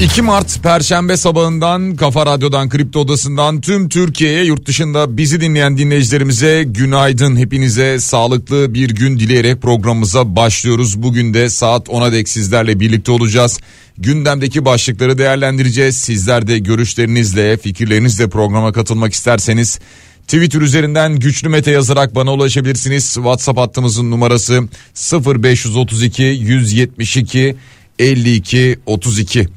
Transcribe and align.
2 0.00 0.22
Mart 0.22 0.62
Perşembe 0.62 1.16
sabahından 1.16 1.96
Kafa 1.96 2.26
Radyo'dan 2.26 2.68
Kripto 2.68 3.00
Odası'ndan 3.00 3.60
tüm 3.60 3.88
Türkiye'ye 3.88 4.44
yurt 4.44 4.66
dışında 4.66 5.16
bizi 5.16 5.40
dinleyen 5.40 5.78
dinleyicilerimize 5.78 6.62
günaydın. 6.66 7.36
Hepinize 7.36 8.00
sağlıklı 8.00 8.74
bir 8.74 8.90
gün 8.90 9.18
dileyerek 9.18 9.62
programımıza 9.62 10.36
başlıyoruz. 10.36 11.02
Bugün 11.02 11.34
de 11.34 11.50
saat 11.50 11.88
10'a 11.88 12.12
dek 12.12 12.28
sizlerle 12.28 12.80
birlikte 12.80 13.12
olacağız. 13.12 13.58
Gündemdeki 13.98 14.64
başlıkları 14.64 15.18
değerlendireceğiz. 15.18 15.96
Sizler 15.96 16.46
de 16.46 16.58
görüşlerinizle, 16.58 17.56
fikirlerinizle 17.56 18.28
programa 18.28 18.72
katılmak 18.72 19.12
isterseniz 19.12 19.78
Twitter 20.26 20.60
üzerinden 20.60 21.16
güçlü 21.16 21.48
mete 21.48 21.70
yazarak 21.70 22.14
bana 22.14 22.32
ulaşabilirsiniz. 22.32 23.14
WhatsApp 23.14 23.58
hattımızın 23.58 24.10
numarası 24.10 24.68
0532 24.94 26.22
172 26.22 27.56
52 27.98 28.78
32. 28.86 29.48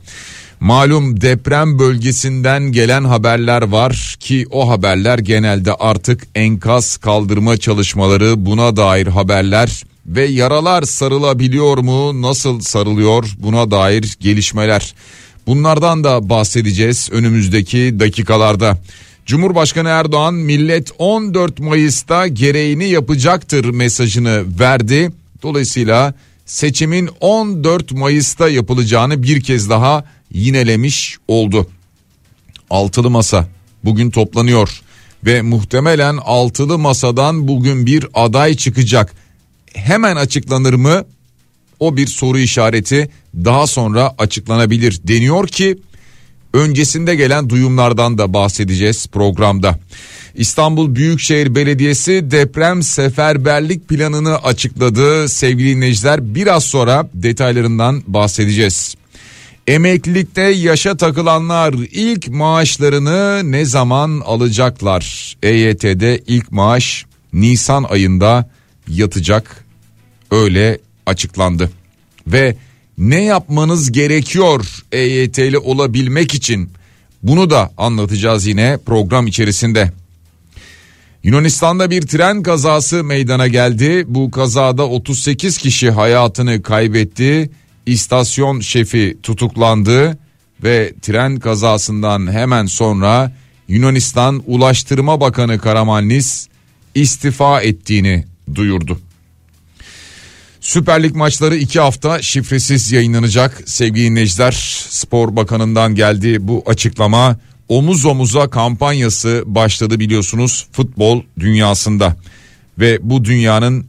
Malum 0.59 1.21
deprem 1.21 1.79
bölgesinden 1.79 2.71
gelen 2.71 3.03
haberler 3.03 3.61
var 3.61 4.15
ki 4.19 4.45
o 4.51 4.69
haberler 4.69 5.19
genelde 5.19 5.73
artık 5.73 6.27
enkaz 6.35 6.97
kaldırma 6.97 7.57
çalışmaları 7.57 8.45
buna 8.45 8.75
dair 8.75 9.07
haberler 9.07 9.83
ve 10.05 10.25
yaralar 10.25 10.83
sarılabiliyor 10.83 11.77
mu 11.77 12.21
nasıl 12.21 12.59
sarılıyor 12.59 13.35
buna 13.39 13.71
dair 13.71 14.17
gelişmeler. 14.19 14.93
Bunlardan 15.47 16.03
da 16.03 16.29
bahsedeceğiz 16.29 17.09
önümüzdeki 17.11 17.99
dakikalarda. 17.99 18.77
Cumhurbaşkanı 19.25 19.89
Erdoğan 19.89 20.33
millet 20.33 20.91
14 20.97 21.59
Mayıs'ta 21.59 22.27
gereğini 22.27 22.89
yapacaktır 22.89 23.65
mesajını 23.65 24.43
verdi. 24.59 25.11
Dolayısıyla 25.43 26.13
seçimin 26.49 27.09
14 27.19 27.91
Mayıs'ta 27.91 28.49
yapılacağını 28.49 29.23
bir 29.23 29.41
kez 29.41 29.69
daha 29.69 30.05
yinelemiş 30.33 31.17
oldu. 31.27 31.67
Altılı 32.69 33.09
masa 33.09 33.47
bugün 33.83 34.11
toplanıyor 34.11 34.81
ve 35.25 35.41
muhtemelen 35.41 36.17
altılı 36.17 36.77
masadan 36.77 37.47
bugün 37.47 37.85
bir 37.85 38.07
aday 38.13 38.55
çıkacak. 38.55 39.13
Hemen 39.73 40.15
açıklanır 40.15 40.73
mı? 40.73 41.05
O 41.79 41.97
bir 41.97 42.07
soru 42.07 42.39
işareti 42.39 43.09
daha 43.35 43.67
sonra 43.67 44.15
açıklanabilir 44.17 44.99
deniyor 45.03 45.47
ki 45.47 45.77
öncesinde 46.53 47.15
gelen 47.15 47.49
duyumlardan 47.49 48.17
da 48.17 48.33
bahsedeceğiz 48.33 49.07
programda. 49.07 49.79
İstanbul 50.35 50.95
Büyükşehir 50.95 51.55
Belediyesi 51.55 52.31
deprem 52.31 52.83
seferberlik 52.83 53.89
planını 53.89 54.37
açıkladı. 54.37 55.29
Sevgili 55.29 55.75
dinleyiciler 55.75 56.35
biraz 56.35 56.63
sonra 56.63 57.09
detaylarından 57.13 58.03
bahsedeceğiz. 58.07 58.95
Emeklilikte 59.67 60.41
yaşa 60.41 60.97
takılanlar 60.97 61.73
ilk 61.91 62.27
maaşlarını 62.27 63.51
ne 63.51 63.65
zaman 63.65 64.21
alacaklar? 64.25 65.35
EYT'de 65.43 66.21
ilk 66.27 66.51
maaş 66.51 67.05
Nisan 67.33 67.83
ayında 67.83 68.49
yatacak. 68.87 69.65
Öyle 70.31 70.79
açıklandı. 71.05 71.71
Ve 72.27 72.55
ne 72.99 73.23
yapmanız 73.23 73.91
gerekiyor 73.91 74.65
EYT'li 74.91 75.57
olabilmek 75.57 76.33
için? 76.33 76.69
Bunu 77.23 77.49
da 77.49 77.71
anlatacağız 77.77 78.47
yine 78.47 78.77
program 78.85 79.27
içerisinde. 79.27 79.91
Yunanistan'da 81.23 81.91
bir 81.91 82.01
tren 82.01 82.43
kazası 82.43 83.03
meydana 83.03 83.47
geldi. 83.47 84.03
Bu 84.07 84.31
kazada 84.31 84.87
38 84.87 85.57
kişi 85.57 85.91
hayatını 85.91 86.61
kaybetti. 86.61 87.49
İstasyon 87.85 88.59
şefi 88.59 89.17
tutuklandı 89.23 90.17
ve 90.63 90.93
tren 91.01 91.39
kazasından 91.39 92.31
hemen 92.31 92.65
sonra 92.65 93.31
Yunanistan 93.67 94.43
Ulaştırma 94.47 95.21
Bakanı 95.21 95.59
Karamanlis 95.59 96.47
istifa 96.95 97.61
ettiğini 97.61 98.25
duyurdu. 98.55 98.99
Süper 100.61 101.03
Lig 101.03 101.15
maçları 101.15 101.55
iki 101.55 101.79
hafta 101.79 102.21
şifresiz 102.21 102.91
yayınlanacak 102.91 103.63
sevgili 103.65 104.05
dinleyiciler. 104.05 104.51
Spor 104.89 105.35
Bakanı'ndan 105.35 105.95
geldi 105.95 106.47
bu 106.47 106.63
açıklama 106.65 107.37
omuz 107.69 108.05
omuza 108.05 108.49
kampanyası 108.49 109.43
başladı 109.45 109.99
biliyorsunuz 109.99 110.67
futbol 110.71 111.21
dünyasında. 111.39 112.15
Ve 112.79 112.99
bu 113.01 113.25
dünyanın 113.25 113.85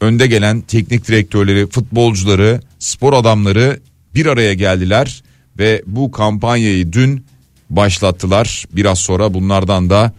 önde 0.00 0.26
gelen 0.26 0.60
teknik 0.60 1.08
direktörleri, 1.08 1.66
futbolcuları, 1.66 2.60
spor 2.78 3.12
adamları 3.12 3.80
bir 4.14 4.26
araya 4.26 4.54
geldiler 4.54 5.22
ve 5.58 5.82
bu 5.86 6.10
kampanyayı 6.10 6.92
dün 6.92 7.26
başlattılar. 7.70 8.64
Biraz 8.72 8.98
sonra 8.98 9.34
bunlardan 9.34 9.90
da 9.90 10.12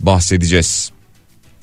bahsedeceğiz. 0.00 0.92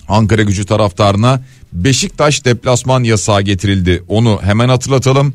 Ankara 0.08 0.42
gücü 0.42 0.66
taraftarına 0.66 1.42
Beşiktaş 1.74 2.46
deplasman 2.46 3.04
yasağı 3.04 3.42
getirildi. 3.42 4.04
Onu 4.08 4.40
hemen 4.44 4.70
hatırlatalım. 4.70 5.34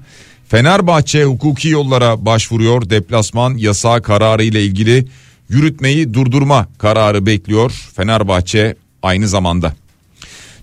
Fenerbahçe 0.48 1.24
hukuki 1.24 1.68
yollara 1.68 2.24
başvuruyor. 2.26 2.90
Deplasman 2.90 3.54
yasağı 3.56 4.02
kararı 4.02 4.42
ile 4.42 4.64
ilgili 4.64 5.08
yürütmeyi 5.48 6.14
durdurma 6.14 6.68
kararı 6.78 7.26
bekliyor 7.26 7.90
Fenerbahçe 7.96 8.76
aynı 9.02 9.28
zamanda. 9.28 9.74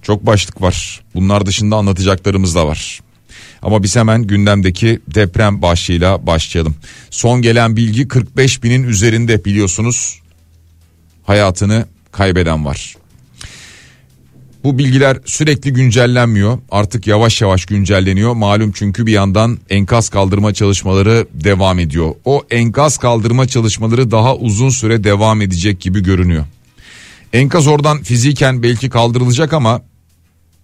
Çok 0.01 0.25
başlık 0.25 0.61
var. 0.61 1.01
Bunlar 1.15 1.45
dışında 1.45 1.75
anlatacaklarımız 1.75 2.55
da 2.55 2.67
var. 2.67 2.99
Ama 3.61 3.83
biz 3.83 3.95
hemen 3.95 4.23
gündemdeki 4.23 4.99
deprem 5.15 5.61
başlığıyla 5.61 6.27
başlayalım. 6.27 6.75
Son 7.09 7.41
gelen 7.41 7.75
bilgi 7.75 8.07
45 8.07 8.63
binin 8.63 8.83
üzerinde 8.83 9.45
biliyorsunuz 9.45 10.19
hayatını 11.23 11.85
kaybeden 12.11 12.65
var. 12.65 12.95
Bu 14.67 14.77
bilgiler 14.77 15.17
sürekli 15.25 15.73
güncellenmiyor. 15.73 16.59
Artık 16.71 17.07
yavaş 17.07 17.41
yavaş 17.41 17.65
güncelleniyor. 17.65 18.33
Malum 18.33 18.71
çünkü 18.71 19.05
bir 19.05 19.11
yandan 19.11 19.59
enkaz 19.69 20.09
kaldırma 20.09 20.53
çalışmaları 20.53 21.27
devam 21.33 21.79
ediyor. 21.79 22.15
O 22.25 22.43
enkaz 22.51 22.97
kaldırma 22.97 23.47
çalışmaları 23.47 24.11
daha 24.11 24.35
uzun 24.35 24.69
süre 24.69 25.03
devam 25.03 25.41
edecek 25.41 25.79
gibi 25.79 26.03
görünüyor. 26.03 26.45
Enkaz 27.33 27.67
oradan 27.67 28.03
fiziken 28.03 28.63
belki 28.63 28.89
kaldırılacak 28.89 29.53
ama 29.53 29.81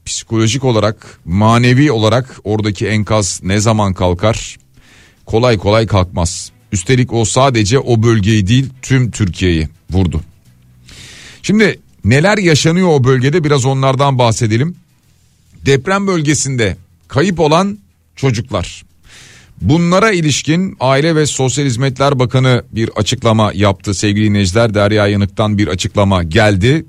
psikolojik 0.05 0.63
olarak, 0.63 1.19
manevi 1.25 1.91
olarak 1.91 2.39
oradaki 2.43 2.87
enkaz 2.87 3.39
ne 3.43 3.59
zaman 3.59 3.93
kalkar? 3.93 4.57
Kolay 5.25 5.57
kolay 5.57 5.87
kalkmaz. 5.87 6.51
Üstelik 6.71 7.13
o 7.13 7.25
sadece 7.25 7.79
o 7.79 8.03
bölgeyi 8.03 8.47
değil 8.47 8.69
tüm 8.81 9.11
Türkiye'yi 9.11 9.69
vurdu. 9.91 10.21
Şimdi 11.41 11.79
Neler 12.05 12.37
yaşanıyor 12.37 12.87
o 12.87 13.03
bölgede 13.03 13.43
biraz 13.43 13.65
onlardan 13.65 14.17
bahsedelim. 14.17 14.75
Deprem 15.65 16.07
bölgesinde 16.07 16.77
kayıp 17.07 17.39
olan 17.39 17.77
çocuklar. 18.15 18.83
Bunlara 19.61 20.11
ilişkin 20.11 20.77
Aile 20.79 21.15
ve 21.15 21.25
Sosyal 21.25 21.65
Hizmetler 21.65 22.19
Bakanı 22.19 22.63
bir 22.71 22.89
açıklama 22.89 23.51
yaptı 23.53 23.93
sevgili 23.93 24.25
dinleyiciler. 24.25 24.73
Derya 24.73 25.07
Yanık'tan 25.07 25.57
bir 25.57 25.67
açıklama 25.67 26.23
geldi. 26.23 26.85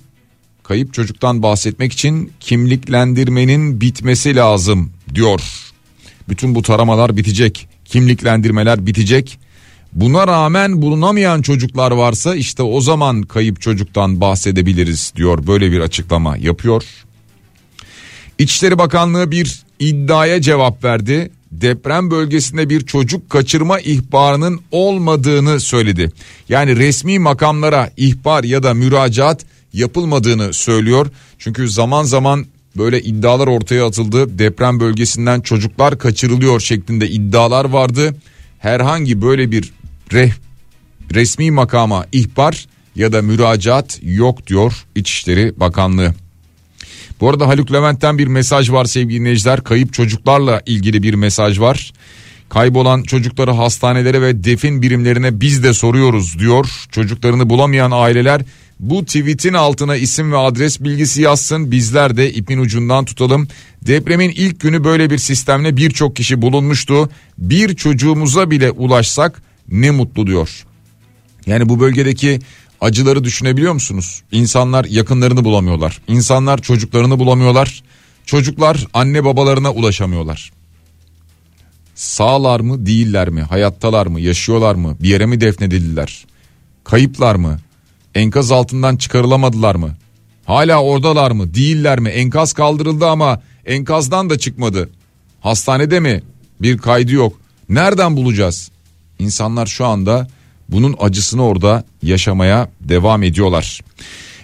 Kayıp 0.62 0.94
çocuktan 0.94 1.42
bahsetmek 1.42 1.92
için 1.92 2.32
kimliklendirmenin 2.40 3.80
bitmesi 3.80 4.36
lazım 4.36 4.92
diyor. 5.14 5.40
Bütün 6.28 6.54
bu 6.54 6.62
taramalar 6.62 7.16
bitecek, 7.16 7.68
kimliklendirmeler 7.84 8.86
bitecek 8.86 9.38
Buna 9.94 10.26
rağmen 10.26 10.82
bulunamayan 10.82 11.42
çocuklar 11.42 11.90
varsa 11.90 12.34
işte 12.34 12.62
o 12.62 12.80
zaman 12.80 13.22
kayıp 13.22 13.60
çocuktan 13.60 14.20
bahsedebiliriz 14.20 15.12
diyor. 15.16 15.46
Böyle 15.46 15.72
bir 15.72 15.80
açıklama 15.80 16.36
yapıyor. 16.36 16.84
İçişleri 18.38 18.78
Bakanlığı 18.78 19.30
bir 19.30 19.62
iddiaya 19.78 20.40
cevap 20.40 20.84
verdi. 20.84 21.30
Deprem 21.52 22.10
bölgesinde 22.10 22.70
bir 22.70 22.86
çocuk 22.86 23.30
kaçırma 23.30 23.80
ihbarının 23.80 24.60
olmadığını 24.70 25.60
söyledi. 25.60 26.12
Yani 26.48 26.76
resmi 26.76 27.18
makamlara 27.18 27.90
ihbar 27.96 28.44
ya 28.44 28.62
da 28.62 28.74
müracaat 28.74 29.44
yapılmadığını 29.72 30.52
söylüyor. 30.52 31.06
Çünkü 31.38 31.68
zaman 31.68 32.02
zaman 32.02 32.46
böyle 32.76 33.02
iddialar 33.02 33.46
ortaya 33.46 33.86
atıldı. 33.86 34.38
Deprem 34.38 34.80
bölgesinden 34.80 35.40
çocuklar 35.40 35.98
kaçırılıyor 35.98 36.60
şeklinde 36.60 37.08
iddialar 37.08 37.64
vardı. 37.64 38.16
Herhangi 38.58 39.22
böyle 39.22 39.50
bir 39.50 39.72
reh 40.12 40.32
resmi 41.14 41.50
makama 41.50 42.06
ihbar 42.12 42.66
ya 42.96 43.12
da 43.12 43.22
müracaat 43.22 44.00
yok 44.02 44.46
diyor 44.46 44.84
İçişleri 44.94 45.60
Bakanlığı. 45.60 46.14
Bu 47.20 47.30
arada 47.30 47.48
Haluk 47.48 47.72
Levent'ten 47.72 48.18
bir 48.18 48.26
mesaj 48.26 48.70
var 48.70 48.84
sevgili 48.84 49.20
dinleyiciler. 49.20 49.64
Kayıp 49.64 49.92
çocuklarla 49.92 50.62
ilgili 50.66 51.02
bir 51.02 51.14
mesaj 51.14 51.60
var. 51.60 51.92
Kaybolan 52.48 53.02
çocukları 53.02 53.50
hastanelere 53.50 54.22
ve 54.22 54.44
defin 54.44 54.82
birimlerine 54.82 55.40
biz 55.40 55.64
de 55.64 55.72
soruyoruz 55.74 56.38
diyor. 56.38 56.86
Çocuklarını 56.90 57.50
bulamayan 57.50 57.90
aileler 57.90 58.42
bu 58.80 59.04
tweetin 59.04 59.54
altına 59.54 59.96
isim 59.96 60.32
ve 60.32 60.36
adres 60.36 60.80
bilgisi 60.80 61.22
yazsın. 61.22 61.70
Bizler 61.70 62.16
de 62.16 62.32
ipin 62.32 62.58
ucundan 62.58 63.04
tutalım. 63.04 63.48
Depremin 63.86 64.30
ilk 64.30 64.60
günü 64.60 64.84
böyle 64.84 65.10
bir 65.10 65.18
sistemle 65.18 65.76
birçok 65.76 66.16
kişi 66.16 66.42
bulunmuştu. 66.42 67.10
Bir 67.38 67.76
çocuğumuza 67.76 68.50
bile 68.50 68.70
ulaşsak 68.70 69.42
ne 69.68 69.90
mutlu 69.90 70.26
diyor. 70.26 70.64
Yani 71.46 71.68
bu 71.68 71.80
bölgedeki 71.80 72.40
acıları 72.80 73.24
düşünebiliyor 73.24 73.72
musunuz? 73.72 74.22
İnsanlar 74.32 74.84
yakınlarını 74.84 75.44
bulamıyorlar. 75.44 76.00
İnsanlar 76.08 76.62
çocuklarını 76.62 77.18
bulamıyorlar. 77.18 77.82
Çocuklar 78.26 78.86
anne 78.94 79.24
babalarına 79.24 79.72
ulaşamıyorlar. 79.72 80.52
Sağlar 81.94 82.60
mı 82.60 82.86
değiller 82.86 83.28
mi? 83.28 83.42
Hayattalar 83.42 84.06
mı? 84.06 84.20
Yaşıyorlar 84.20 84.74
mı? 84.74 84.96
Bir 85.00 85.08
yere 85.08 85.26
mi 85.26 85.40
defnedildiler? 85.40 86.26
Kayıplar 86.84 87.34
mı? 87.34 87.58
Enkaz 88.14 88.52
altından 88.52 88.96
çıkarılamadılar 88.96 89.74
mı? 89.74 89.96
Hala 90.44 90.82
oradalar 90.82 91.30
mı? 91.30 91.54
Değiller 91.54 92.00
mi? 92.00 92.08
Enkaz 92.08 92.52
kaldırıldı 92.52 93.06
ama 93.06 93.42
enkazdan 93.66 94.30
da 94.30 94.38
çıkmadı. 94.38 94.90
Hastanede 95.40 96.00
mi? 96.00 96.22
Bir 96.62 96.78
kaydı 96.78 97.12
yok. 97.12 97.40
Nereden 97.68 98.16
bulacağız? 98.16 98.70
İnsanlar 99.18 99.66
şu 99.66 99.86
anda 99.86 100.28
bunun 100.68 100.96
acısını 101.00 101.44
orada 101.44 101.84
yaşamaya 102.02 102.68
devam 102.80 103.22
ediyorlar. 103.22 103.80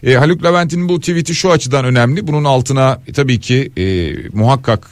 E, 0.02 0.14
Haluk 0.14 0.44
Levent'in 0.44 0.88
bu 0.88 1.00
tweet'i 1.00 1.34
şu 1.34 1.50
açıdan 1.50 1.84
önemli. 1.84 2.26
Bunun 2.26 2.44
altına 2.44 3.00
e, 3.06 3.12
tabii 3.12 3.40
ki 3.40 3.72
e, 3.76 4.12
muhakkak 4.32 4.90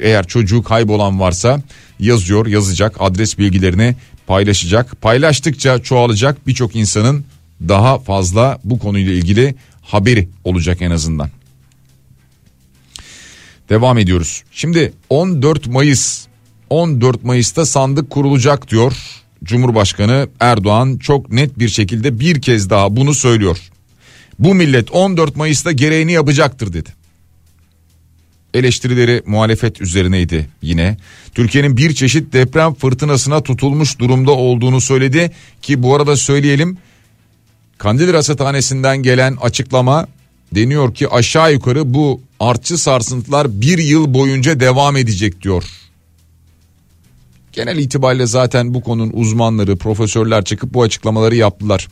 eğer 0.00 0.26
çocuğu 0.26 0.62
kaybolan 0.62 1.20
varsa 1.20 1.62
yazıyor, 1.98 2.46
yazacak, 2.46 2.96
adres 2.98 3.38
bilgilerini 3.38 3.96
paylaşacak. 4.26 5.02
Paylaştıkça 5.02 5.78
çoğalacak 5.78 6.46
birçok 6.46 6.76
insanın 6.76 7.24
daha 7.68 7.98
fazla 7.98 8.58
bu 8.64 8.78
konuyla 8.78 9.12
ilgili 9.12 9.54
haberi 9.82 10.28
olacak 10.44 10.82
en 10.82 10.90
azından. 10.90 11.30
Devam 13.68 13.98
ediyoruz. 13.98 14.42
Şimdi 14.52 14.92
14 15.10 15.66
Mayıs 15.66 16.26
14 16.70 17.24
Mayıs'ta 17.24 17.66
sandık 17.66 18.10
kurulacak 18.10 18.70
diyor 18.70 18.92
Cumhurbaşkanı 19.44 20.28
Erdoğan 20.40 20.98
çok 20.98 21.32
net 21.32 21.58
bir 21.58 21.68
şekilde 21.68 22.20
bir 22.20 22.40
kez 22.40 22.70
daha 22.70 22.96
bunu 22.96 23.14
söylüyor. 23.14 23.58
Bu 24.38 24.54
millet 24.54 24.90
14 24.90 25.36
Mayıs'ta 25.36 25.72
gereğini 25.72 26.12
yapacaktır 26.12 26.72
dedi. 26.72 26.90
Eleştirileri 28.54 29.22
muhalefet 29.26 29.80
üzerineydi 29.80 30.48
yine. 30.62 30.96
Türkiye'nin 31.34 31.76
bir 31.76 31.94
çeşit 31.94 32.32
deprem 32.32 32.74
fırtınasına 32.74 33.42
tutulmuş 33.42 33.98
durumda 33.98 34.30
olduğunu 34.30 34.80
söyledi 34.80 35.30
ki 35.62 35.82
bu 35.82 35.94
arada 35.94 36.16
söyleyelim 36.16 36.78
Kandil 37.78 38.12
Rasathanesi'nden 38.12 39.02
gelen 39.02 39.36
açıklama 39.40 40.06
deniyor 40.54 40.94
ki 40.94 41.08
aşağı 41.08 41.52
yukarı 41.52 41.94
bu 41.94 42.20
artçı 42.40 42.78
sarsıntılar 42.78 43.60
bir 43.60 43.78
yıl 43.78 44.14
boyunca 44.14 44.60
devam 44.60 44.96
edecek 44.96 45.42
diyor. 45.42 45.79
Genel 47.52 47.78
itibariyle 47.78 48.26
zaten 48.26 48.74
bu 48.74 48.82
konunun 48.82 49.12
uzmanları, 49.14 49.76
profesörler 49.76 50.44
çıkıp 50.44 50.74
bu 50.74 50.82
açıklamaları 50.82 51.36
yaptılar. 51.36 51.88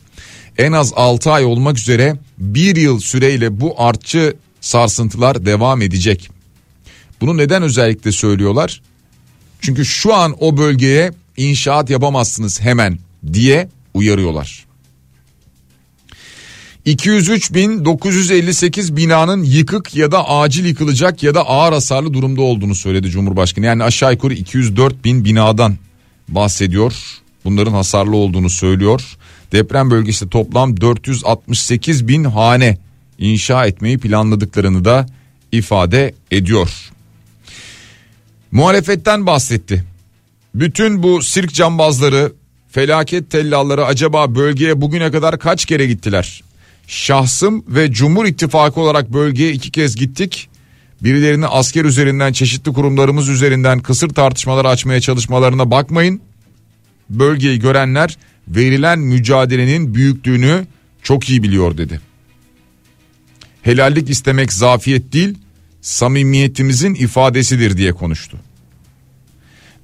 En 0.57 0.71
az 0.71 0.93
6 0.95 1.31
ay 1.31 1.45
olmak 1.45 1.77
üzere 1.77 2.15
bir 2.37 2.75
yıl 2.75 2.99
süreyle 2.99 3.59
bu 3.61 3.75
artçı 3.77 4.35
sarsıntılar 4.61 5.45
devam 5.45 5.81
edecek. 5.81 6.29
Bunu 7.21 7.37
neden 7.37 7.63
özellikle 7.63 8.11
söylüyorlar? 8.11 8.81
Çünkü 9.61 9.85
şu 9.85 10.13
an 10.13 10.35
o 10.39 10.57
bölgeye 10.57 11.11
inşaat 11.37 11.89
yapamazsınız 11.89 12.61
hemen 12.61 12.99
diye 13.33 13.69
uyarıyorlar. 13.93 14.68
203.958 16.89 18.95
binanın 18.95 19.43
yıkık 19.43 19.95
ya 19.95 20.11
da 20.11 20.29
acil 20.29 20.65
yıkılacak 20.65 21.23
ya 21.23 21.35
da 21.35 21.47
ağır 21.47 21.73
hasarlı 21.73 22.13
durumda 22.13 22.41
olduğunu 22.41 22.75
söyledi 22.75 23.09
Cumhurbaşkanı. 23.09 23.65
Yani 23.65 23.83
aşağı 23.83 24.13
yukarı 24.13 24.33
204 24.33 25.05
bin 25.05 25.25
binadan 25.25 25.77
bahsediyor. 26.27 26.93
Bunların 27.45 27.71
hasarlı 27.71 28.15
olduğunu 28.15 28.49
söylüyor. 28.49 29.01
Deprem 29.51 29.91
bölgesinde 29.91 30.29
toplam 30.29 30.81
468 30.81 32.07
bin 32.07 32.23
hane 32.23 32.77
inşa 33.17 33.65
etmeyi 33.65 33.97
planladıklarını 33.97 34.85
da 34.85 35.05
ifade 35.51 36.13
ediyor. 36.31 36.91
Muhalefetten 38.51 39.25
bahsetti. 39.25 39.83
Bütün 40.55 41.03
bu 41.03 41.21
sirk 41.21 41.53
cambazları, 41.53 42.33
felaket 42.71 43.31
tellalları 43.31 43.85
acaba 43.85 44.35
bölgeye 44.35 44.81
bugüne 44.81 45.11
kadar 45.11 45.39
kaç 45.39 45.65
kere 45.65 45.85
gittiler? 45.85 46.43
Şahsım 46.89 47.63
ve 47.67 47.91
Cumhur 47.91 48.25
İttifakı 48.25 48.81
olarak 48.81 49.13
bölgeye 49.13 49.51
iki 49.51 49.71
kez 49.71 49.95
gittik. 49.95 50.49
Birilerini 51.01 51.47
asker 51.47 51.85
üzerinden 51.85 52.33
çeşitli 52.33 52.73
kurumlarımız 52.73 53.29
üzerinden 53.29 53.79
kısır 53.79 54.09
tartışmalar 54.09 54.65
açmaya 54.65 55.01
çalışmalarına 55.01 55.71
bakmayın. 55.71 56.21
Bölgeyi 57.09 57.59
görenler 57.59 58.17
verilen 58.47 58.99
mücadelenin 58.99 59.95
büyüklüğünü 59.95 60.67
çok 61.03 61.29
iyi 61.29 61.43
biliyor 61.43 61.77
dedi. 61.77 62.01
Helallik 63.61 64.09
istemek 64.09 64.53
zafiyet 64.53 65.13
değil, 65.13 65.37
samimiyetimizin 65.81 66.95
ifadesidir 66.95 67.77
diye 67.77 67.91
konuştu. 67.91 68.37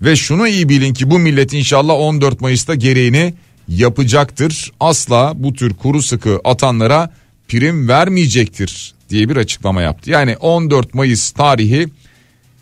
Ve 0.02 0.16
şunu 0.16 0.48
iyi 0.48 0.70
bilin 0.70 0.94
ki 0.94 1.10
bu 1.10 1.20
millet 1.20 1.54
inşallah 1.54 1.94
14 1.94 2.42
Mayıs'ta 2.42 2.76
gereğini 2.76 3.34
yapacaktır. 3.68 4.72
Asla 4.80 5.34
bu 5.36 5.54
tür 5.54 5.74
kuru 5.74 6.02
sıkı 6.02 6.40
atanlara 6.44 7.12
prim 7.48 7.88
vermeyecektir 7.88 8.94
diye 9.10 9.30
bir 9.30 9.36
açıklama 9.36 9.82
yaptı. 9.82 10.12
Yani 10.12 10.38
14 10.38 10.94
Mayıs 10.94 11.32
tarihi 11.32 11.88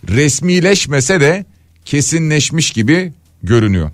resmileşmese 0.09 1.21
de 1.21 1.45
kesinleşmiş 1.85 2.71
gibi 2.71 3.13
görünüyor. 3.43 3.91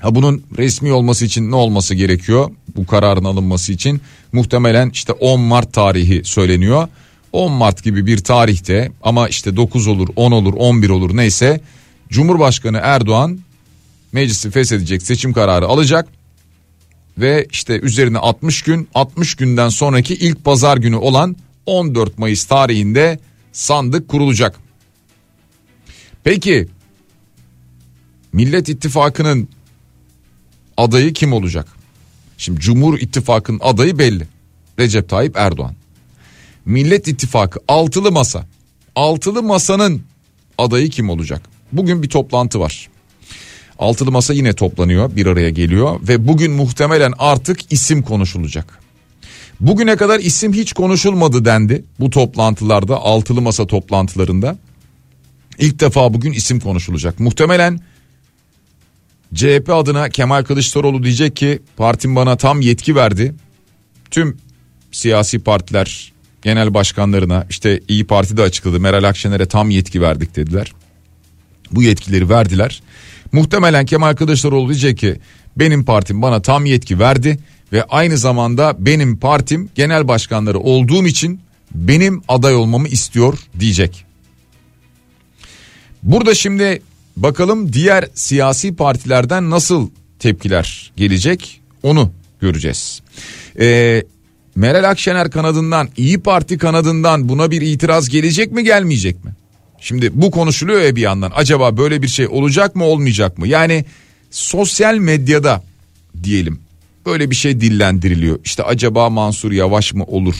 Ha 0.00 0.14
bunun 0.14 0.42
resmi 0.58 0.92
olması 0.92 1.24
için 1.24 1.50
ne 1.50 1.54
olması 1.54 1.94
gerekiyor? 1.94 2.50
Bu 2.76 2.86
kararın 2.86 3.24
alınması 3.24 3.72
için 3.72 4.00
muhtemelen 4.32 4.90
işte 4.90 5.12
10 5.12 5.40
Mart 5.40 5.72
tarihi 5.72 6.24
söyleniyor. 6.24 6.88
10 7.32 7.52
Mart 7.52 7.84
gibi 7.84 8.06
bir 8.06 8.18
tarihte 8.18 8.92
ama 9.02 9.28
işte 9.28 9.56
9 9.56 9.86
olur, 9.86 10.08
10 10.16 10.32
olur, 10.32 10.54
11 10.56 10.90
olur 10.90 11.16
neyse 11.16 11.60
Cumhurbaşkanı 12.08 12.80
Erdoğan 12.82 13.38
meclisi 14.12 14.50
feshedecek 14.50 15.02
seçim 15.02 15.32
kararı 15.32 15.66
alacak 15.66 16.08
ve 17.20 17.46
işte 17.50 17.80
üzerine 17.80 18.18
60 18.18 18.62
gün 18.62 18.88
60 18.94 19.34
günden 19.34 19.68
sonraki 19.68 20.14
ilk 20.14 20.44
pazar 20.44 20.76
günü 20.76 20.96
olan 20.96 21.36
14 21.66 22.18
Mayıs 22.18 22.44
tarihinde 22.44 23.18
sandık 23.52 24.08
kurulacak. 24.08 24.56
Peki 26.24 26.68
Millet 28.32 28.68
İttifakı'nın 28.68 29.48
adayı 30.76 31.12
kim 31.12 31.32
olacak? 31.32 31.68
Şimdi 32.38 32.60
Cumhur 32.60 32.98
İttifakı'nın 32.98 33.60
adayı 33.62 33.98
belli. 33.98 34.26
Recep 34.78 35.08
Tayyip 35.08 35.36
Erdoğan. 35.36 35.74
Millet 36.64 37.08
İttifakı 37.08 37.60
altılı 37.68 38.12
masa. 38.12 38.46
Altılı 38.94 39.42
masanın 39.42 40.02
adayı 40.58 40.90
kim 40.90 41.10
olacak? 41.10 41.42
Bugün 41.72 42.02
bir 42.02 42.08
toplantı 42.08 42.60
var. 42.60 42.88
Altılı 43.80 44.12
masa 44.12 44.34
yine 44.34 44.52
toplanıyor 44.52 45.16
bir 45.16 45.26
araya 45.26 45.50
geliyor 45.50 46.00
ve 46.08 46.28
bugün 46.28 46.52
muhtemelen 46.52 47.12
artık 47.18 47.72
isim 47.72 48.02
konuşulacak. 48.02 48.78
Bugüne 49.60 49.96
kadar 49.96 50.20
isim 50.20 50.52
hiç 50.52 50.72
konuşulmadı 50.72 51.44
dendi 51.44 51.84
bu 52.00 52.10
toplantılarda 52.10 52.96
altılı 52.96 53.40
masa 53.40 53.66
toplantılarında. 53.66 54.58
İlk 55.58 55.80
defa 55.80 56.14
bugün 56.14 56.32
isim 56.32 56.60
konuşulacak. 56.60 57.20
Muhtemelen 57.20 57.80
CHP 59.34 59.70
adına 59.70 60.08
Kemal 60.08 60.44
Kılıçdaroğlu 60.44 61.02
diyecek 61.02 61.36
ki 61.36 61.62
partim 61.76 62.16
bana 62.16 62.36
tam 62.36 62.60
yetki 62.60 62.96
verdi. 62.96 63.34
Tüm 64.10 64.36
siyasi 64.92 65.38
partiler 65.38 66.12
genel 66.42 66.74
başkanlarına 66.74 67.46
işte 67.50 67.80
İyi 67.88 68.06
Parti 68.06 68.36
de 68.36 68.42
açıkladı 68.42 68.80
Meral 68.80 69.04
Akşener'e 69.04 69.46
tam 69.46 69.70
yetki 69.70 70.02
verdik 70.02 70.36
dediler. 70.36 70.72
Bu 71.70 71.82
yetkileri 71.82 72.28
verdiler. 72.28 72.82
Muhtemelen 73.32 73.86
Kemal 73.86 74.14
Kılıçdaroğlu 74.14 74.68
diyecek 74.68 74.98
ki 74.98 75.20
benim 75.56 75.84
partim 75.84 76.22
bana 76.22 76.42
tam 76.42 76.66
yetki 76.66 76.98
verdi 76.98 77.38
ve 77.72 77.84
aynı 77.84 78.18
zamanda 78.18 78.76
benim 78.78 79.16
partim 79.16 79.70
genel 79.74 80.08
başkanları 80.08 80.58
olduğum 80.58 81.06
için 81.06 81.40
benim 81.74 82.22
aday 82.28 82.54
olmamı 82.54 82.88
istiyor 82.88 83.38
diyecek. 83.60 84.04
Burada 86.02 86.34
şimdi 86.34 86.82
bakalım 87.16 87.72
diğer 87.72 88.08
siyasi 88.14 88.76
partilerden 88.76 89.50
nasıl 89.50 89.90
tepkiler 90.18 90.92
gelecek 90.96 91.60
Onu 91.82 92.10
göreceğiz. 92.40 93.02
Ee, 93.60 94.02
Meral 94.56 94.90
Akşener 94.90 95.30
kanadından 95.30 95.88
İyi 95.96 96.20
Parti 96.20 96.58
kanadından 96.58 97.28
buna 97.28 97.50
bir 97.50 97.62
itiraz 97.62 98.08
gelecek 98.08 98.52
mi 98.52 98.64
gelmeyecek 98.64 99.24
mi? 99.24 99.30
Şimdi 99.80 100.10
bu 100.12 100.30
konuşuluyor 100.30 100.80
ya 100.80 100.96
bir 100.96 101.00
yandan 101.00 101.32
acaba 101.34 101.76
böyle 101.76 102.02
bir 102.02 102.08
şey 102.08 102.28
olacak 102.28 102.76
mı 102.76 102.84
olmayacak 102.84 103.38
mı? 103.38 103.48
Yani 103.48 103.84
sosyal 104.30 104.94
medyada 104.94 105.62
diyelim 106.22 106.60
böyle 107.06 107.30
bir 107.30 107.36
şey 107.36 107.60
dillendiriliyor. 107.60 108.38
İşte 108.44 108.62
acaba 108.62 109.10
Mansur 109.10 109.52
Yavaş 109.52 109.94
mı 109.94 110.04
olur? 110.04 110.36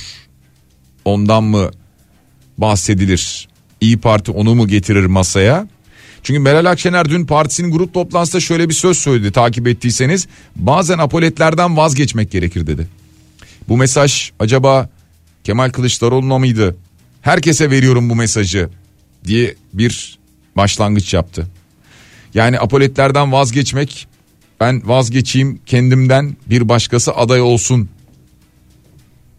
Ondan 1.05 1.45
mı 1.45 1.71
bahsedilir? 2.59 3.49
İyi 3.81 3.99
Parti 3.99 4.31
onu 4.31 4.55
mu 4.55 4.69
getirir 4.69 5.07
masaya? 5.07 5.69
Çünkü 6.23 6.41
Meral 6.41 6.65
Akşener 6.65 7.11
dün 7.11 7.27
partisinin 7.27 7.71
grup 7.71 7.95
toplantısında 7.95 8.41
şöyle 8.41 8.69
bir 8.69 8.75
söz 8.75 8.99
söyledi 8.99 9.33
takip 9.33 9.69
ettiyseniz. 9.69 10.29
Bazen 10.57 10.99
apoletlerden 10.99 11.77
vazgeçmek 11.77 12.31
gerekir 12.31 12.67
dedi. 12.67 12.89
Bu 13.69 13.77
mesaj 13.77 14.31
acaba 14.39 14.89
Kemal 15.45 15.71
Kılıçdaroğlu'na 15.71 16.39
mıydı? 16.39 16.77
Herkese 17.23 17.71
veriyorum 17.71 18.11
bu 18.11 18.15
mesajı 18.15 18.69
diye 19.25 19.55
bir 19.73 20.19
başlangıç 20.57 21.15
yaptı. 21.15 21.47
Yani 22.35 22.61
apoletlerden 22.61 23.33
vazgeçmek 23.33 24.07
ben 24.61 24.89
vazgeçeyim 24.89 25.61
kendimden 25.67 26.37
bir 26.47 26.69
başkası 26.69 27.13
aday 27.13 27.41
olsun. 27.41 27.89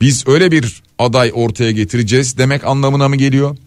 Biz 0.01 0.27
öyle 0.27 0.51
bir 0.51 0.83
aday 1.00 1.31
ortaya 1.33 1.71
getireceğiz 1.71 2.38
demek 2.38 2.63
anlamına 2.63 3.07
mı 3.09 3.15
geliyor? 3.15 3.57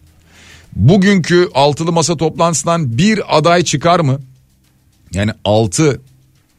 Bugünkü 0.75 1.49
altılı 1.53 1.91
masa 1.91 2.17
toplantısından 2.17 2.97
bir 2.97 3.37
aday 3.37 3.63
çıkar 3.63 3.99
mı? 3.99 4.19
Yani 5.13 5.31
altı 5.45 6.01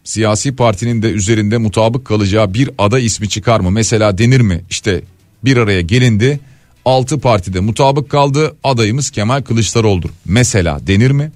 siyasi 0.04 0.56
partinin 0.56 1.02
de 1.02 1.10
üzerinde 1.10 1.58
mutabık 1.58 2.04
kalacağı 2.04 2.54
bir 2.54 2.70
aday 2.78 3.06
ismi 3.06 3.28
çıkar 3.28 3.60
mı? 3.60 3.70
Mesela 3.70 4.18
denir 4.18 4.40
mi? 4.40 4.64
İşte 4.70 5.02
bir 5.44 5.56
araya 5.56 5.80
gelindi. 5.80 6.40
Altı 6.86 7.18
partide 7.18 7.60
mutabık 7.60 8.10
kaldı. 8.10 8.56
Adayımız 8.64 9.10
Kemal 9.10 9.42
Kılıçdaroğlu'dur. 9.42 10.10
Mesela 10.24 10.86
denir 10.86 11.10
mi? 11.10 11.32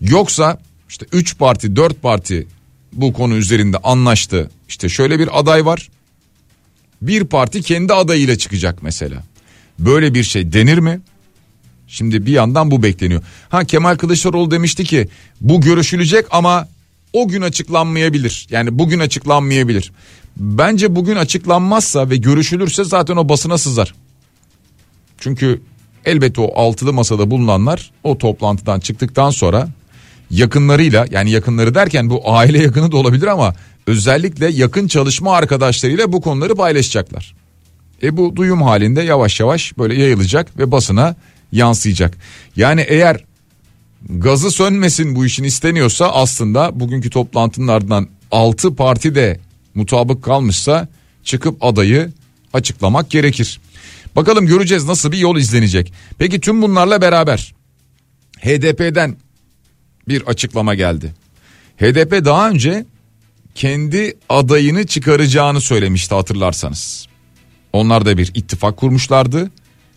Yoksa 0.00 0.58
işte 0.88 1.06
üç 1.12 1.38
parti 1.38 1.76
dört 1.76 2.02
parti 2.02 2.46
bu 2.92 3.12
konu 3.12 3.34
üzerinde 3.34 3.78
anlaştı. 3.78 4.50
İşte 4.68 4.88
şöyle 4.88 5.18
bir 5.18 5.40
aday 5.40 5.66
var. 5.66 5.88
Bir 7.02 7.24
parti 7.24 7.62
kendi 7.62 7.92
adayıyla 7.92 8.38
çıkacak 8.38 8.82
mesela. 8.82 9.22
Böyle 9.78 10.14
bir 10.14 10.22
şey 10.22 10.52
denir 10.52 10.78
mi? 10.78 11.00
Şimdi 11.88 12.26
bir 12.26 12.32
yandan 12.32 12.70
bu 12.70 12.82
bekleniyor. 12.82 13.22
Ha 13.48 13.64
Kemal 13.64 13.96
Kılıçdaroğlu 13.96 14.50
demişti 14.50 14.84
ki 14.84 15.08
bu 15.40 15.60
görüşülecek 15.60 16.26
ama 16.30 16.68
o 17.12 17.28
gün 17.28 17.42
açıklanmayabilir. 17.42 18.46
Yani 18.50 18.78
bugün 18.78 18.98
açıklanmayabilir. 18.98 19.92
Bence 20.36 20.96
bugün 20.96 21.16
açıklanmazsa 21.16 22.10
ve 22.10 22.16
görüşülürse 22.16 22.84
zaten 22.84 23.16
o 23.16 23.28
basına 23.28 23.58
sızar. 23.58 23.94
Çünkü 25.24 25.60
elbette 26.04 26.40
o 26.40 26.60
altılı 26.60 26.92
masada 26.92 27.30
bulunanlar 27.30 27.90
o 28.02 28.18
toplantıdan 28.18 28.80
çıktıktan 28.80 29.30
sonra 29.30 29.68
yakınlarıyla 30.30 31.06
yani 31.10 31.30
yakınları 31.30 31.74
derken 31.74 32.10
bu 32.10 32.32
aile 32.32 32.62
yakını 32.62 32.92
da 32.92 32.96
olabilir 32.96 33.26
ama 33.26 33.54
özellikle 33.86 34.48
yakın 34.48 34.88
çalışma 34.88 35.36
arkadaşlarıyla 35.36 36.12
bu 36.12 36.20
konuları 36.20 36.54
paylaşacaklar. 36.54 37.34
E 38.02 38.16
bu 38.16 38.36
duyum 38.36 38.62
halinde 38.62 39.02
yavaş 39.02 39.40
yavaş 39.40 39.78
böyle 39.78 40.00
yayılacak 40.02 40.58
ve 40.58 40.72
basına 40.72 41.16
yansıyacak. 41.52 42.16
Yani 42.56 42.84
eğer 42.88 43.24
gazı 44.08 44.50
sönmesin 44.50 45.16
bu 45.16 45.26
işin 45.26 45.44
isteniyorsa 45.44 46.12
aslında 46.12 46.80
bugünkü 46.80 47.10
toplantının 47.10 47.68
ardından 47.68 48.08
6 48.30 48.74
parti 48.74 49.14
de 49.14 49.40
mutabık 49.74 50.24
kalmışsa 50.24 50.88
çıkıp 51.22 51.64
adayı 51.64 52.12
açıklamak 52.52 53.10
gerekir. 53.10 53.60
Bakalım 54.16 54.46
göreceğiz 54.46 54.84
nasıl 54.84 55.12
bir 55.12 55.18
yol 55.18 55.36
izlenecek. 55.36 55.92
Peki 56.18 56.40
tüm 56.40 56.62
bunlarla 56.62 57.00
beraber 57.00 57.54
HDP'den 58.40 59.16
bir 60.08 60.22
açıklama 60.22 60.74
geldi. 60.74 61.14
HDP 61.76 62.24
daha 62.24 62.50
önce 62.50 62.86
kendi 63.54 64.16
adayını 64.28 64.86
çıkaracağını 64.86 65.60
söylemişti 65.60 66.14
hatırlarsanız. 66.14 67.06
Onlar 67.72 68.06
da 68.06 68.18
bir 68.18 68.30
ittifak 68.34 68.76
kurmuşlardı 68.76 69.50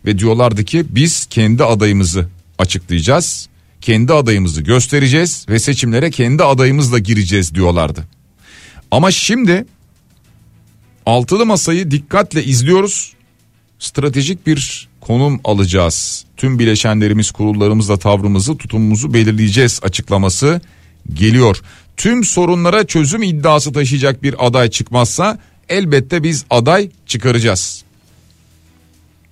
ve 0.05 0.19
diyorlardı 0.19 0.63
ki 0.63 0.85
biz 0.89 1.25
kendi 1.25 1.63
adayımızı 1.63 2.27
açıklayacağız. 2.59 3.49
Kendi 3.81 4.13
adayımızı 4.13 4.61
göstereceğiz 4.61 5.45
ve 5.49 5.59
seçimlere 5.59 6.11
kendi 6.11 6.43
adayımızla 6.43 6.99
gireceğiz 6.99 7.55
diyorlardı. 7.55 8.03
Ama 8.91 9.11
şimdi 9.11 9.65
altılı 11.05 11.45
masayı 11.45 11.91
dikkatle 11.91 12.43
izliyoruz. 12.43 13.13
Stratejik 13.79 14.47
bir 14.47 14.87
konum 15.01 15.39
alacağız. 15.43 16.25
Tüm 16.37 16.59
bileşenlerimiz 16.59 17.31
kurullarımızla 17.31 17.97
tavrımızı 17.97 18.57
tutumumuzu 18.57 19.13
belirleyeceğiz 19.13 19.79
açıklaması 19.83 20.61
geliyor. 21.13 21.61
Tüm 21.97 22.23
sorunlara 22.23 22.87
çözüm 22.87 23.23
iddiası 23.23 23.73
taşıyacak 23.73 24.23
bir 24.23 24.47
aday 24.47 24.69
çıkmazsa 24.69 25.39
elbette 25.69 26.23
biz 26.23 26.45
aday 26.49 26.89
çıkaracağız 27.05 27.83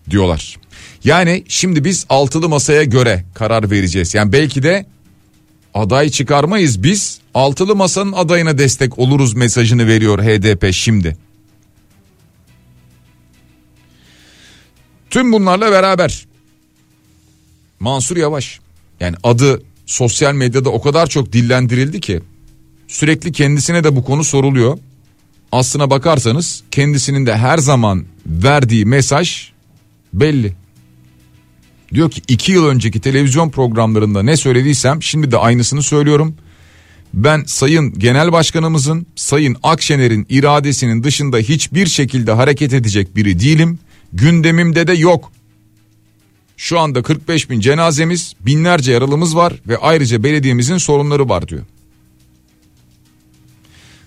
diyorlar. 0.09 0.55
Yani 1.03 1.43
şimdi 1.47 1.83
biz 1.83 2.05
altılı 2.09 2.49
masaya 2.49 2.83
göre 2.83 3.25
karar 3.33 3.71
vereceğiz. 3.71 4.13
Yani 4.13 4.31
belki 4.31 4.63
de 4.63 4.85
aday 5.73 6.09
çıkarmayız 6.09 6.83
biz 6.83 7.19
altılı 7.33 7.75
masanın 7.75 8.11
adayına 8.11 8.57
destek 8.57 8.99
oluruz 8.99 9.33
mesajını 9.33 9.87
veriyor 9.87 10.19
HDP 10.19 10.73
şimdi. 10.73 11.17
Tüm 15.15 15.31
bunlarla 15.31 15.71
beraber 15.71 16.25
Mansur 17.79 18.17
Yavaş 18.17 18.59
yani 18.99 19.15
adı 19.23 19.63
sosyal 19.85 20.33
medyada 20.33 20.69
o 20.69 20.81
kadar 20.81 21.07
çok 21.07 21.33
dillendirildi 21.33 21.99
ki 21.99 22.21
sürekli 22.87 23.31
kendisine 23.31 23.83
de 23.83 23.95
bu 23.95 24.03
konu 24.03 24.23
soruluyor. 24.23 24.77
Aslına 25.51 25.89
bakarsanız 25.89 26.63
kendisinin 26.71 27.25
de 27.25 27.37
her 27.37 27.57
zaman 27.57 28.05
verdiği 28.25 28.85
mesaj 28.85 29.51
belli. 30.13 30.53
Diyor 31.93 32.11
ki 32.11 32.21
iki 32.27 32.51
yıl 32.51 32.65
önceki 32.65 33.01
televizyon 33.01 33.49
programlarında 33.49 34.23
ne 34.23 34.37
söylediysem 34.37 35.03
şimdi 35.03 35.31
de 35.31 35.37
aynısını 35.37 35.83
söylüyorum. 35.83 36.35
Ben 37.13 37.43
Sayın 37.47 37.99
Genel 37.99 38.31
Başkanımızın 38.31 39.07
Sayın 39.15 39.57
Akşener'in 39.63 40.25
iradesinin 40.29 41.03
dışında 41.03 41.37
hiçbir 41.37 41.85
şekilde 41.85 42.31
hareket 42.31 42.73
edecek 42.73 43.15
biri 43.15 43.39
değilim. 43.39 43.79
Gündemimde 44.15 44.87
de 44.87 44.93
yok. 44.93 45.31
Şu 46.57 46.79
anda 46.79 47.03
45 47.03 47.49
bin 47.49 47.59
cenazemiz 47.59 48.33
binlerce 48.39 48.91
yaralımız 48.91 49.35
var 49.35 49.53
ve 49.67 49.77
ayrıca 49.77 50.23
belediyemizin 50.23 50.77
sorunları 50.77 51.29
var 51.29 51.47
diyor. 51.47 51.65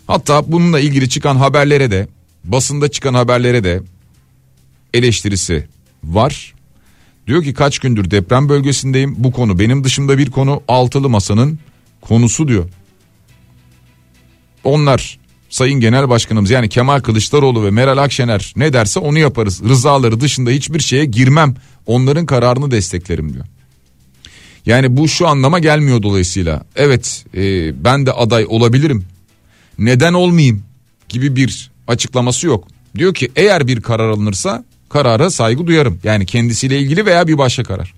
Hatta 0.06 0.52
bununla 0.52 0.80
ilgili 0.80 1.08
çıkan 1.08 1.36
haberlere 1.36 1.90
de 1.90 2.08
basında 2.44 2.88
çıkan 2.88 3.14
haberlere 3.14 3.64
de 3.64 3.82
eleştirisi 4.94 5.68
var. 6.04 6.54
Diyor 7.26 7.44
ki 7.44 7.54
kaç 7.54 7.78
gündür 7.78 8.10
deprem 8.10 8.48
bölgesindeyim 8.48 9.14
bu 9.18 9.32
konu 9.32 9.58
benim 9.58 9.84
dışımda 9.84 10.18
bir 10.18 10.30
konu 10.30 10.62
altılı 10.68 11.08
masanın 11.08 11.58
konusu 12.00 12.48
diyor. 12.48 12.68
Onlar 14.64 15.17
Sayın 15.50 15.80
Genel 15.80 16.08
Başkanımız 16.08 16.50
yani 16.50 16.68
Kemal 16.68 17.00
Kılıçdaroğlu 17.00 17.64
ve 17.64 17.70
Meral 17.70 17.98
Akşener 17.98 18.52
ne 18.56 18.72
derse 18.72 19.00
onu 19.00 19.18
yaparız. 19.18 19.62
Rızaları 19.68 20.20
dışında 20.20 20.50
hiçbir 20.50 20.80
şeye 20.80 21.04
girmem. 21.04 21.54
Onların 21.86 22.26
kararını 22.26 22.70
desteklerim 22.70 23.34
diyor. 23.34 23.44
Yani 24.66 24.96
bu 24.96 25.08
şu 25.08 25.28
anlama 25.28 25.58
gelmiyor 25.58 26.02
dolayısıyla. 26.02 26.64
Evet 26.76 27.24
e, 27.34 27.84
ben 27.84 28.06
de 28.06 28.12
aday 28.12 28.46
olabilirim. 28.48 29.04
Neden 29.78 30.12
olmayayım 30.12 30.62
gibi 31.08 31.36
bir 31.36 31.70
açıklaması 31.86 32.46
yok. 32.46 32.68
Diyor 32.94 33.14
ki 33.14 33.30
eğer 33.36 33.66
bir 33.66 33.80
karar 33.80 34.08
alınırsa 34.08 34.64
karara 34.88 35.30
saygı 35.30 35.66
duyarım. 35.66 36.00
Yani 36.04 36.26
kendisiyle 36.26 36.78
ilgili 36.78 37.06
veya 37.06 37.26
bir 37.28 37.38
başka 37.38 37.62
karar. 37.62 37.94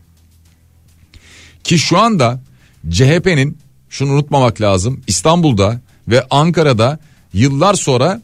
Ki 1.65 1.79
şu 1.79 1.99
anda 1.99 2.43
CHP'nin 2.91 3.59
şunu 3.89 4.13
unutmamak 4.13 4.61
lazım 4.61 5.01
İstanbul'da 5.07 5.81
ve 6.09 6.27
Ankara'da 6.31 6.99
yıllar 7.33 7.75
sonra 7.75 8.23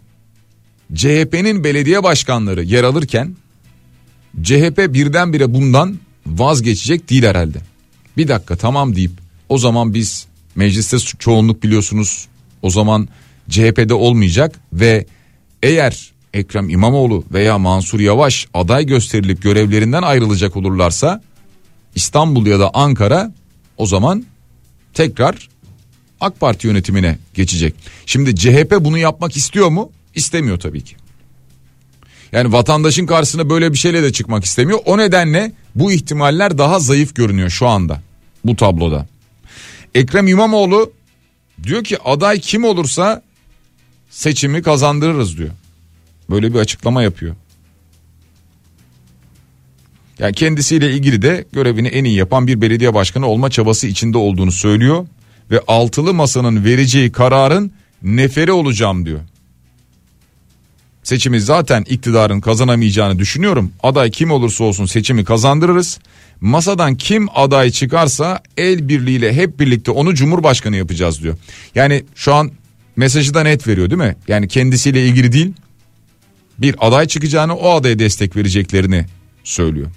CHP'nin 0.95 1.65
belediye 1.65 2.03
başkanları 2.03 2.63
yer 2.63 2.85
alırken 2.85 3.37
CHP 4.43 4.87
birdenbire 4.89 5.55
bundan 5.55 5.99
vazgeçecek 6.27 7.11
değil 7.11 7.23
herhalde. 7.23 7.59
Bir 8.17 8.29
dakika 8.29 8.57
tamam 8.57 8.97
deyip 8.97 9.13
o 9.49 9.59
zaman 9.59 9.95
biz 9.95 10.27
mecliste 10.55 10.99
çoğunluk 10.99 11.63
biliyorsunuz 11.63 12.29
o 12.63 12.71
zaman 12.71 13.09
CHP'de 13.51 13.95
olmayacak 13.95 14.61
ve 14.73 15.07
eğer 15.63 16.13
Ekrem 16.35 16.69
İmamoğlu 16.69 17.25
veya 17.33 17.59
Mansur 17.59 18.01
Yavaş 18.01 18.49
aday 18.55 18.87
gösterilip 18.87 19.43
görevlerinden 19.43 20.03
ayrılacak 20.03 20.57
olurlarsa 20.57 21.23
İstanbul 21.95 22.47
ya 22.47 22.61
da 22.61 22.71
Ankara 22.75 23.33
o 23.77 23.87
zaman 23.87 24.25
tekrar 24.95 25.49
AK 26.21 26.41
Parti 26.41 26.67
yönetimine 26.67 27.19
geçecek. 27.35 27.75
Şimdi 28.07 28.37
CHP 28.37 28.77
bunu 28.81 28.99
yapmak 28.99 29.37
istiyor 29.37 29.69
mu? 29.69 29.93
İstemiyor 30.15 30.59
tabii 30.59 30.85
ki. 30.85 30.97
Yani 32.33 32.53
vatandaşın 32.53 33.07
karşısına 33.07 33.51
böyle 33.51 33.73
bir 33.73 33.79
şeyle 33.79 34.03
de 34.03 34.13
çıkmak 34.13 34.45
istemiyor. 34.45 34.79
O 34.85 34.99
nedenle 34.99 35.53
bu 35.75 35.93
ihtimaller 35.93 36.59
daha 36.59 36.79
zayıf 36.79 37.15
görünüyor 37.15 37.51
şu 37.51 37.67
anda 37.67 38.03
bu 38.45 38.57
tabloda. 38.57 39.07
Ekrem 39.95 40.29
İmamoğlu 40.29 40.93
diyor 41.63 41.85
ki 41.85 41.99
aday 42.05 42.41
kim 42.41 42.65
olursa 42.65 43.23
seçimi 44.11 44.63
kazandırırız 44.63 45.39
diyor. 45.39 45.51
Böyle 46.31 46.55
bir 46.55 46.59
açıklama 46.59 47.03
yapıyor. 47.03 47.35
Yani 50.19 50.35
kendisiyle 50.35 50.93
ilgili 50.93 51.23
de 51.23 51.45
görevini 51.53 51.89
en 51.89 52.05
iyi 52.05 52.17
yapan 52.17 52.47
bir 52.47 52.61
belediye 52.61 52.95
başkanı 52.95 53.27
olma 53.27 53.51
çabası 53.51 53.87
içinde 53.87 54.19
olduğunu 54.19 54.53
söylüyor 54.53 55.07
ve 55.51 55.61
altılı 55.69 56.15
masanın 56.15 56.65
vereceği 56.65 57.13
kararın 57.13 57.73
neferi 58.03 58.53
olacağım 58.53 59.07
diyor. 59.07 59.21
Seçimi 61.03 61.41
zaten 61.41 61.85
iktidarın 61.89 62.41
kazanamayacağını 62.41 63.19
düşünüyorum. 63.19 63.73
Aday 63.83 64.11
kim 64.11 64.31
olursa 64.31 64.65
olsun 64.65 64.87
seçimi 64.87 65.25
kazandırırız. 65.25 65.99
Masadan 66.41 66.95
kim 66.95 67.29
aday 67.35 67.71
çıkarsa 67.71 68.41
el 68.57 68.89
birliğiyle 68.89 69.33
hep 69.33 69.61
birlikte 69.61 69.91
onu 69.91 70.15
cumhurbaşkanı 70.15 70.77
yapacağız 70.77 71.23
diyor. 71.23 71.37
Yani 71.75 72.05
şu 72.15 72.35
an 72.35 72.51
mesajı 72.97 73.35
da 73.35 73.43
net 73.43 73.69
veriyor 73.69 73.91
değil 73.91 74.03
mi? 74.03 74.17
Yani 74.29 74.49
kendisiyle 74.49 75.07
ilgili 75.07 75.33
değil 75.33 75.53
bir 76.59 76.75
aday 76.81 77.07
çıkacağını 77.07 77.57
o 77.57 77.71
adaya 77.71 77.99
destek 77.99 78.37
vereceklerini 78.37 79.07
söylüyor. 79.45 79.91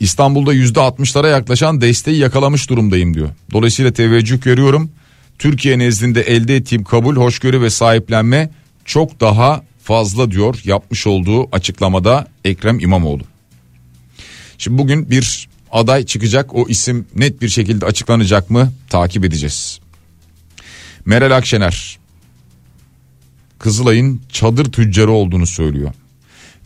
İstanbul'da 0.00 0.52
yüzde 0.52 0.80
altmışlara 0.80 1.28
yaklaşan 1.28 1.80
desteği 1.80 2.18
yakalamış 2.18 2.70
durumdayım 2.70 3.14
diyor. 3.14 3.28
Dolayısıyla 3.52 3.92
teveccüh 3.92 4.42
görüyorum. 4.42 4.90
Türkiye 5.38 5.78
nezdinde 5.78 6.22
elde 6.22 6.56
ettiğim 6.56 6.84
kabul, 6.84 7.16
hoşgörü 7.16 7.62
ve 7.62 7.70
sahiplenme 7.70 8.50
çok 8.84 9.20
daha 9.20 9.62
fazla 9.82 10.30
diyor 10.30 10.60
yapmış 10.64 11.06
olduğu 11.06 11.56
açıklamada 11.56 12.28
Ekrem 12.44 12.80
İmamoğlu. 12.80 13.22
Şimdi 14.58 14.78
bugün 14.78 15.10
bir 15.10 15.48
aday 15.72 16.06
çıkacak 16.06 16.54
o 16.54 16.68
isim 16.68 17.06
net 17.16 17.42
bir 17.42 17.48
şekilde 17.48 17.86
açıklanacak 17.86 18.50
mı 18.50 18.72
takip 18.88 19.24
edeceğiz. 19.24 19.80
Meral 21.04 21.36
Akşener 21.36 21.98
Kızılay'ın 23.58 24.20
çadır 24.32 24.72
tüccarı 24.72 25.10
olduğunu 25.10 25.46
söylüyor. 25.46 25.92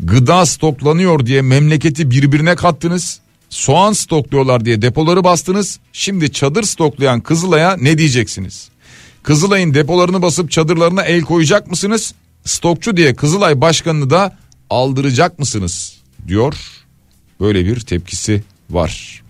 Gıda 0.00 0.46
stoklanıyor 0.46 1.26
diye 1.26 1.42
memleketi 1.42 2.10
birbirine 2.10 2.54
kattınız. 2.54 3.20
Soğan 3.54 3.92
stokluyorlar 3.92 4.64
diye 4.64 4.82
depoları 4.82 5.24
bastınız. 5.24 5.78
Şimdi 5.92 6.32
çadır 6.32 6.62
stoklayan 6.62 7.20
Kızılay'a 7.20 7.76
ne 7.76 7.98
diyeceksiniz? 7.98 8.68
Kızılay'ın 9.22 9.74
depolarını 9.74 10.22
basıp 10.22 10.50
çadırlarına 10.50 11.02
el 11.02 11.20
koyacak 11.20 11.70
mısınız? 11.70 12.14
Stokçu 12.44 12.96
diye 12.96 13.14
Kızılay 13.14 13.60
başkanını 13.60 14.10
da 14.10 14.36
aldıracak 14.70 15.38
mısınız? 15.38 15.96
diyor. 16.28 16.54
Böyle 17.40 17.64
bir 17.64 17.80
tepkisi 17.80 18.42
var. 18.70 19.22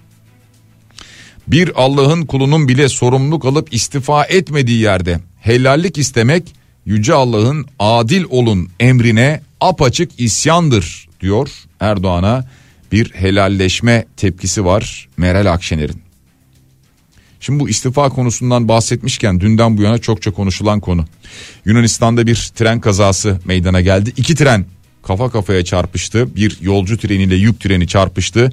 Bir 1.47 1.83
Allah'ın 1.83 2.27
kulunun 2.27 2.69
bile 2.69 2.89
sorumluluk 2.89 3.45
alıp 3.45 3.75
istifa 3.75 4.25
etmediği 4.25 4.81
yerde 4.81 5.21
helallik 5.41 5.99
istemek 5.99 6.55
yüce 6.87 7.15
Allah'ın 7.15 7.67
adil 7.79 8.25
olun 8.31 8.69
emrine 8.81 9.43
apaçık 9.61 10.21
isyandır 10.21 11.09
diyor 11.21 11.51
Erdoğan'a 11.81 12.45
bir 12.95 13.13
helalleşme 13.15 14.07
tepkisi 14.17 14.65
var 14.65 15.09
Meral 15.17 15.53
Akşener'in. 15.53 16.03
Şimdi 17.41 17.61
bu 17.61 17.69
istifa 17.69 18.09
konusundan 18.09 18.69
bahsetmişken 18.69 19.41
dünden 19.41 19.79
bu 19.79 19.83
yana 19.83 19.99
çokça 19.99 20.31
konuşulan 20.31 20.81
konu. 20.81 21.05
Yunanistan'da 21.65 22.27
bir 22.27 22.51
tren 22.55 22.81
kazası 22.81 23.41
meydana 23.45 23.81
geldi. 23.81 24.13
İki 24.17 24.35
tren 24.35 24.67
kafa 25.03 25.31
kafaya 25.31 25.65
çarpıştı. 25.65 26.37
Bir 26.37 26.59
yolcu 26.61 26.99
treniyle 26.99 27.35
yük 27.35 27.61
treni 27.61 27.87
çarpıştı. 27.89 28.53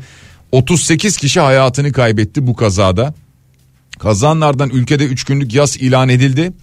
38 0.52 1.18
kişi 1.18 1.40
hayatını 1.40 1.92
kaybetti 1.92 2.48
bu 2.48 2.56
kazada. 2.56 3.14
Kazanlardan 4.00 4.70
ülkede 4.70 5.06
3 5.06 5.24
günlük 5.24 5.54
yaz 5.54 5.78
ilan 5.78 6.10
edildi. 6.10 6.54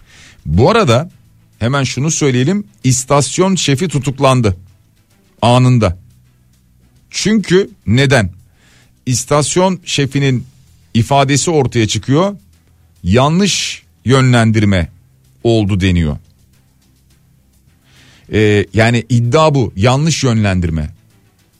Bu 0.46 0.70
arada 0.70 1.10
hemen 1.58 1.84
şunu 1.84 2.10
söyleyelim 2.10 2.64
istasyon 2.84 3.54
şefi 3.54 3.88
tutuklandı 3.88 4.56
anında. 5.42 6.07
Çünkü 7.10 7.70
neden? 7.86 8.30
İstasyon 9.06 9.80
şefinin 9.84 10.46
ifadesi 10.94 11.50
ortaya 11.50 11.88
çıkıyor. 11.88 12.36
Yanlış 13.02 13.82
yönlendirme 14.04 14.88
oldu 15.44 15.80
deniyor. 15.80 16.16
Ee, 18.32 18.66
yani 18.74 19.04
iddia 19.08 19.54
bu 19.54 19.72
yanlış 19.76 20.24
yönlendirme. 20.24 20.90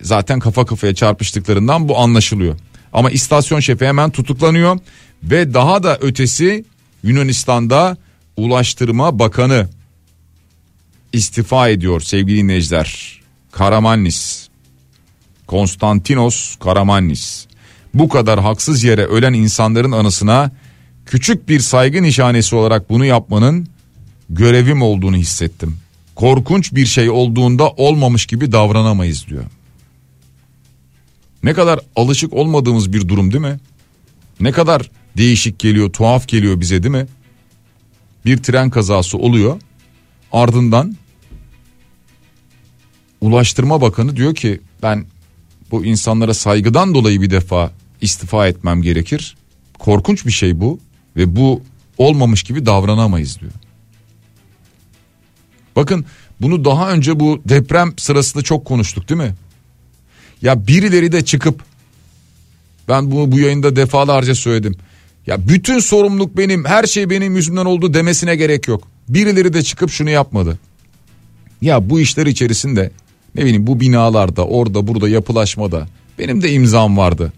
Zaten 0.03 0.41
kafa 0.41 0.67
kafaya 0.67 0.95
çarpıştıklarından 0.95 1.89
bu 1.89 1.99
anlaşılıyor. 1.99 2.57
Ama 2.93 3.11
istasyon 3.11 3.61
şefi 3.61 3.87
hemen 3.87 4.11
tutuklanıyor 4.11 4.79
ve 5.23 5.55
daha 5.55 5.83
da 5.83 5.99
ötesi 6.01 6.65
Yunanistan'da 7.03 7.97
Ulaştırma 8.37 9.19
Bakanı 9.19 9.69
istifa 11.13 11.69
ediyor 11.69 12.01
sevgili 12.01 12.39
dinleyiciler. 12.39 13.21
Karamanlis. 13.53 14.48
Konstantinos 15.49 16.57
Karamanlis. 16.57 17.47
Bu 17.95 18.09
kadar 18.09 18.41
haksız 18.41 18.85
yere 18.85 19.05
ölen 19.05 19.33
insanların 19.33 19.93
anısına 19.93 20.51
küçük 21.07 21.49
bir 21.49 21.61
saygı 21.61 22.03
nişanesi 22.03 22.57
olarak 22.57 22.91
bunu 22.91 23.05
yapmanın 23.05 23.69
görevim 24.31 24.83
olduğunu 24.83 25.17
hissettim. 25.17 25.77
Korkunç 26.15 26.75
bir 26.75 26.87
şey 26.87 27.11
olduğunda 27.11 27.71
olmamış 27.71 28.27
gibi 28.27 28.53
davranamayız 28.53 29.27
diyor. 29.29 29.45
Ne 31.43 31.55
kadar 31.55 31.81
alışık 31.97 32.33
olmadığımız 32.33 32.93
bir 32.93 33.09
durum 33.09 33.33
değil 33.33 33.45
mi? 33.45 33.59
Ne 34.41 34.53
kadar 34.53 34.91
değişik 35.17 35.59
geliyor, 35.59 35.93
tuhaf 35.93 36.29
geliyor 36.29 36.61
bize 36.61 36.83
değil 36.83 36.95
mi? 36.95 37.07
Bir 38.25 38.37
tren 38.37 38.71
kazası 38.71 39.19
oluyor. 39.19 39.61
Ardından 40.33 40.97
Ulaştırma 43.21 43.81
Bakanı 43.81 44.17
diyor 44.17 44.35
ki 44.35 44.61
ben 44.83 45.07
bu 45.71 45.85
insanlara 45.85 46.35
saygıdan 46.35 46.95
dolayı 46.95 47.23
bir 47.23 47.31
defa 47.31 47.73
istifa 48.01 48.49
etmem 48.49 48.83
gerekir. 48.83 49.37
Korkunç 49.79 50.27
bir 50.27 50.33
şey 50.33 50.61
bu 50.61 50.81
ve 51.17 51.37
bu 51.37 51.63
olmamış 51.99 52.43
gibi 52.43 52.67
davranamayız 52.67 53.41
diyor. 53.41 53.53
Bakın 55.77 56.05
bunu 56.41 56.65
daha 56.65 56.93
önce 56.93 57.21
bu 57.21 57.43
deprem 57.45 57.93
sırasında 57.97 58.43
çok 58.43 58.65
konuştuk 58.65 59.09
değil 59.09 59.21
mi? 59.21 59.35
Ya 60.43 60.67
birileri 60.67 61.13
de 61.13 61.25
çıkıp 61.25 61.63
ben 62.89 63.11
bunu 63.11 63.33
bu 63.33 63.39
yayında 63.39 63.77
defalarca 63.77 64.35
söyledim. 64.35 64.77
Ya 65.27 65.49
bütün 65.49 65.79
sorumluluk 65.79 66.37
benim, 66.37 66.65
her 66.65 66.85
şey 66.85 67.11
benim 67.11 67.37
yüzümden 67.37 67.65
oldu 67.65 67.95
demesine 67.95 68.37
gerek 68.37 68.69
yok. 68.69 68.89
Birileri 69.09 69.53
de 69.53 69.63
çıkıp 69.63 69.91
şunu 69.91 70.11
yapmadı. 70.11 70.59
Ya 71.61 71.91
bu 71.91 72.01
işler 72.01 72.27
içerisinde 72.27 72.91
ne 73.39 73.45
bileyim 73.45 73.67
bu 73.67 73.81
binalarda, 73.81 74.47
orada, 74.47 74.87
burada 74.87 75.09
yapılaşmada 75.09 75.89
benim 76.19 76.43
de 76.43 76.53
imzam 76.53 76.97
vardı. 76.97 77.33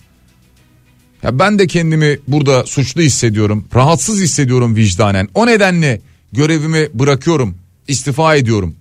Ya 1.22 1.38
ben 1.38 1.58
de 1.58 1.66
kendimi 1.66 2.18
burada 2.28 2.66
suçlu 2.66 3.02
hissediyorum, 3.02 3.68
rahatsız 3.74 4.20
hissediyorum 4.20 4.76
vicdanen. 4.76 5.28
O 5.34 5.46
nedenle 5.46 6.00
görevimi 6.32 6.88
bırakıyorum, 6.94 7.56
istifa 7.88 8.36
ediyorum. 8.36 8.76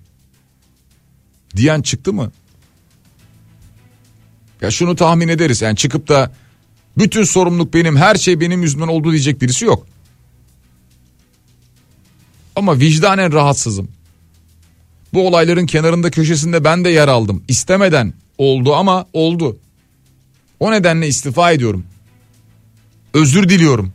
Diyen 1.56 1.82
çıktı 1.82 2.12
mı? 2.12 2.32
Ya 4.60 4.70
şunu 4.70 4.96
tahmin 4.96 5.28
ederiz 5.28 5.62
yani 5.62 5.76
çıkıp 5.76 6.08
da 6.08 6.32
bütün 6.98 7.24
sorumluluk 7.24 7.74
benim 7.74 7.96
her 7.96 8.14
şey 8.14 8.40
benim 8.40 8.62
yüzümden 8.62 8.88
oldu 8.88 9.10
diyecek 9.10 9.42
birisi 9.42 9.64
yok. 9.64 9.86
Ama 12.56 12.78
vicdanen 12.78 13.32
rahatsızım. 13.32 13.88
Bu 15.12 15.26
olayların 15.26 15.66
kenarında 15.66 16.10
köşesinde 16.10 16.64
ben 16.64 16.84
de 16.84 16.90
yer 16.90 17.08
aldım. 17.08 17.42
İstemeden 17.48 18.14
oldu 18.38 18.74
ama 18.74 19.06
oldu. 19.12 19.58
O 20.60 20.72
nedenle 20.72 21.08
istifa 21.08 21.52
ediyorum. 21.52 21.84
Özür 23.14 23.48
diliyorum. 23.48 23.92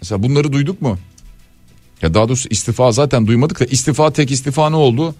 Mesela 0.00 0.22
bunları 0.22 0.52
duyduk 0.52 0.82
mu? 0.82 0.98
Ya 2.02 2.14
daha 2.14 2.28
doğrusu 2.28 2.48
istifa 2.48 2.92
zaten 2.92 3.26
duymadık 3.26 3.60
da 3.60 3.64
istifa 3.64 4.12
tek 4.12 4.30
istifa 4.30 4.70
ne 4.70 4.76
oldu? 4.76 5.14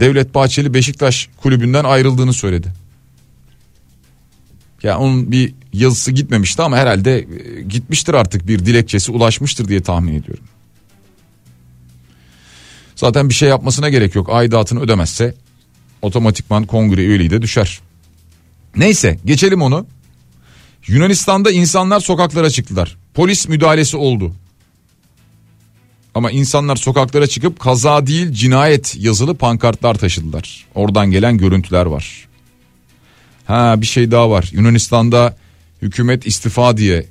Devlet 0.00 0.34
Bahçeli 0.34 0.74
Beşiktaş 0.74 1.28
kulübünden 1.42 1.84
ayrıldığını 1.84 2.32
söyledi. 2.32 2.72
Ya 4.82 4.98
onun 4.98 5.32
bir 5.32 5.54
yazısı 5.72 6.12
gitmemişti 6.12 6.62
ama 6.62 6.76
herhalde 6.76 7.18
e, 7.18 7.62
gitmiştir 7.62 8.14
artık 8.14 8.48
bir 8.48 8.66
dilekçesi 8.66 9.12
ulaşmıştır 9.12 9.68
diye 9.68 9.82
tahmin 9.82 10.14
ediyorum. 10.14 10.44
Zaten 13.02 13.28
bir 13.28 13.34
şey 13.34 13.48
yapmasına 13.48 13.88
gerek 13.88 14.14
yok. 14.14 14.28
Aidatını 14.30 14.80
ödemezse 14.80 15.34
otomatikman 16.02 16.64
kongre 16.64 17.00
üyeliği 17.00 17.30
de 17.30 17.42
düşer. 17.42 17.80
Neyse 18.76 19.18
geçelim 19.24 19.62
onu. 19.62 19.86
Yunanistan'da 20.86 21.50
insanlar 21.50 22.00
sokaklara 22.00 22.50
çıktılar. 22.50 22.96
Polis 23.14 23.48
müdahalesi 23.48 23.96
oldu. 23.96 24.32
Ama 26.14 26.30
insanlar 26.30 26.76
sokaklara 26.76 27.26
çıkıp 27.26 27.60
kaza 27.60 28.06
değil 28.06 28.32
cinayet 28.32 28.96
yazılı 28.98 29.34
pankartlar 29.34 29.94
taşıdılar. 29.94 30.66
Oradan 30.74 31.10
gelen 31.10 31.38
görüntüler 31.38 31.86
var. 31.86 32.28
Ha 33.44 33.80
bir 33.80 33.86
şey 33.86 34.10
daha 34.10 34.30
var. 34.30 34.48
Yunanistan'da 34.52 35.36
hükümet 35.82 36.26
istifa 36.26 36.76
diye 36.76 37.06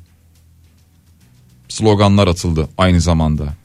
sloganlar 1.70 2.28
atıldı 2.28 2.70
aynı 2.78 3.02
zamanda. 3.02 3.61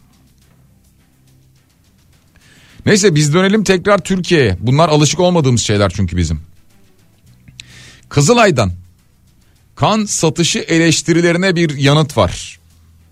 Neyse 2.87 3.15
biz 3.15 3.35
dönelim 3.35 3.65
tekrar 3.65 3.99
Türkiye'ye. 3.99 4.57
Bunlar 4.61 4.89
alışık 4.89 5.21
olmadığımız 5.21 5.61
şeyler 5.61 5.93
çünkü 5.97 6.17
bizim. 6.17 6.41
Kızılay'dan 8.09 8.73
kan 9.75 10.05
satışı 10.05 10.59
eleştirilerine 10.59 11.57
bir 11.57 11.79
yanıt 11.79 12.17
var. 12.17 12.59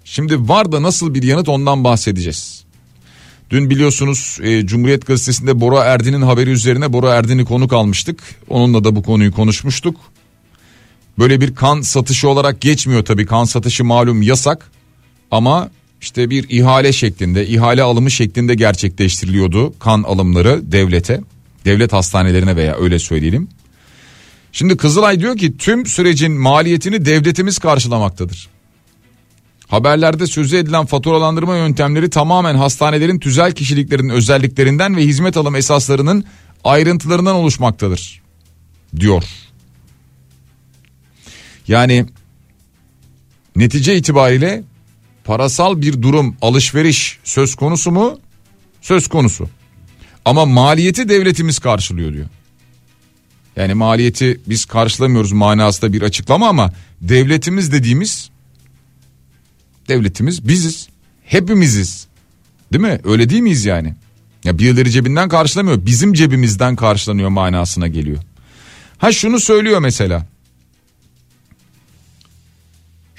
Şimdi 0.04 0.48
var 0.48 0.72
da 0.72 0.82
nasıl 0.82 1.14
bir 1.14 1.22
yanıt 1.22 1.48
ondan 1.48 1.84
bahsedeceğiz. 1.84 2.64
Dün 3.50 3.70
biliyorsunuz 3.70 4.38
e, 4.42 4.66
Cumhuriyet 4.66 5.06
Gazetesi'nde 5.06 5.60
Bora 5.60 5.84
Erdin'in 5.84 6.22
haberi 6.22 6.50
üzerine 6.50 6.92
Bora 6.92 7.14
Erdin'i 7.14 7.44
konuk 7.44 7.72
almıştık. 7.72 8.20
Onunla 8.48 8.84
da 8.84 8.96
bu 8.96 9.02
konuyu 9.02 9.32
konuşmuştuk. 9.32 9.96
Böyle 11.18 11.40
bir 11.40 11.54
kan 11.54 11.80
satışı 11.80 12.28
olarak 12.28 12.60
geçmiyor 12.60 13.04
tabii 13.04 13.26
kan 13.26 13.44
satışı 13.44 13.84
malum 13.84 14.22
yasak. 14.22 14.70
Ama 15.30 15.70
işte 16.04 16.30
bir 16.30 16.46
ihale 16.48 16.92
şeklinde 16.92 17.46
ihale 17.46 17.82
alımı 17.82 18.10
şeklinde 18.10 18.54
gerçekleştiriliyordu 18.54 19.78
kan 19.78 20.02
alımları 20.02 20.72
devlete. 20.72 21.20
Devlet 21.64 21.92
hastanelerine 21.92 22.56
veya 22.56 22.76
öyle 22.76 22.98
söyleyelim. 22.98 23.48
Şimdi 24.52 24.76
Kızılay 24.76 25.20
diyor 25.20 25.36
ki 25.36 25.56
tüm 25.56 25.86
sürecin 25.86 26.32
maliyetini 26.32 27.04
devletimiz 27.04 27.58
karşılamaktadır. 27.58 28.48
Haberlerde 29.68 30.26
sözü 30.26 30.56
edilen 30.56 30.86
faturalandırma 30.86 31.56
yöntemleri 31.56 32.10
tamamen 32.10 32.54
hastanelerin 32.54 33.18
tüzel 33.18 33.52
kişiliklerinin 33.52 34.08
özelliklerinden 34.08 34.96
ve 34.96 35.02
hizmet 35.02 35.36
alım 35.36 35.54
esaslarının 35.54 36.24
ayrıntılarından 36.64 37.34
oluşmaktadır 37.34 38.22
diyor. 39.00 39.24
Yani 41.68 42.06
netice 43.56 43.96
itibariyle 43.96 44.64
parasal 45.24 45.80
bir 45.80 46.02
durum 46.02 46.37
alışveriş 46.42 47.18
söz 47.24 47.54
konusu 47.54 47.90
mu? 47.90 48.18
Söz 48.82 49.08
konusu. 49.08 49.48
Ama 50.24 50.46
maliyeti 50.46 51.08
devletimiz 51.08 51.58
karşılıyor 51.58 52.12
diyor. 52.12 52.26
Yani 53.56 53.74
maliyeti 53.74 54.40
biz 54.46 54.64
karşılamıyoruz 54.64 55.32
manasında 55.32 55.92
bir 55.92 56.02
açıklama 56.02 56.48
ama 56.48 56.72
devletimiz 57.00 57.72
dediğimiz 57.72 58.30
devletimiz 59.88 60.48
biziz. 60.48 60.88
Hepimiziz. 61.24 62.06
Değil 62.72 62.84
mi? 62.84 63.00
Öyle 63.04 63.30
değil 63.30 63.42
miyiz 63.42 63.64
yani? 63.64 63.94
Ya 64.44 64.58
birileri 64.58 64.90
cebinden 64.90 65.28
karşılamıyor. 65.28 65.87
Bizim 65.87 66.12
cebimizden 66.12 66.76
karşılanıyor 66.76 67.28
manasına 67.28 67.88
geliyor. 67.88 68.18
Ha 68.98 69.12
şunu 69.12 69.40
söylüyor 69.40 69.80
mesela. 69.80 70.26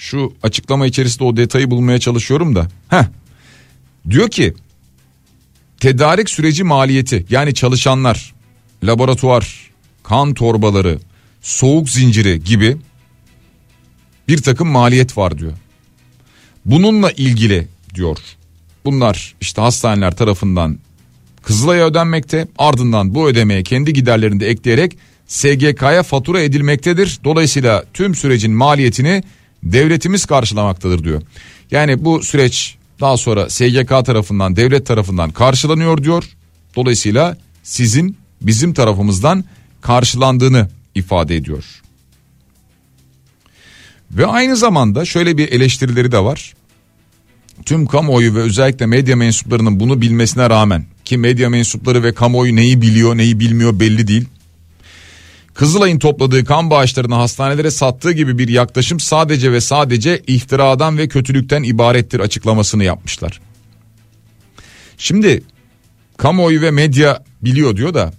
Şu 0.06 0.34
açıklama 0.44 0.88
içerisinde 0.88 1.24
o 1.24 1.38
detayı 1.38 1.72
bulmaya 1.72 2.00
çalışıyorum 2.00 2.56
da. 2.56 2.68
Heh. 2.89 3.04
Diyor 4.10 4.30
ki 4.30 4.54
tedarik 5.80 6.30
süreci 6.30 6.63
maliyeti 6.63 7.26
yani 7.30 7.54
çalışanlar, 7.54 8.34
laboratuvar, 8.84 9.72
kan 10.04 10.34
torbaları, 10.34 11.00
soğuk 11.41 11.89
zinciri 11.89 12.44
gibi 12.44 12.78
bir 14.28 14.41
takım 14.41 14.68
maliyet 14.68 15.18
var 15.18 15.38
diyor. 15.38 15.54
Bununla 16.65 17.12
ilgili 17.12 17.68
diyor. 17.96 18.18
Bunlar 18.86 19.36
işte 19.41 19.62
hastaneler 19.62 20.15
tarafından 20.15 20.80
Kızılay'a 21.44 21.88
ödenmekte 21.88 22.48
ardından 22.58 23.15
bu 23.15 23.28
ödemeye 23.28 23.63
kendi 23.63 23.94
giderlerini 23.94 24.39
de 24.39 24.48
ekleyerek 24.48 24.98
SGK'ya 25.28 26.04
fatura 26.04 26.41
edilmektedir. 26.41 27.20
Dolayısıyla 27.24 27.84
tüm 27.94 28.15
sürecin 28.15 28.52
maliyetini 28.52 29.24
devletimiz 29.65 30.25
karşılamaktadır 30.25 31.04
diyor. 31.04 31.21
Yani 31.71 32.06
bu 32.06 32.23
süreç 32.23 32.75
daha 32.99 33.17
sonra 33.17 33.49
SGK 33.49 34.06
tarafından 34.06 34.56
devlet 34.56 34.86
tarafından 34.86 35.32
karşılanıyor 35.32 36.04
diyor. 36.04 36.23
Dolayısıyla 36.75 37.38
sizin 37.63 38.17
bizim 38.41 38.73
tarafımızdan 38.73 39.43
karşılandığını 39.82 40.69
ifade 40.95 41.36
ediyor. 41.36 41.82
Ve 44.12 44.25
aynı 44.25 44.56
zamanda 44.56 45.06
şöyle 45.06 45.38
bir 45.38 45.51
eleştirileri 45.51 46.12
de 46.12 46.19
var. 46.19 46.54
Tüm 47.65 47.86
kamuoyu 47.86 48.36
ve 48.36 48.39
özellikle 48.39 48.86
medya 48.86 49.15
mensuplarının 49.15 49.80
bunu 49.80 50.01
bilmesine 50.01 50.49
rağmen 50.49 50.86
ki 51.06 51.17
medya 51.17 51.49
mensupları 51.49 52.04
ve 52.04 52.13
kamuoyu 52.13 52.56
neyi 52.56 52.82
biliyor 52.82 53.17
neyi 53.17 53.39
bilmiyor 53.39 53.80
belli 53.80 54.08
değil. 54.08 54.25
Kızılay'ın 55.56 56.00
topladığı 56.00 56.46
kan 56.46 56.70
bağışlarını 56.70 57.15
hastanelere 57.15 57.72
sattığı 57.72 58.12
gibi 58.12 58.38
bir 58.38 58.48
yaklaşım 58.48 59.00
sadece 59.00 59.52
ve 59.52 59.62
sadece 59.62 60.22
iftiradan 60.28 60.98
ve 60.98 61.08
kötülükten 61.08 61.63
ibarettir 61.63 62.20
açıklamasını 62.20 62.84
yapmışlar. 62.84 63.41
Şimdi 64.98 65.44
kamuoyu 66.18 66.62
ve 66.62 66.72
medya 66.72 67.24
biliyor 67.41 67.76
diyor 67.76 67.94
da 67.94 68.13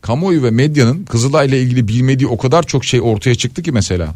kamuoyu 0.00 0.42
ve 0.42 0.50
medyanın 0.50 1.04
Kızılay'la 1.04 1.56
ilgili 1.56 1.88
bilmediği 1.88 2.26
o 2.26 2.38
kadar 2.38 2.62
çok 2.62 2.84
şey 2.84 3.00
ortaya 3.00 3.34
çıktı 3.34 3.62
ki 3.62 3.72
mesela. 3.72 4.14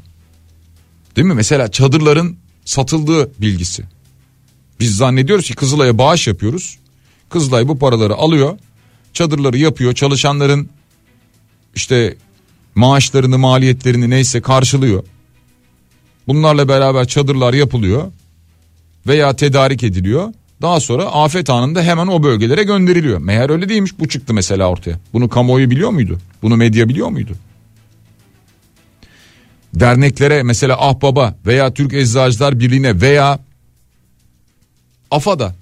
Değil 1.17 1.27
mi? 1.27 1.35
Mesela 1.35 1.71
çadırların 1.71 2.37
satıldığı 2.65 3.41
bilgisi. 3.41 3.85
Biz 4.81 4.97
zannediyoruz 4.97 5.47
ki 5.47 5.55
Kızılay'a 5.55 5.99
bağış 5.99 6.27
yapıyoruz. 6.27 6.79
Kızılay 7.31 7.69
bu 7.69 7.79
paraları 7.79 8.15
alıyor. 8.15 8.59
Çadırları 9.13 9.59
yapıyor. 9.59 9.95
Çalışanların 9.95 10.69
işte 11.75 12.17
maaşlarını 12.77 13.39
maliyetlerini 13.39 14.11
neyse 14.11 14.41
karşılıyor. 14.41 15.05
Bunlarla 16.27 16.69
beraber 16.69 17.09
çadırlar 17.09 17.55
yapılıyor 17.55 18.13
veya 19.07 19.37
tedarik 19.37 19.83
ediliyor. 19.83 20.33
Daha 20.63 20.81
sonra 20.81 21.05
afet 21.05 21.51
anında 21.51 21.83
hemen 21.83 22.07
o 22.07 22.23
bölgelere 22.23 22.63
gönderiliyor. 22.63 23.19
Meğer 23.19 23.51
öyle 23.51 23.69
değilmiş 23.69 23.99
bu 23.99 24.09
çıktı 24.09 24.35
mesela 24.35 24.69
ortaya. 24.69 24.99
Bunu 25.13 25.29
kamuoyu 25.29 25.71
biliyor 25.71 25.91
muydu? 25.91 26.19
Bunu 26.43 26.57
medya 26.57 26.89
biliyor 26.89 27.09
muydu? 27.09 27.33
Derneklere 29.75 30.43
mesela 30.43 30.89
Ahbaba 30.89 31.37
veya 31.47 31.75
Türk 31.75 31.93
Eczacılar 31.93 32.61
Birliği'ne 32.61 33.01
veya 33.01 33.39
AFA'da 35.11 35.55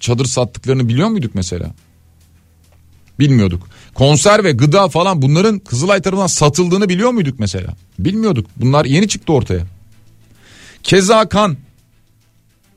çadır 0.00 0.24
sattıklarını 0.24 0.88
biliyor 0.88 1.08
muyduk 1.08 1.34
mesela? 1.34 1.70
Bilmiyorduk. 3.18 3.68
Konserve, 4.00 4.52
gıda 4.52 4.88
falan 4.88 5.22
bunların 5.22 5.58
Kızılay 5.58 6.02
tarafından 6.02 6.26
satıldığını 6.26 6.88
biliyor 6.88 7.10
muyduk 7.10 7.38
mesela? 7.38 7.68
Bilmiyorduk. 7.98 8.46
Bunlar 8.56 8.84
yeni 8.84 9.08
çıktı 9.08 9.32
ortaya. 9.32 9.66
Keza 10.82 11.28
kan. 11.28 11.56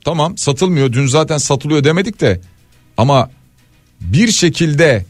Tamam 0.06 0.38
satılmıyor. 0.38 0.94
Dün 0.94 1.08
zaten 1.08 1.38
satılıyor 1.38 1.84
demedik 1.84 2.22
de. 2.22 2.42
Ama 2.98 3.30
bir 4.02 4.32
şekilde 4.32 5.06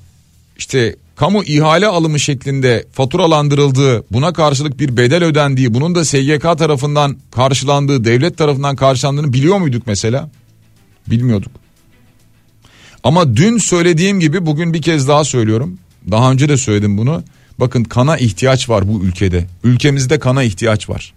işte 0.57 0.95
kamu 1.15 1.43
ihale 1.43 1.87
alımı 1.87 2.19
şeklinde 2.19 2.85
faturalandırıldığı, 2.91 4.05
buna 4.11 4.33
karşılık 4.33 4.79
bir 4.79 4.97
bedel 4.97 5.23
ödendiği, 5.23 5.73
bunun 5.73 5.95
da 5.95 6.05
SGK 6.05 6.57
tarafından 6.57 7.17
karşılandığı, 7.31 8.05
devlet 8.05 8.37
tarafından 8.37 8.75
karşılandığını 8.75 9.33
biliyor 9.33 9.57
muyduk 9.57 9.87
mesela? 9.87 10.29
Bilmiyorduk. 11.07 11.51
Ama 13.03 13.35
dün 13.35 13.57
söylediğim 13.57 14.19
gibi 14.19 14.45
bugün 14.45 14.73
bir 14.73 14.81
kez 14.81 15.07
daha 15.07 15.23
söylüyorum. 15.23 15.79
Daha 16.11 16.31
önce 16.31 16.49
de 16.49 16.57
söyledim 16.57 16.97
bunu. 16.97 17.23
Bakın 17.59 17.83
kana 17.83 18.17
ihtiyaç 18.17 18.69
var 18.69 18.87
bu 18.87 19.03
ülkede. 19.03 19.47
Ülkemizde 19.63 20.19
kana 20.19 20.43
ihtiyaç 20.43 20.89
var. 20.89 21.13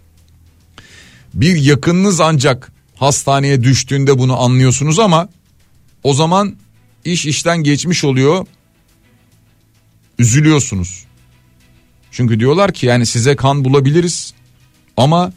Bir 1.34 1.56
yakınınız 1.56 2.20
ancak 2.20 2.72
hastaneye 2.96 3.62
düştüğünde 3.62 4.18
bunu 4.18 4.40
anlıyorsunuz 4.40 4.98
ama 4.98 5.28
o 6.02 6.14
zaman 6.14 6.56
iş 7.04 7.26
işten 7.26 7.58
geçmiş 7.58 8.04
oluyor. 8.04 8.46
Üzülüyorsunuz. 10.18 11.04
Çünkü 12.10 12.40
diyorlar 12.40 12.72
ki 12.72 12.86
yani 12.86 13.06
size 13.06 13.36
kan 13.36 13.64
bulabiliriz 13.64 14.34
ama 14.96 15.32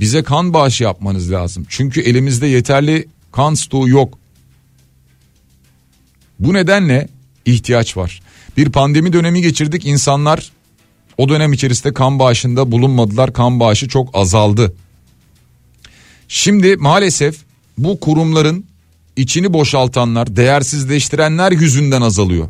bize 0.00 0.22
kan 0.22 0.54
bağışı 0.54 0.84
yapmanız 0.84 1.32
lazım. 1.32 1.66
Çünkü 1.68 2.00
elimizde 2.00 2.46
yeterli 2.46 3.08
kan 3.32 3.54
stoğu 3.54 3.88
yok. 3.88 4.18
Bu 6.38 6.54
nedenle 6.54 7.08
ihtiyaç 7.44 7.96
var. 7.96 8.20
Bir 8.56 8.72
pandemi 8.72 9.12
dönemi 9.12 9.42
geçirdik 9.42 9.86
insanlar 9.86 10.52
o 11.18 11.28
dönem 11.28 11.52
içerisinde 11.52 11.94
kan 11.94 12.18
bağışında 12.18 12.72
bulunmadılar 12.72 13.32
kan 13.32 13.60
bağışı 13.60 13.88
çok 13.88 14.10
azaldı. 14.14 14.72
Şimdi 16.28 16.76
maalesef 16.76 17.36
bu 17.78 18.00
kurumların 18.00 18.64
içini 19.16 19.52
boşaltanlar 19.52 20.36
değersizleştirenler 20.36 21.52
yüzünden 21.52 22.02
azalıyor. 22.02 22.48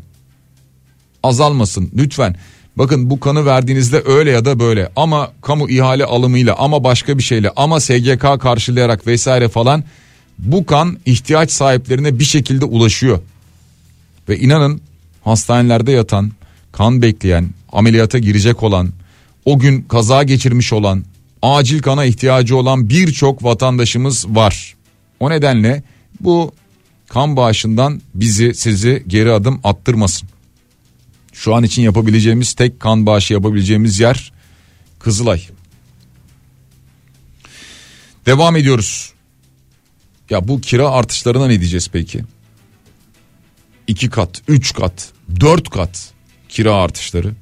Azalmasın 1.22 1.90
lütfen. 1.96 2.36
Bakın 2.76 3.10
bu 3.10 3.20
kanı 3.20 3.46
verdiğinizde 3.46 4.02
öyle 4.06 4.30
ya 4.30 4.44
da 4.44 4.60
böyle 4.60 4.92
ama 4.96 5.32
kamu 5.42 5.70
ihale 5.70 6.04
alımıyla 6.04 6.54
ama 6.58 6.84
başka 6.84 7.18
bir 7.18 7.22
şeyle 7.22 7.50
ama 7.56 7.80
SGK 7.80 8.40
karşılayarak 8.40 9.06
vesaire 9.06 9.48
falan 9.48 9.84
Bu 10.38 10.66
kan 10.66 10.98
ihtiyaç 11.06 11.50
sahiplerine 11.50 12.18
bir 12.18 12.24
şekilde 12.24 12.64
ulaşıyor. 12.64 13.18
Ve 14.28 14.38
inanın 14.38 14.80
hastanelerde 15.24 15.92
yatan, 15.92 16.32
kan 16.72 17.02
bekleyen, 17.02 17.50
ameliyata 17.72 18.18
girecek 18.18 18.62
olan, 18.62 18.92
o 19.44 19.58
gün 19.58 19.82
kaza 19.82 20.22
geçirmiş 20.22 20.72
olan, 20.72 21.04
acil 21.42 21.82
kana 21.82 22.04
ihtiyacı 22.04 22.56
olan 22.56 22.88
birçok 22.88 23.44
vatandaşımız 23.44 24.26
var. 24.28 24.74
O 25.20 25.30
nedenle 25.30 25.82
bu 26.20 26.52
kan 27.08 27.36
bağışından 27.36 28.00
bizi 28.14 28.54
sizi 28.54 29.04
geri 29.06 29.32
adım 29.32 29.60
attırmasın. 29.64 30.28
Şu 31.32 31.54
an 31.54 31.64
için 31.64 31.82
yapabileceğimiz 31.82 32.52
tek 32.52 32.80
kan 32.80 33.06
bağışı 33.06 33.34
yapabileceğimiz 33.34 34.00
yer 34.00 34.32
Kızılay. 35.00 35.46
Devam 38.26 38.56
ediyoruz. 38.56 39.12
Ya 40.30 40.48
bu 40.48 40.60
kira 40.60 40.90
artışlarına 40.90 41.46
ne 41.46 41.60
diyeceğiz 41.60 41.88
peki? 41.92 42.24
İki 43.90 44.10
kat, 44.10 44.42
üç 44.48 44.72
kat, 44.72 45.12
dört 45.40 45.70
kat 45.70 46.12
kira 46.48 46.74
artışları. 46.74 47.32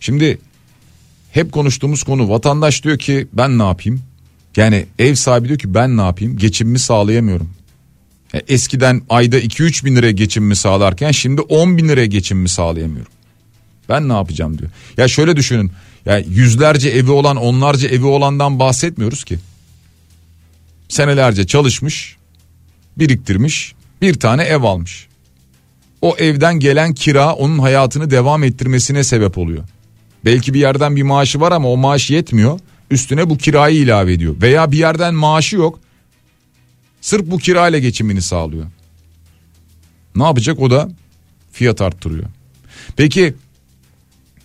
Şimdi 0.00 0.38
hep 1.30 1.52
konuştuğumuz 1.52 2.02
konu 2.02 2.28
vatandaş 2.28 2.84
diyor 2.84 2.98
ki 2.98 3.28
ben 3.32 3.58
ne 3.58 3.62
yapayım? 3.62 4.02
Yani 4.56 4.86
ev 4.98 5.14
sahibi 5.14 5.48
diyor 5.48 5.58
ki 5.58 5.74
ben 5.74 5.96
ne 5.96 6.00
yapayım? 6.00 6.36
Geçimimi 6.36 6.78
sağlayamıyorum. 6.78 7.50
E, 8.34 8.38
eskiden 8.38 9.02
ayda 9.08 9.40
2-3 9.40 9.84
bin 9.84 9.96
liraya 9.96 10.12
geçimimi 10.12 10.56
sağlarken 10.56 11.10
şimdi 11.10 11.40
10 11.40 11.76
bin 11.76 11.88
liraya 11.88 12.06
geçimimi 12.06 12.48
sağlayamıyorum. 12.48 13.12
Ben 13.88 14.08
ne 14.08 14.12
yapacağım 14.12 14.58
diyor. 14.58 14.70
Ya 14.96 15.08
şöyle 15.08 15.36
düşünün. 15.36 15.72
Ya 16.06 16.18
yüzlerce 16.18 16.88
evi 16.88 17.10
olan 17.10 17.36
onlarca 17.36 17.88
evi 17.88 18.06
olandan 18.06 18.58
bahsetmiyoruz 18.58 19.24
ki. 19.24 19.38
Senelerce 20.88 21.46
çalışmış, 21.46 22.16
biriktirmiş, 22.98 23.74
bir 24.02 24.14
tane 24.14 24.42
ev 24.42 24.62
almış. 24.62 25.06
O 26.00 26.16
evden 26.18 26.58
gelen 26.58 26.94
kira 26.94 27.34
onun 27.34 27.58
hayatını 27.58 28.10
devam 28.10 28.44
ettirmesine 28.44 29.04
sebep 29.04 29.38
oluyor. 29.38 29.64
Belki 30.24 30.54
bir 30.54 30.60
yerden 30.60 30.96
bir 30.96 31.02
maaşı 31.02 31.40
var 31.40 31.52
ama 31.52 31.68
o 31.68 31.76
maaş 31.76 32.10
yetmiyor. 32.10 32.60
Üstüne 32.90 33.30
bu 33.30 33.38
kirayı 33.38 33.76
ilave 33.76 34.12
ediyor. 34.12 34.34
Veya 34.42 34.72
bir 34.72 34.78
yerden 34.78 35.14
maaşı 35.14 35.56
yok. 35.56 35.80
Sırf 37.00 37.30
bu 37.30 37.38
kirayla 37.38 37.78
geçimini 37.78 38.22
sağlıyor. 38.22 38.66
Ne 40.16 40.24
yapacak 40.24 40.60
o 40.60 40.70
da 40.70 40.88
fiyat 41.52 41.80
arttırıyor. 41.80 42.26
Peki 42.96 43.34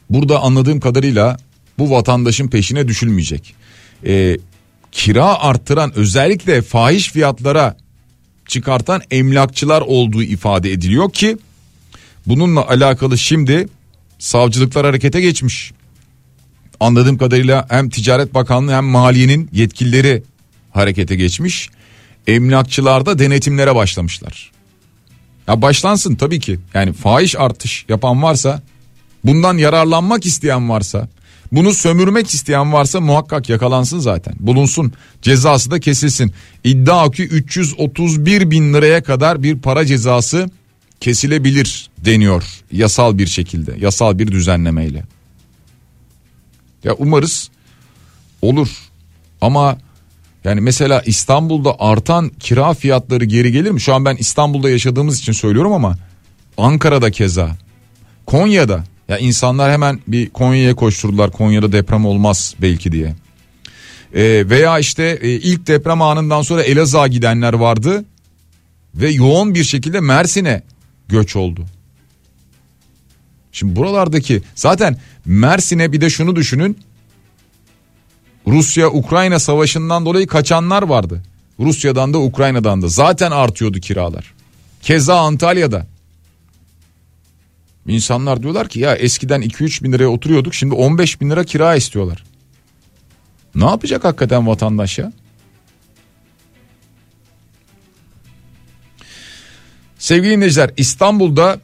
burada 0.09 0.39
anladığım 0.39 0.79
kadarıyla 0.79 1.37
bu 1.79 1.91
vatandaşın 1.91 2.47
peşine 2.47 2.87
düşülmeyecek. 2.87 3.55
Ee, 4.05 4.37
kira 4.91 5.39
arttıran 5.39 5.93
özellikle 5.95 6.61
fahiş 6.61 7.11
fiyatlara 7.11 7.77
çıkartan 8.47 9.01
emlakçılar 9.11 9.81
olduğu 9.81 10.23
ifade 10.23 10.71
ediliyor 10.71 11.11
ki 11.11 11.37
bununla 12.25 12.67
alakalı 12.67 13.17
şimdi 13.17 13.67
savcılıklar 14.19 14.85
harekete 14.85 15.21
geçmiş. 15.21 15.71
Anladığım 16.79 17.17
kadarıyla 17.17 17.65
hem 17.69 17.89
Ticaret 17.89 18.33
Bakanlığı 18.33 18.71
hem 18.71 18.85
Maliye'nin 18.85 19.49
yetkilileri 19.53 20.23
harekete 20.71 21.15
geçmiş. 21.15 21.69
Emlakçılarda 22.27 23.19
denetimlere 23.19 23.75
başlamışlar. 23.75 24.51
Ya 25.47 25.61
başlansın 25.61 26.15
tabii 26.15 26.39
ki. 26.39 26.59
Yani 26.73 26.93
fahiş 26.93 27.35
artış 27.35 27.85
yapan 27.89 28.23
varsa, 28.23 28.61
bundan 29.23 29.57
yararlanmak 29.57 30.25
isteyen 30.25 30.69
varsa, 30.69 31.09
bunu 31.51 31.73
sömürmek 31.73 32.33
isteyen 32.33 32.73
varsa 32.73 33.01
muhakkak 33.01 33.49
yakalansın 33.49 33.99
zaten. 33.99 34.35
Bulunsun. 34.39 34.93
Cezası 35.21 35.71
da 35.71 35.79
kesilsin. 35.79 36.33
İddia 36.63 37.11
ki 37.11 37.23
331 37.23 38.51
bin 38.51 38.73
liraya 38.73 39.03
kadar 39.03 39.43
bir 39.43 39.59
para 39.59 39.85
cezası 39.85 40.49
kesilebilir 40.99 41.89
deniyor 42.05 42.43
yasal 42.71 43.17
bir 43.17 43.27
şekilde 43.27 43.75
yasal 43.79 44.19
bir 44.19 44.27
düzenlemeyle. 44.27 45.03
Ya 46.83 46.93
umarız 46.93 47.49
olur 48.41 48.69
ama 49.41 49.77
yani 50.43 50.61
mesela 50.61 51.01
İstanbul'da 51.05 51.75
artan 51.79 52.29
kira 52.29 52.73
fiyatları 52.73 53.25
geri 53.25 53.51
gelir 53.51 53.71
mi? 53.71 53.81
Şu 53.81 53.93
an 53.93 54.05
ben 54.05 54.15
İstanbul'da 54.15 54.69
yaşadığımız 54.69 55.19
için 55.19 55.33
söylüyorum 55.33 55.73
ama 55.73 55.97
Ankara'da 56.57 57.11
keza 57.11 57.55
Konya'da 58.25 58.83
ya 59.07 59.17
insanlar 59.17 59.71
hemen 59.71 59.99
bir 60.07 60.29
Konya'ya 60.29 60.75
koşturdular 60.75 61.31
Konya'da 61.31 61.71
deprem 61.71 62.05
olmaz 62.05 62.55
belki 62.61 62.91
diye. 62.91 63.15
Ee, 64.13 64.49
veya 64.49 64.79
işte 64.79 65.19
e, 65.21 65.29
ilk 65.29 65.67
deprem 65.67 66.01
anından 66.01 66.41
sonra 66.41 66.63
Elazığ'a 66.63 67.07
gidenler 67.07 67.53
vardı 67.53 68.05
ve 68.95 69.09
yoğun 69.09 69.55
bir 69.55 69.63
şekilde 69.63 69.99
Mersin'e 69.99 70.63
göç 71.07 71.35
oldu. 71.35 71.65
Şimdi 73.51 73.75
buralardaki 73.75 74.41
zaten 74.55 74.97
Mersin'e 75.25 75.91
bir 75.91 76.01
de 76.01 76.09
şunu 76.09 76.35
düşünün. 76.35 76.77
Rusya-Ukrayna 78.47 79.39
savaşından 79.39 80.05
dolayı 80.05 80.27
kaçanlar 80.27 80.83
vardı. 80.83 81.23
Rusya'dan 81.59 82.13
da 82.13 82.19
Ukrayna'dan 82.19 82.81
da 82.81 82.87
zaten 82.87 83.31
artıyordu 83.31 83.79
kiralar. 83.79 84.33
Keza 84.81 85.19
Antalya'da. 85.19 85.87
İnsanlar 87.87 88.43
diyorlar 88.43 88.67
ki 88.67 88.79
ya 88.79 88.95
eskiden 88.95 89.41
2-3 89.41 89.83
bin 89.83 89.91
liraya 89.91 90.07
oturuyorduk 90.07 90.53
şimdi 90.53 90.73
15 90.75 91.21
bin 91.21 91.29
lira 91.29 91.43
kira 91.43 91.75
istiyorlar. 91.75 92.23
Ne 93.55 93.65
yapacak 93.65 94.03
hakikaten 94.03 94.47
vatandaş 94.47 94.99
ya? 94.99 95.13
Sevgili 99.97 100.31
dinleyiciler 100.31 100.71
İstanbul'da 100.77 101.59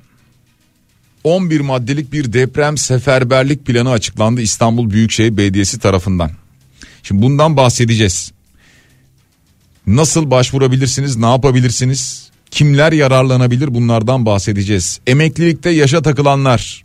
11 1.23 1.59
maddelik 1.59 2.13
bir 2.13 2.33
deprem 2.33 2.77
seferberlik 2.77 3.65
planı 3.65 3.91
açıklandı 3.91 4.41
İstanbul 4.41 4.89
Büyükşehir 4.89 5.37
Belediyesi 5.37 5.79
tarafından. 5.79 6.31
Şimdi 7.03 7.21
bundan 7.21 7.57
bahsedeceğiz. 7.57 8.31
Nasıl 9.87 10.31
başvurabilirsiniz, 10.31 11.15
ne 11.15 11.25
yapabilirsiniz? 11.25 12.31
Kimler 12.53 12.91
yararlanabilir 12.91 13.73
bunlardan 13.73 14.25
bahsedeceğiz. 14.25 14.99
Emeklilikte 15.07 15.69
yaşa 15.69 16.01
takılanlar. 16.01 16.83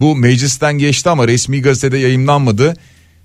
Bu 0.00 0.16
meclisten 0.16 0.78
geçti 0.78 1.10
ama 1.10 1.28
resmi 1.28 1.62
gazetede 1.62 1.98
yayınlanmadı. 1.98 2.76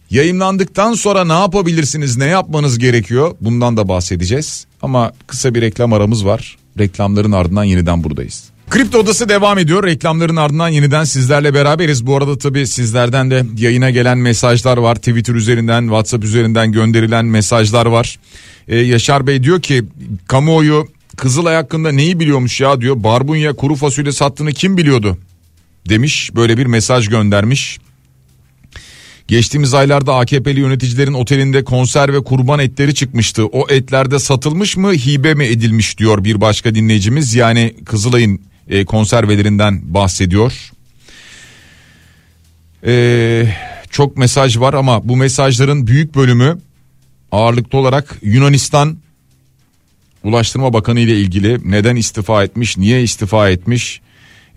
Yayınlandıktan 0.10 0.94
sonra 0.94 1.26
ne 1.26 1.34
yapabilirsiniz, 1.34 2.18
ne 2.18 2.26
yapmanız 2.26 2.80
gerekiyor? 2.80 3.36
Bundan 3.42 3.78
da 3.78 3.88
bahsedeceğiz. 3.88 4.66
Ama 4.82 5.12
kısa 5.28 5.56
bir 5.56 5.62
reklam 5.62 5.94
aramız 5.94 6.26
var. 6.26 6.58
Reklamların 6.80 7.32
ardından 7.32 7.64
yeniden 7.64 8.04
buradayız. 8.04 8.44
Kripto 8.70 8.98
Odası 8.98 9.30
devam 9.30 9.58
ediyor. 9.58 9.84
Reklamların 9.84 10.36
ardından 10.36 10.70
yeniden 10.70 11.04
sizlerle 11.04 11.54
beraberiz. 11.54 12.06
Bu 12.06 12.18
arada 12.18 12.38
tabii 12.38 12.68
sizlerden 12.68 13.32
de 13.32 13.46
yayına 13.58 13.90
gelen 13.90 14.18
mesajlar 14.18 14.78
var. 14.78 14.96
Twitter 14.96 15.34
üzerinden, 15.34 15.82
WhatsApp 15.82 16.24
üzerinden 16.24 16.72
gönderilen 16.72 17.26
mesajlar 17.26 17.86
var. 17.86 18.20
Ee, 18.68 18.78
Yaşar 18.78 19.28
Bey 19.28 19.44
diyor 19.44 19.62
ki 19.62 19.84
kamuoyu 20.28 20.88
Kızılay 21.18 21.56
hakkında 21.56 21.92
neyi 21.92 22.20
biliyormuş 22.20 22.62
ya 22.62 22.82
diyor. 22.82 23.04
Barbunya 23.04 23.54
kuru 23.54 23.76
fasulye 23.76 24.12
sattığını 24.12 24.54
kim 24.54 24.78
biliyordu? 24.78 25.18
Demiş 25.90 26.32
böyle 26.36 26.58
bir 26.58 26.66
mesaj 26.66 27.10
göndermiş. 27.10 27.80
Geçtiğimiz 29.28 29.74
aylarda 29.74 30.16
AKP'li 30.16 30.60
yöneticilerin 30.60 31.14
otelinde 31.14 31.64
konserve 31.64 32.24
kurban 32.24 32.60
etleri 32.60 32.96
çıkmıştı. 32.96 33.46
O 33.46 33.68
etlerde 33.70 34.20
satılmış 34.20 34.78
mı 34.78 34.94
hibe 34.94 35.34
mi 35.34 35.46
edilmiş 35.46 35.98
diyor 35.98 36.24
bir 36.24 36.42
başka 36.42 36.76
dinleyicimiz. 36.76 37.36
Yani 37.36 37.76
Kızılay'ın 37.86 38.42
e, 38.68 38.86
konservelerinden 38.86 39.94
bahsediyor. 39.94 40.72
E, 42.86 43.56
çok 43.90 44.18
mesaj 44.18 44.58
var 44.58 44.74
ama 44.74 45.10
bu 45.10 45.18
mesajların 45.18 45.88
büyük 45.88 46.16
bölümü 46.16 46.58
ağırlıklı 47.32 47.78
olarak 47.78 48.18
Yunanistan 48.22 48.98
Ulaştırma 50.24 50.74
Bakanı 50.74 51.00
ile 51.00 51.20
ilgili 51.20 51.72
neden 51.72 51.96
istifa 51.96 52.44
etmiş, 52.44 52.78
niye 52.78 53.04
istifa 53.04 53.50
etmiş, 53.50 54.02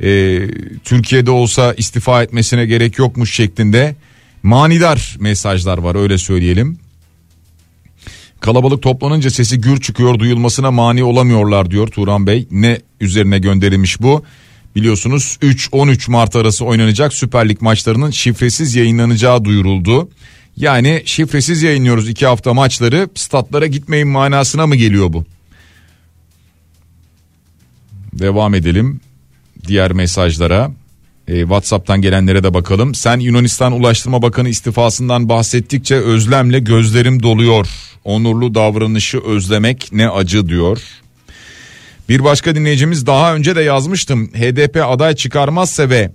e, 0.01 0.41
Türkiye'de 0.85 1.31
olsa 1.31 1.75
istifa 1.75 2.23
etmesine 2.23 2.67
gerek 2.67 2.99
yokmuş 2.99 3.35
şeklinde 3.35 3.97
manidar 4.43 5.17
mesajlar 5.21 5.79
var 5.79 5.95
öyle 5.95 6.19
söyleyelim. 6.19 6.79
Kalabalık 8.41 8.83
toplanınca 8.83 9.31
sesi 9.31 9.61
gür 9.61 9.81
çıkıyor 9.81 10.19
duyulmasına 10.19 10.71
mani 10.71 11.05
olamıyorlar 11.05 11.71
diyor 11.71 11.89
Turan 11.89 12.27
Bey. 12.27 12.47
Ne 12.51 12.81
üzerine 13.01 13.39
gönderilmiş 13.39 14.03
bu? 14.03 14.25
Biliyorsunuz 14.77 15.39
3-13 15.43 16.11
Mart 16.11 16.37
arası 16.37 16.65
oynanacak 16.65 17.15
Süper 17.15 17.49
Lig 17.49 17.61
maçlarının 17.61 18.11
şifresiz 18.11 18.75
yayınlanacağı 18.75 19.45
duyuruldu. 19.45 20.09
Yani 20.57 21.03
şifresiz 21.05 21.63
yayınlıyoruz 21.63 22.09
iki 22.09 22.27
hafta 22.27 22.55
maçları 22.55 23.09
statlara 23.15 23.67
gitmeyin 23.67 24.09
manasına 24.09 24.67
mı 24.67 24.77
geliyor 24.77 25.13
bu? 25.13 25.25
Devam 28.19 28.55
edelim 28.55 29.01
diğer 29.69 29.93
mesajlara. 29.93 30.71
E, 31.29 31.41
WhatsApp'tan 31.41 32.03
gelenlere 32.03 32.43
de 32.43 32.55
bakalım. 32.55 32.95
Sen 32.95 33.21
Yunanistan 33.21 33.73
Ulaştırma 33.73 34.23
Bakanı 34.23 34.49
istifasından 34.49 35.29
bahsettikçe 35.29 35.97
özlemle 35.97 36.59
gözlerim 36.59 37.23
doluyor. 37.23 37.69
onurlu 38.05 38.55
davranışı 38.55 39.19
özlemek 39.19 39.89
ne 39.93 40.09
acı 40.09 40.49
diyor. 40.49 40.79
Bir 42.09 42.25
başka 42.25 42.55
dinleyicimiz 42.55 43.07
daha 43.07 43.35
önce 43.35 43.57
de 43.57 43.61
yazmıştım. 43.61 44.27
HDP 44.27 44.77
aday 44.77 45.15
çıkarmazsa 45.15 45.91
ve 45.91 46.11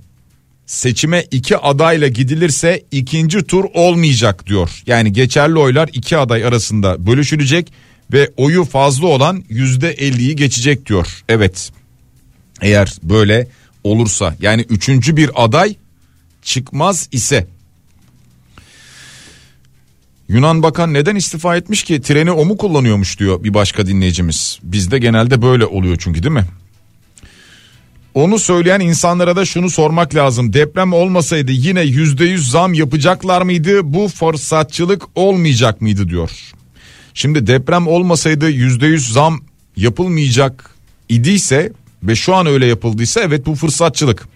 seçime 0.66 1.26
iki 1.32 1.58
adayla 1.58 2.08
gidilirse 2.08 2.84
ikinci 2.92 3.44
tur 3.44 3.66
olmayacak 3.74 4.48
diyor. 4.48 4.84
Yani 4.86 5.14
geçerli 5.14 5.60
oylar 5.60 5.90
iki 5.94 6.18
aday 6.18 6.46
arasında 6.46 7.08
bölüşülecek 7.08 7.74
ve 8.14 8.30
oyu 8.38 8.66
fazla 8.66 9.08
olan 9.08 9.44
yüzde 9.50 9.92
elliyi 9.92 10.36
geçecek 10.36 10.86
diyor. 10.86 11.24
Evet 11.30 11.72
eğer 12.62 12.94
böyle 13.04 13.48
olursa 13.84 14.36
yani 14.42 14.62
üçüncü 14.62 15.18
bir 15.18 15.30
aday 15.36 15.76
çıkmaz 16.42 17.10
ise 17.12 17.48
Yunan 20.30 20.64
bakan 20.64 20.94
neden 20.94 21.16
istifa 21.16 21.56
etmiş 21.56 21.84
ki 21.84 22.02
treni 22.02 22.32
o 22.32 22.46
mu 22.46 22.58
kullanıyormuş 22.58 23.20
diyor 23.20 23.44
bir 23.44 23.54
başka 23.54 23.88
dinleyicimiz. 23.88 24.60
Bizde 24.64 25.00
genelde 25.00 25.42
böyle 25.42 25.66
oluyor 25.66 25.98
çünkü 26.00 26.24
değil 26.24 26.34
mi? 26.34 26.46
Onu 28.14 28.40
söyleyen 28.40 28.80
insanlara 28.80 29.36
da 29.36 29.46
şunu 29.46 29.70
sormak 29.70 30.16
lazım. 30.16 30.54
Deprem 30.54 30.94
olmasaydı 30.94 31.52
yine 31.52 31.82
yüzde 31.82 32.26
yüz 32.26 32.52
zam 32.52 32.74
yapacaklar 32.74 33.42
mıydı? 33.42 33.94
Bu 33.94 34.08
fırsatçılık 34.08 35.04
olmayacak 35.16 35.82
mıydı 35.82 36.10
diyor. 36.10 36.32
Şimdi 37.14 37.48
deprem 37.48 37.88
olmasaydı 37.88 38.50
yüzde 38.50 38.88
yüz 38.88 39.14
zam 39.14 39.42
yapılmayacak 39.76 40.76
idiyse 41.10 41.72
ve 42.04 42.16
şu 42.16 42.36
an 42.36 42.46
öyle 42.46 42.66
yapıldıysa 42.66 43.22
evet 43.22 43.46
bu 43.46 43.56
fırsatçılık. 43.56 44.28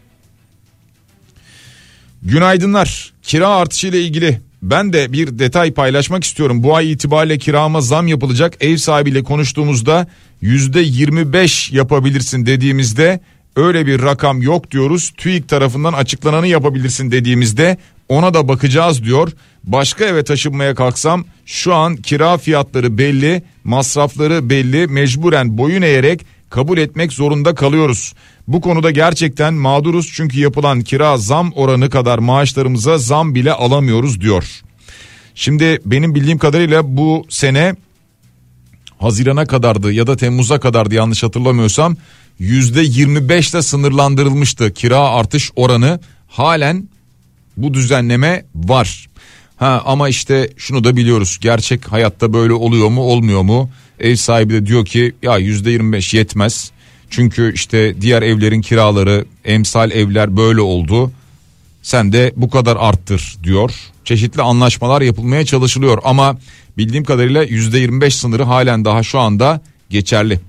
Günaydınlar. 2.24 3.14
Kira 3.22 3.48
artışı 3.48 3.88
ile 3.88 4.02
ilgili 4.02 4.42
ben 4.62 4.94
de 4.94 5.14
bir 5.14 5.40
detay 5.40 5.74
paylaşmak 5.74 6.24
istiyorum. 6.24 6.64
Bu 6.64 6.76
ay 6.76 6.92
itibariyle 6.92 7.38
kirama 7.38 7.82
zam 7.82 8.08
yapılacak. 8.08 8.58
Ev 8.60 8.78
sahibiyle 8.78 9.24
konuştuğumuzda 9.24 10.08
yüzde 10.42 10.82
25 10.82 11.72
yapabilirsin 11.72 12.46
dediğimizde 12.46 13.20
öyle 13.56 13.86
bir 13.86 14.02
rakam 14.02 14.42
yok 14.42 14.72
diyoruz. 14.72 15.14
TÜİK 15.18 15.50
tarafından 15.50 15.94
açıklananı 15.94 16.48
yapabilirsin 16.48 17.12
dediğimizde 17.12 17.78
ona 18.10 18.34
da 18.34 18.48
bakacağız 18.48 19.04
diyor. 19.04 19.32
Başka 19.64 20.06
eve 20.06 20.24
taşınmaya 20.24 20.76
kalksam 20.76 21.26
şu 21.46 21.74
an 21.74 21.96
kira 21.96 22.38
fiyatları 22.38 22.98
belli, 22.98 23.44
masrafları 23.64 24.50
belli, 24.50 24.88
mecburen 24.88 25.58
boyun 25.58 25.82
eğerek 25.82 26.26
kabul 26.54 26.78
etmek 26.78 27.14
zorunda 27.14 27.56
kalıyoruz. 27.56 28.14
Bu 28.48 28.62
konuda 28.62 28.92
gerçekten 28.92 29.54
mağduruz 29.54 30.12
çünkü 30.14 30.40
yapılan 30.40 30.82
kira 30.82 31.18
zam 31.18 31.52
oranı 31.56 31.90
kadar 31.90 32.20
maaşlarımıza 32.20 32.98
zam 32.98 33.36
bile 33.36 33.54
alamıyoruz 33.54 34.22
diyor. 34.22 34.62
Şimdi 35.36 35.80
benim 35.86 36.16
bildiğim 36.16 36.38
kadarıyla 36.38 36.98
bu 36.98 37.26
sene 37.30 37.76
Haziran'a 39.00 39.46
kadardı 39.46 39.92
ya 39.92 40.08
da 40.08 40.18
Temmuz'a 40.18 40.60
kadardı 40.60 40.96
yanlış 40.96 41.24
hatırlamıyorsam 41.24 41.98
yüzde 42.40 42.82
25 42.82 43.50
ile 43.50 43.62
sınırlandırılmıştı 43.62 44.74
kira 44.74 45.00
artış 45.00 45.52
oranı 45.56 46.00
halen 46.28 46.90
bu 47.58 47.74
düzenleme 47.74 48.46
var. 48.56 49.08
Ha 49.58 49.82
ama 49.86 50.10
işte 50.10 50.50
şunu 50.58 50.84
da 50.84 50.96
biliyoruz 50.96 51.38
gerçek 51.42 51.92
hayatta 51.92 52.34
böyle 52.34 52.54
oluyor 52.54 52.90
mu 52.90 53.02
olmuyor 53.02 53.42
mu? 53.42 53.70
Ev 54.04 54.16
sahibi 54.16 54.54
de 54.54 54.66
diyor 54.66 54.86
ki 54.86 55.14
ya 55.22 55.38
yüzde 55.38 55.72
25 55.72 56.14
yetmez. 56.14 56.72
Çünkü 57.10 57.54
işte 57.54 58.02
diğer 58.02 58.22
evlerin 58.22 58.62
kiraları 58.62 59.26
emsal 59.46 59.92
evler 59.92 60.38
böyle 60.38 60.62
oldu. 60.62 61.12
Sen 61.82 62.14
de 62.14 62.34
bu 62.36 62.50
kadar 62.50 62.78
arttır 62.80 63.38
diyor. 63.44 63.72
Çeşitli 64.06 64.42
anlaşmalar 64.42 65.02
yapılmaya 65.02 65.46
çalışılıyor 65.46 65.98
ama 66.04 66.38
bildiğim 66.78 67.04
kadarıyla 67.04 67.44
yüzde 67.44 67.80
25 67.80 68.16
sınırı 68.16 68.44
halen 68.44 68.86
daha 68.86 69.04
şu 69.04 69.20
anda 69.20 69.62
geçerli. 69.90 70.40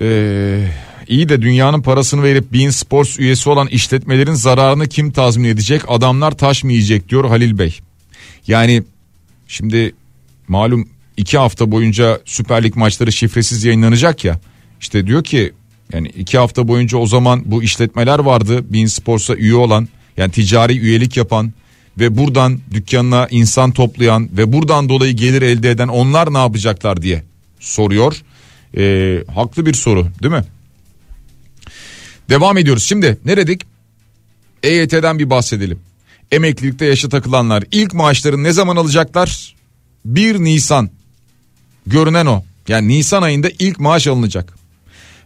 Ee, 0.00 0.68
iyi 1.08 1.28
de 1.28 1.42
dünyanın 1.42 1.82
parasını 1.82 2.22
verip 2.22 2.52
Bein 2.52 2.70
Sports 2.70 3.18
üyesi 3.18 3.50
olan 3.50 3.66
işletmelerin 3.66 4.34
zararını 4.34 4.88
kim 4.88 5.12
tazmin 5.12 5.48
edecek? 5.48 5.82
Adamlar 5.88 6.30
taş 6.30 6.64
mı 6.64 6.72
yiyecek 6.72 7.08
diyor 7.08 7.24
Halil 7.24 7.58
Bey. 7.58 7.78
Yani 8.46 8.82
şimdi 9.50 9.94
malum 10.48 10.88
iki 11.16 11.38
hafta 11.38 11.70
boyunca 11.70 12.20
Süper 12.24 12.64
Lig 12.64 12.76
maçları 12.76 13.12
şifresiz 13.12 13.64
yayınlanacak 13.64 14.24
ya. 14.24 14.40
İşte 14.80 15.06
diyor 15.06 15.24
ki 15.24 15.52
yani 15.92 16.08
iki 16.08 16.38
hafta 16.38 16.68
boyunca 16.68 16.98
o 16.98 17.06
zaman 17.06 17.42
bu 17.46 17.62
işletmeler 17.62 18.18
vardı. 18.18 18.72
Bein 18.72 18.86
Sports'a 18.86 19.34
üye 19.34 19.54
olan 19.54 19.88
yani 20.16 20.32
ticari 20.32 20.78
üyelik 20.78 21.16
yapan 21.16 21.52
ve 21.98 22.16
buradan 22.16 22.60
dükkanına 22.70 23.28
insan 23.30 23.72
toplayan 23.72 24.28
ve 24.36 24.52
buradan 24.52 24.88
dolayı 24.88 25.12
gelir 25.12 25.42
elde 25.42 25.70
eden 25.70 25.88
onlar 25.88 26.34
ne 26.34 26.38
yapacaklar 26.38 27.02
diye 27.02 27.22
soruyor. 27.60 28.22
Ee, 28.76 29.24
haklı 29.34 29.66
bir 29.66 29.74
soru 29.74 30.06
değil 30.22 30.34
mi? 30.34 30.44
Devam 32.30 32.58
ediyoruz. 32.58 32.84
Şimdi 32.84 33.18
ne 33.24 33.36
dedik? 33.36 33.62
EYT'den 34.62 35.18
bir 35.18 35.30
bahsedelim. 35.30 35.78
Emeklilikte 36.32 36.86
yaşa 36.86 37.08
takılanlar 37.08 37.64
ilk 37.72 37.94
maaşlarını 37.94 38.42
ne 38.42 38.52
zaman 38.52 38.76
alacaklar? 38.76 39.54
1 40.04 40.38
Nisan. 40.38 40.90
Görünen 41.86 42.26
o. 42.26 42.44
Yani 42.68 42.88
Nisan 42.88 43.22
ayında 43.22 43.48
ilk 43.58 43.80
maaş 43.80 44.06
alınacak. 44.06 44.54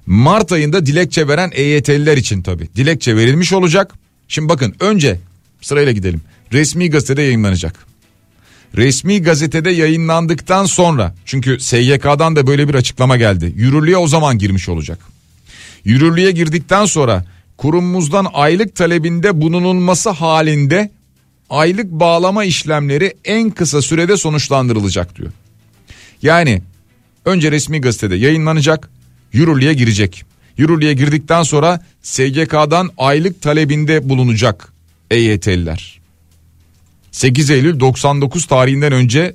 Mart 0.07 0.53
ayında 0.53 0.87
dilekçe 0.87 1.29
veren 1.29 1.51
EYT'liler 1.55 2.17
için 2.17 2.43
tabi. 2.43 2.69
Dilekçe 2.77 3.17
verilmiş 3.17 3.53
olacak. 3.53 3.95
Şimdi 4.29 4.49
bakın 4.49 4.75
önce 4.81 5.21
sırayla 5.61 5.93
gidelim. 5.93 6.21
Resmi 6.53 6.91
gazetede 6.91 7.23
yayınlanacak. 7.23 7.87
Resmi 8.77 9.23
gazetede 9.23 9.71
yayınlandıktan 9.71 10.67
sonra 10.67 11.15
çünkü 11.25 11.61
SYK'dan 11.61 12.37
da 12.37 12.47
böyle 12.47 12.69
bir 12.69 12.75
açıklama 12.75 13.17
geldi. 13.17 13.53
Yürürlüğe 13.57 13.97
o 13.97 14.09
zaman 14.09 14.39
girmiş 14.39 14.69
olacak. 14.69 14.99
Yürürlüğe 15.85 16.31
girdikten 16.31 16.85
sonra 16.87 17.25
kurumumuzdan 17.57 18.27
aylık 18.33 18.77
talebinde 18.77 19.41
bulunulması 19.41 20.11
halinde 20.11 20.91
aylık 21.51 21.91
bağlama 21.91 22.45
işlemleri 22.45 23.15
en 23.25 23.51
kısa 23.51 23.83
sürede 23.83 24.17
sonuçlandırılacak 24.17 25.17
diyor. 25.17 25.33
Yani 26.23 26.63
önce 27.25 27.51
resmi 27.53 27.81
gazetede 27.81 28.17
yayınlanacak, 28.17 28.91
yürürlüğe 29.33 29.75
girecek. 29.75 30.25
Yürürlüğe 30.57 30.93
girdikten 30.93 31.43
sonra 31.43 31.81
SGK'dan 32.03 32.91
aylık 32.99 33.43
talebinde 33.43 34.09
bulunacak 34.09 34.73
EYT'liler. 35.11 36.01
8 37.11 37.51
Eylül 37.51 37.81
99 37.81 38.47
tarihinden 38.47 38.93
önce 38.93 39.35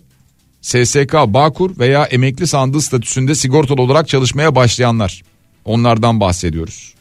SSK 0.62 1.14
Bağkur 1.14 1.80
veya 1.80 2.06
emekli 2.06 2.48
sandığı 2.48 2.82
statüsünde 2.82 3.36
sigortalı 3.36 3.82
olarak 3.82 4.08
çalışmaya 4.08 4.56
başlayanlar. 4.56 5.24
Onlardan 5.66 6.20
bahsediyoruz. 6.20 6.94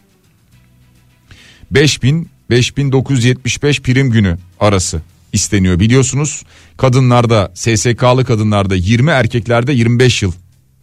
5000 1.70 2.28
5975 2.50 3.82
prim 3.82 4.10
günü 4.10 4.38
arası 4.60 5.02
isteniyor 5.32 5.80
biliyorsunuz. 5.80 6.42
Kadınlarda 6.76 7.52
SSK'lı 7.54 8.24
kadınlarda 8.24 8.74
20 8.74 9.10
erkeklerde 9.10 9.72
25 9.72 10.22
yıl 10.22 10.32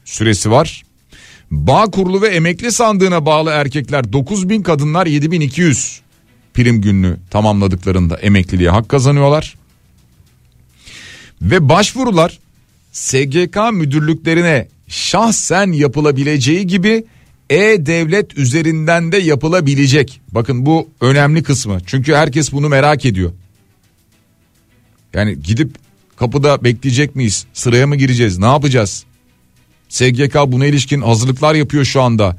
süresi 0.06 0.52
var. 0.52 0.84
Bağ 1.52 1.86
kurulu 1.86 2.22
ve 2.22 2.28
emekli 2.28 2.72
sandığına 2.72 3.26
bağlı 3.26 3.50
erkekler 3.50 4.14
9000 4.14 4.64
kadınlar 4.64 5.08
7200 5.08 6.02
prim 6.54 6.82
gününü 6.82 7.18
tamamladıklarında 7.30 8.18
emekliliğe 8.18 8.70
hak 8.70 8.90
kazanıyorlar. 8.90 9.56
Ve 11.42 11.70
başvurular 11.70 12.40
SGK 12.92 13.58
müdürlüklerine 13.74 14.68
şahsen 14.88 15.72
yapılabileceği 15.72 16.68
gibi 16.68 17.06
e-devlet 17.50 18.38
üzerinden 18.38 19.12
de 19.12 19.18
yapılabilecek. 19.18 20.22
Bakın 20.32 20.66
bu 20.66 20.90
önemli 21.02 21.44
kısmı. 21.44 21.78
Çünkü 21.86 22.14
herkes 22.14 22.52
bunu 22.52 22.70
merak 22.70 23.06
ediyor. 23.06 23.32
Yani 25.14 25.42
gidip 25.42 25.76
kapıda 26.16 26.64
bekleyecek 26.64 27.16
miyiz? 27.16 27.46
Sıraya 27.54 27.88
mı 27.88 27.96
gireceğiz? 27.96 28.38
Ne 28.38 28.46
yapacağız? 28.46 29.06
SGK 29.90 30.36
buna 30.48 30.66
ilişkin 30.66 31.02
hazırlıklar 31.02 31.56
yapıyor 31.56 31.86
şu 31.86 32.02
anda. 32.02 32.38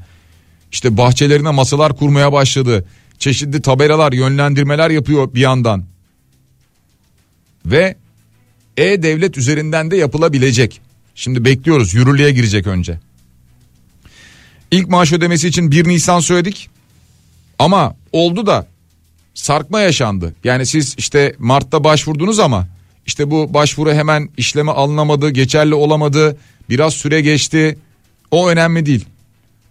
İşte 0.71 0.97
bahçelerine 0.97 1.51
masalar 1.51 1.97
kurmaya 1.97 2.33
başladı. 2.33 2.85
Çeşitli 3.19 3.61
tabelalar, 3.61 4.13
yönlendirmeler 4.13 4.89
yapıyor 4.89 5.33
bir 5.33 5.39
yandan. 5.39 5.85
Ve 7.65 7.95
e-devlet 8.77 9.37
üzerinden 9.37 9.91
de 9.91 9.97
yapılabilecek. 9.97 10.81
Şimdi 11.15 11.45
bekliyoruz 11.45 11.93
yürürlüğe 11.93 12.31
girecek 12.31 12.67
önce. 12.67 12.99
İlk 14.71 14.89
maaş 14.89 15.13
ödemesi 15.13 15.47
için 15.47 15.71
1 15.71 15.87
Nisan 15.87 16.19
söyledik. 16.19 16.69
Ama 17.59 17.95
oldu 18.11 18.45
da 18.45 18.67
sarkma 19.33 19.79
yaşandı. 19.79 20.35
Yani 20.43 20.65
siz 20.65 20.95
işte 20.97 21.35
Mart'ta 21.39 21.83
başvurdunuz 21.83 22.39
ama 22.39 22.67
işte 23.05 23.31
bu 23.31 23.53
başvuru 23.53 23.93
hemen 23.93 24.29
işleme 24.37 24.71
alınamadı, 24.71 25.29
geçerli 25.29 25.73
olamadı, 25.73 26.37
biraz 26.69 26.93
süre 26.93 27.21
geçti. 27.21 27.77
O 28.31 28.49
önemli 28.49 28.85
değil. 28.85 29.05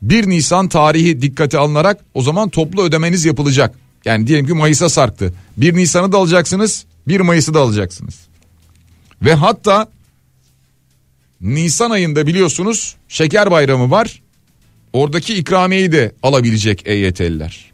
1 0.02 0.28
Nisan 0.28 0.68
tarihi 0.68 1.22
dikkate 1.22 1.58
alınarak 1.58 2.00
o 2.14 2.22
zaman 2.22 2.48
toplu 2.48 2.82
ödemeniz 2.82 3.24
yapılacak. 3.24 3.74
Yani 4.04 4.26
diyelim 4.26 4.46
ki 4.46 4.52
Mayıs'a 4.52 4.88
sarktı. 4.88 5.32
1 5.56 5.74
Nisan'ı 5.74 6.12
da 6.12 6.16
alacaksınız, 6.16 6.84
1 7.08 7.20
Mayıs'ı 7.20 7.54
da 7.54 7.60
alacaksınız. 7.60 8.14
Ve 9.22 9.34
hatta 9.34 9.88
Nisan 11.40 11.90
ayında 11.90 12.26
biliyorsunuz 12.26 12.96
şeker 13.08 13.50
bayramı 13.50 13.90
var. 13.90 14.22
Oradaki 14.96 15.34
ikramiyeyi 15.34 15.92
de 15.92 16.12
alabilecek 16.22 16.82
EYT'liler. 16.86 17.64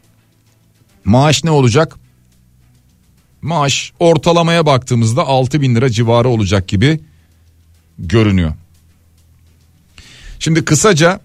Maaş 1.05 1.43
ne 1.43 1.51
olacak? 1.51 1.95
Maaş 3.41 3.93
ortalamaya 3.99 4.65
baktığımızda 4.65 5.27
6 5.27 5.61
bin 5.61 5.75
lira 5.75 5.89
civarı 5.89 6.29
olacak 6.29 6.67
gibi 6.67 6.99
görünüyor. 7.99 8.53
Şimdi 10.39 10.65
kısaca 10.65 11.19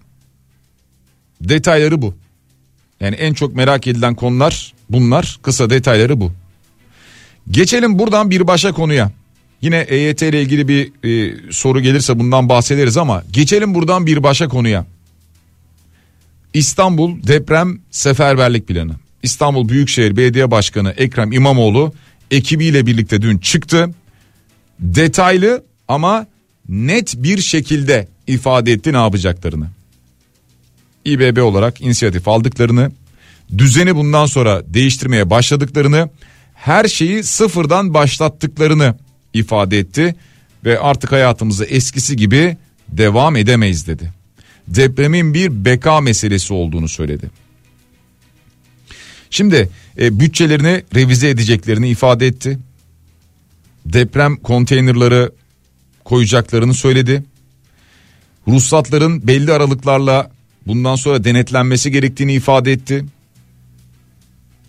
detayları 1.41 2.03
bu. 2.03 2.15
Yani 3.01 3.15
en 3.15 3.35
çok 3.35 3.55
merak 3.55 3.87
edilen 3.87 4.15
konular 4.15 4.73
bunlar. 4.91 5.39
Kısa 5.43 5.71
detayları 5.71 6.21
bu. 6.21 6.33
Geçelim 7.51 7.99
buradan 7.99 8.31
bir 8.31 8.47
başka 8.47 8.73
konuya. 8.73 9.13
Yine 9.63 9.79
EYT 9.79 10.23
ile 10.23 10.43
ilgili 10.43 10.69
bir 10.69 10.93
e, 11.05 11.35
soru 11.53 11.81
gelirse 11.81 12.19
bundan 12.19 12.49
bahsederiz 12.49 12.97
ama 12.97 13.23
geçelim 13.31 13.75
buradan 13.75 14.07
bir 14.07 14.23
başka 14.23 14.49
konuya. 14.49 14.87
İstanbul 16.55 17.23
deprem 17.23 17.79
seferberlik 17.91 18.69
planı. 18.69 18.93
İstanbul 19.23 19.69
Büyükşehir 19.69 20.17
Belediye 20.17 20.51
Başkanı 20.51 20.91
Ekrem 20.91 21.33
İmamoğlu 21.33 21.93
ekibiyle 22.31 22.87
birlikte 22.87 23.23
dün 23.23 23.39
çıktı. 23.39 23.91
Detaylı 24.81 25.65
ama 25.89 26.27
net 26.69 27.15
bir 27.17 27.39
şekilde 27.39 28.09
ifade 28.27 28.73
etti 28.73 28.93
ne 28.93 28.97
yapacaklarını. 28.97 29.67
İBB 31.05 31.43
olarak 31.43 31.81
inisiyatif 31.81 32.29
aldıklarını, 32.29 32.93
düzeni 33.59 33.97
bundan 33.97 34.27
sonra 34.27 34.63
değiştirmeye 34.67 35.31
başladıklarını, 35.31 36.11
her 36.55 36.85
şeyi 36.85 37.25
sıfırdan 37.25 37.95
başlattıklarını 37.95 38.95
ifade 39.35 39.79
etti 39.79 40.15
ve 40.65 40.79
artık 40.79 41.13
hayatımızı 41.13 41.65
eskisi 41.65 42.17
gibi 42.17 42.57
devam 42.89 43.37
edemeyiz 43.37 43.87
dedi. 43.87 44.18
Depremin 44.75 45.35
bir 45.35 45.65
beka 45.65 46.01
meselesi 46.01 46.53
olduğunu 46.53 46.89
söyledi. 46.89 47.31
Şimdi 49.31 49.69
e, 49.99 50.21
bütçelerini 50.21 50.83
revize 50.95 51.29
edeceklerini 51.29 51.89
ifade 51.89 52.27
etti. 52.27 52.59
Deprem 53.87 54.37
konteynerları 54.37 55.33
koyacaklarını 56.05 56.75
söyledi. 56.75 57.25
Ruhsatların 58.49 59.27
belli 59.27 59.53
aralıklarla 59.53 60.31
bundan 60.67 60.97
sonra 60.97 61.25
denetlenmesi 61.25 61.91
gerektiğini 61.91 62.33
ifade 62.33 62.73
etti. 62.73 63.05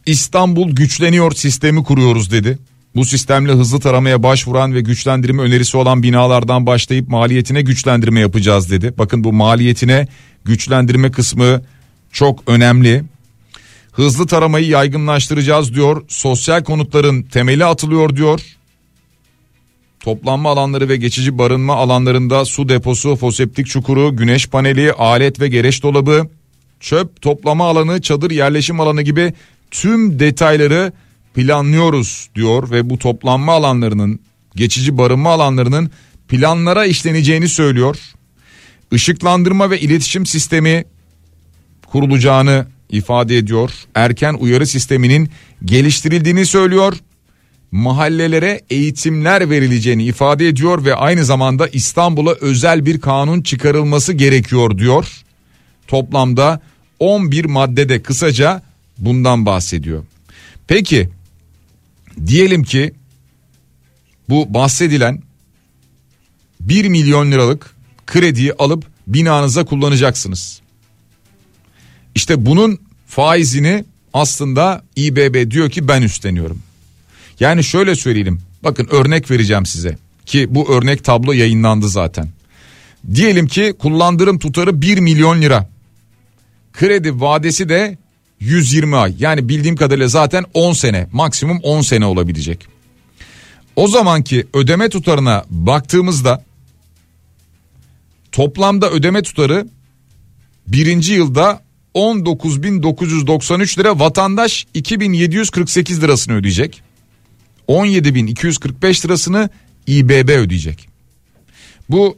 İstanbul 0.05 0.75
güçleniyor 0.75 1.31
sistemi 1.31 1.83
kuruyoruz 1.83 2.31
dedi. 2.31 2.59
Bu 2.95 3.05
sistemle 3.05 3.51
hızlı 3.51 3.79
taramaya 3.79 4.23
başvuran 4.23 4.73
ve 4.73 4.81
güçlendirme 4.81 5.41
önerisi 5.41 5.77
olan 5.77 6.03
binalardan 6.03 6.65
başlayıp 6.65 7.07
maliyetine 7.07 7.61
güçlendirme 7.61 8.19
yapacağız 8.19 8.71
dedi. 8.71 8.93
Bakın 8.97 9.23
bu 9.23 9.33
maliyetine 9.33 10.07
güçlendirme 10.45 11.11
kısmı 11.11 11.61
çok 12.11 12.43
önemli. 12.47 13.03
Hızlı 13.91 14.27
taramayı 14.27 14.67
yaygınlaştıracağız 14.67 15.73
diyor. 15.75 16.03
Sosyal 16.07 16.63
konutların 16.63 17.23
temeli 17.23 17.65
atılıyor 17.65 18.15
diyor. 18.15 18.41
Toplanma 19.99 20.49
alanları 20.49 20.89
ve 20.89 20.97
geçici 20.97 21.37
barınma 21.37 21.75
alanlarında 21.75 22.45
su 22.45 22.69
deposu, 22.69 23.15
foseptik 23.15 23.67
çukuru, 23.67 24.15
güneş 24.15 24.47
paneli, 24.47 24.93
alet 24.93 25.39
ve 25.39 25.47
gereç 25.47 25.83
dolabı, 25.83 26.27
çöp 26.79 27.21
toplama 27.21 27.67
alanı, 27.67 28.01
çadır 28.01 28.31
yerleşim 28.31 28.79
alanı 28.79 29.01
gibi 29.01 29.33
tüm 29.71 30.19
detayları 30.19 30.93
planlıyoruz 31.33 32.29
diyor 32.35 32.71
ve 32.71 32.89
bu 32.89 32.97
toplanma 32.97 33.53
alanlarının, 33.53 34.19
geçici 34.55 34.97
barınma 34.97 35.31
alanlarının 35.31 35.91
planlara 36.27 36.85
işleneceğini 36.85 37.49
söylüyor. 37.49 37.97
Işıklandırma 38.91 39.69
ve 39.69 39.79
iletişim 39.79 40.25
sistemi 40.25 40.85
kurulacağını 41.87 42.67
ifade 42.89 43.37
ediyor. 43.37 43.71
Erken 43.95 44.33
uyarı 44.33 44.67
sisteminin 44.67 45.29
geliştirildiğini 45.65 46.45
söylüyor. 46.45 46.97
Mahallelere 47.71 48.61
eğitimler 48.69 49.49
verileceğini 49.49 50.03
ifade 50.03 50.47
ediyor 50.47 50.85
ve 50.85 50.95
aynı 50.95 51.25
zamanda 51.25 51.67
İstanbul'a 51.67 52.33
özel 52.41 52.85
bir 52.85 53.01
kanun 53.01 53.41
çıkarılması 53.41 54.13
gerekiyor 54.13 54.77
diyor. 54.77 55.23
Toplamda 55.87 56.61
11 56.99 57.45
maddede 57.45 58.01
kısaca 58.01 58.61
bundan 58.97 59.45
bahsediyor. 59.45 60.03
Peki 60.67 61.09
diyelim 62.27 62.63
ki 62.63 62.93
bu 64.29 64.53
bahsedilen 64.53 65.21
1 66.59 66.87
milyon 66.87 67.31
liralık 67.31 67.75
krediyi 68.07 68.53
alıp 68.53 68.85
binanıza 69.07 69.65
kullanacaksınız. 69.65 70.61
İşte 72.15 72.45
bunun 72.45 72.79
faizini 73.07 73.85
aslında 74.13 74.83
İBB 74.95 75.51
diyor 75.51 75.69
ki 75.69 75.87
ben 75.87 76.01
üstleniyorum. 76.01 76.59
Yani 77.39 77.63
şöyle 77.63 77.95
söyleyelim. 77.95 78.41
Bakın 78.63 78.87
örnek 78.91 79.31
vereceğim 79.31 79.65
size 79.65 79.97
ki 80.25 80.47
bu 80.49 80.71
örnek 80.73 81.03
tablo 81.03 81.31
yayınlandı 81.31 81.89
zaten. 81.89 82.29
Diyelim 83.15 83.47
ki 83.47 83.73
kullandırım 83.79 84.39
tutarı 84.39 84.81
1 84.81 84.97
milyon 84.97 85.41
lira. 85.41 85.69
Kredi 86.73 87.21
vadesi 87.21 87.69
de 87.69 87.97
120 88.39 88.95
ay. 88.95 89.15
Yani 89.19 89.49
bildiğim 89.49 89.75
kadarıyla 89.75 90.07
zaten 90.07 90.45
10 90.53 90.73
sene, 90.73 91.07
maksimum 91.11 91.59
10 91.63 91.81
sene 91.81 92.05
olabilecek. 92.05 92.67
O 93.75 93.87
zamanki 93.87 94.47
ödeme 94.53 94.89
tutarına 94.89 95.45
baktığımızda 95.49 96.43
toplamda 98.31 98.91
ödeme 98.91 99.21
tutarı 99.21 99.67
birinci 100.67 101.13
yılda 101.13 101.61
19.993 101.95 103.79
lira 103.79 103.99
vatandaş 103.99 104.65
2.748 104.75 106.01
lirasını 106.01 106.35
ödeyecek. 106.35 106.81
17.245 107.67 109.05
lirasını 109.05 109.49
İBB 109.87 110.29
ödeyecek. 110.29 110.89
Bu 111.89 112.17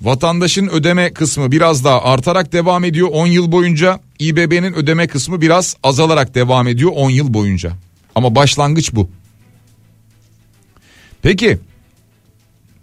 vatandaşın 0.00 0.68
ödeme 0.68 1.12
kısmı 1.12 1.52
biraz 1.52 1.84
daha 1.84 2.02
artarak 2.02 2.52
devam 2.52 2.84
ediyor 2.84 3.08
10 3.12 3.26
yıl 3.26 3.52
boyunca. 3.52 4.00
İBB'nin 4.20 4.72
ödeme 4.72 5.06
kısmı 5.06 5.40
biraz 5.40 5.76
azalarak 5.82 6.34
devam 6.34 6.68
ediyor 6.68 6.92
10 6.94 7.10
yıl 7.10 7.34
boyunca. 7.34 7.72
Ama 8.14 8.34
başlangıç 8.34 8.92
bu. 8.92 9.10
Peki 11.22 11.58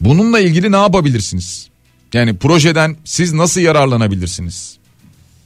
bununla 0.01 0.39
ilgili 0.39 0.71
ne 0.71 0.77
yapabilirsiniz? 0.77 1.69
Yani 2.13 2.37
projeden 2.37 2.95
siz 3.03 3.33
nasıl 3.33 3.61
yararlanabilirsiniz? 3.61 4.77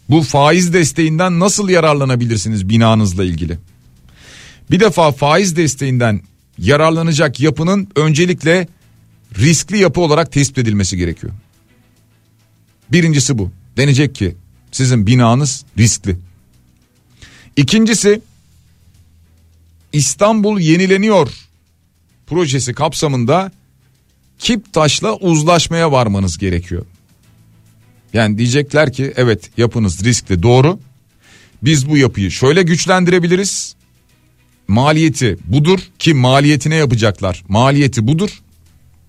Bu 0.09 0.21
faiz 0.21 0.73
desteğinden 0.73 1.39
nasıl 1.39 1.69
yararlanabilirsiniz 1.69 2.69
binanızla 2.69 3.23
ilgili? 3.23 3.57
Bir 4.71 4.79
defa 4.79 5.11
faiz 5.11 5.55
desteğinden 5.55 6.21
yararlanacak 6.57 7.39
yapının 7.39 7.87
öncelikle 7.95 8.67
riskli 9.39 9.77
yapı 9.77 10.01
olarak 10.01 10.31
tespit 10.31 10.57
edilmesi 10.57 10.97
gerekiyor. 10.97 11.33
Birincisi 12.91 13.37
bu. 13.37 13.51
Denecek 13.77 14.15
ki 14.15 14.35
sizin 14.71 15.07
binanız 15.07 15.65
riskli. 15.77 16.17
İkincisi 17.57 18.21
İstanbul 19.93 20.59
yenileniyor 20.59 21.31
projesi 22.27 22.73
kapsamında 22.73 23.51
Kiptaş'la 24.39 25.15
uzlaşmaya 25.15 25.91
varmanız 25.91 26.37
gerekiyor. 26.37 26.85
Yani 28.13 28.37
diyecekler 28.37 28.93
ki 28.93 29.13
evet 29.15 29.49
yapınız 29.57 30.03
riskli 30.03 30.43
doğru. 30.43 30.79
Biz 31.63 31.89
bu 31.89 31.97
yapıyı 31.97 32.31
şöyle 32.31 32.63
güçlendirebiliriz. 32.63 33.75
Maliyeti 34.67 35.37
budur 35.45 35.79
ki 35.99 36.13
maliyetine 36.13 36.75
yapacaklar. 36.75 37.43
Maliyeti 37.47 38.07
budur 38.07 38.41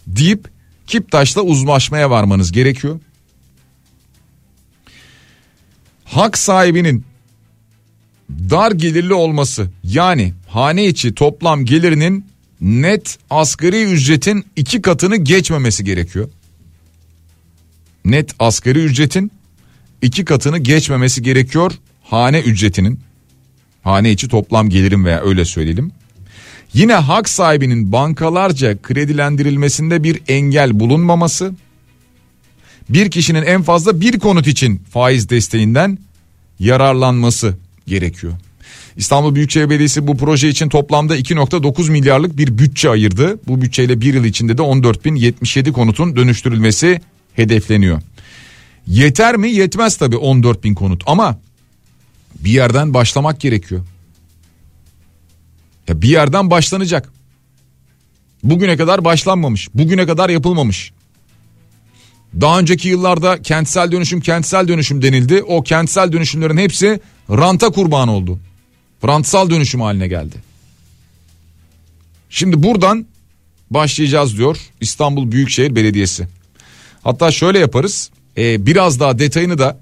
deyip 0.06 0.48
Kiptaş'la 0.86 1.42
uzlaşmaya 1.42 2.10
varmanız 2.10 2.52
gerekiyor. 2.52 3.00
Hak 6.12 6.38
sahibinin 6.38 7.04
dar 8.30 8.72
gelirli 8.72 9.14
olması 9.14 9.70
yani 9.84 10.34
hane 10.48 10.86
içi 10.86 11.14
toplam 11.14 11.64
gelirinin 11.64 12.26
net 12.60 13.18
asgari 13.30 13.84
ücretin 13.84 14.44
iki 14.56 14.82
katını 14.82 15.16
geçmemesi 15.16 15.84
gerekiyor 15.84 16.28
net 18.04 18.34
asgari 18.38 18.78
ücretin 18.78 19.32
iki 20.02 20.24
katını 20.24 20.58
geçmemesi 20.58 21.22
gerekiyor 21.22 21.72
hane 22.02 22.40
ücretinin. 22.40 23.00
Hane 23.82 24.10
içi 24.10 24.28
toplam 24.28 24.68
gelirim 24.68 25.04
veya 25.04 25.20
öyle 25.20 25.44
söyleyelim. 25.44 25.92
Yine 26.74 26.94
hak 26.94 27.28
sahibinin 27.28 27.92
bankalarca 27.92 28.82
kredilendirilmesinde 28.82 30.02
bir 30.04 30.22
engel 30.28 30.80
bulunmaması. 30.80 31.54
Bir 32.88 33.10
kişinin 33.10 33.42
en 33.42 33.62
fazla 33.62 34.00
bir 34.00 34.18
konut 34.18 34.46
için 34.46 34.82
faiz 34.90 35.28
desteğinden 35.28 35.98
yararlanması 36.58 37.54
gerekiyor. 37.86 38.32
İstanbul 38.96 39.34
Büyükşehir 39.34 39.70
Belediyesi 39.70 40.06
bu 40.06 40.16
proje 40.16 40.48
için 40.48 40.68
toplamda 40.68 41.16
2.9 41.18 41.90
milyarlık 41.90 42.36
bir 42.36 42.58
bütçe 42.58 42.90
ayırdı. 42.90 43.38
Bu 43.46 43.62
bütçeyle 43.62 44.00
bir 44.00 44.14
yıl 44.14 44.24
içinde 44.24 44.58
de 44.58 44.62
14.077 44.62 45.72
konutun 45.72 46.16
dönüştürülmesi 46.16 47.00
hedefleniyor. 47.34 48.02
Yeter 48.86 49.36
mi? 49.36 49.50
Yetmez 49.50 49.96
tabii 49.96 50.16
14.000 50.16 50.74
konut 50.74 51.02
ama 51.06 51.38
bir 52.34 52.50
yerden 52.50 52.94
başlamak 52.94 53.40
gerekiyor. 53.40 53.80
Ya 55.88 56.02
bir 56.02 56.08
yerden 56.08 56.50
başlanacak. 56.50 57.12
Bugüne 58.44 58.76
kadar 58.76 59.04
başlanmamış. 59.04 59.68
Bugüne 59.74 60.06
kadar 60.06 60.30
yapılmamış. 60.30 60.92
Daha 62.40 62.58
önceki 62.58 62.88
yıllarda 62.88 63.42
kentsel 63.42 63.92
dönüşüm 63.92 64.20
kentsel 64.20 64.68
dönüşüm 64.68 65.02
denildi. 65.02 65.42
O 65.42 65.62
kentsel 65.62 66.12
dönüşümlerin 66.12 66.56
hepsi 66.56 67.00
ranta 67.30 67.70
kurban 67.70 68.08
oldu. 68.08 68.38
Rantsal 69.04 69.50
dönüşüm 69.50 69.80
haline 69.80 70.08
geldi. 70.08 70.36
Şimdi 72.30 72.62
buradan 72.62 73.06
başlayacağız 73.70 74.36
diyor 74.38 74.56
İstanbul 74.80 75.32
Büyükşehir 75.32 75.76
Belediyesi. 75.76 76.28
Hatta 77.02 77.30
şöyle 77.30 77.58
yaparız. 77.58 78.10
E, 78.36 78.66
biraz 78.66 79.00
daha 79.00 79.18
detayını 79.18 79.58
da 79.58 79.78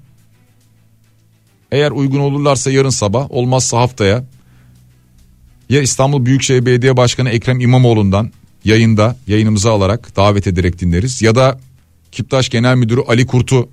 eğer 1.72 1.90
uygun 1.90 2.20
olurlarsa 2.20 2.70
yarın 2.70 2.90
sabah 2.90 3.30
olmazsa 3.30 3.78
haftaya 3.78 4.24
ya 5.68 5.80
İstanbul 5.80 6.26
Büyükşehir 6.26 6.66
Belediye 6.66 6.96
Başkanı 6.96 7.30
Ekrem 7.30 7.60
İmamoğlu'ndan 7.60 8.30
yayında 8.64 9.16
yayınımızı 9.26 9.70
alarak 9.70 10.16
davet 10.16 10.46
ederek 10.46 10.80
dinleriz 10.80 11.22
ya 11.22 11.34
da 11.34 11.60
Kiptaş 12.12 12.48
Genel 12.48 12.76
Müdürü 12.76 13.00
Ali 13.00 13.26
Kurt'u 13.26 13.68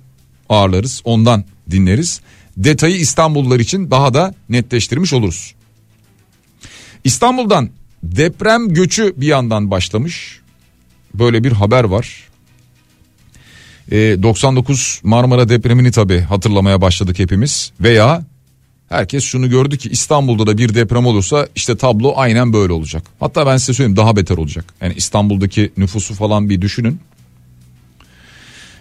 ağırlarız 0.48 1.02
ondan 1.04 1.44
dinleriz. 1.70 2.20
Detayı 2.56 2.96
İstanbullular 2.96 3.60
için 3.60 3.90
daha 3.90 4.14
da 4.14 4.34
netleştirmiş 4.48 5.12
oluruz. 5.12 5.54
İstanbul'dan 7.04 7.70
deprem 8.02 8.68
göçü 8.68 9.14
bir 9.16 9.26
yandan 9.26 9.70
başlamış. 9.70 10.40
Böyle 11.14 11.44
bir 11.44 11.52
haber 11.52 11.84
var. 11.84 12.28
E, 13.90 13.96
99 14.22 15.00
Marmara 15.02 15.48
depremini 15.48 15.90
tabi 15.90 16.20
hatırlamaya 16.20 16.80
başladık 16.80 17.18
hepimiz. 17.18 17.72
Veya 17.80 18.24
herkes 18.88 19.24
şunu 19.24 19.50
gördü 19.50 19.78
ki 19.78 19.88
İstanbul'da 19.88 20.46
da 20.46 20.58
bir 20.58 20.74
deprem 20.74 21.06
olursa 21.06 21.48
işte 21.54 21.76
tablo 21.76 22.12
aynen 22.16 22.52
böyle 22.52 22.72
olacak. 22.72 23.02
Hatta 23.20 23.46
ben 23.46 23.56
size 23.56 23.74
söyleyeyim 23.74 23.96
daha 23.96 24.16
beter 24.16 24.36
olacak. 24.36 24.64
Yani 24.80 24.94
İstanbul'daki 24.96 25.72
nüfusu 25.76 26.14
falan 26.14 26.50
bir 26.50 26.60
düşünün. 26.60 27.00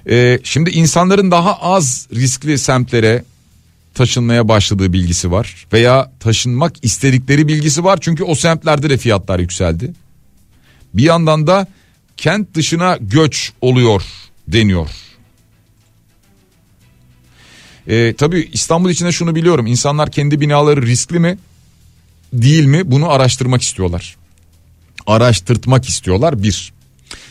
Ee, 0.10 0.40
şimdi 0.44 0.70
insanların 0.70 1.32
daha 1.32 1.62
az 1.62 2.08
riskli 2.16 2.58
semtlere 2.58 3.24
taşınmaya 3.94 4.48
başladığı 4.48 4.94
bilgisi 4.94 5.32
var 5.32 5.68
veya 5.74 6.12
taşınmak 6.20 6.74
istedikleri 6.82 7.48
bilgisi 7.48 7.84
var 7.84 7.98
çünkü 8.02 8.24
o 8.24 8.36
semtlerde 8.36 8.90
de 8.90 8.98
fiyatlar 8.98 9.40
yükseldi. 9.40 9.94
Bir 10.94 11.04
yandan 11.04 11.48
da 11.48 11.68
kent 12.18 12.54
dışına 12.54 12.98
göç 13.02 13.54
oluyor 13.62 14.04
deniyor. 14.48 14.90
Ee, 17.88 18.14
tabii 18.18 18.50
İstanbul 18.54 18.90
içinde 18.90 19.12
şunu 19.12 19.36
biliyorum 19.36 19.68
insanlar 19.68 20.12
kendi 20.12 20.42
binaları 20.42 20.82
riskli 20.82 21.20
mi 21.20 21.38
değil 22.34 22.66
mi 22.66 22.92
bunu 22.92 23.10
araştırmak 23.10 23.62
istiyorlar. 23.62 24.16
Araştırtmak 25.08 25.90
istiyorlar 25.90 26.44
bir. 26.44 26.74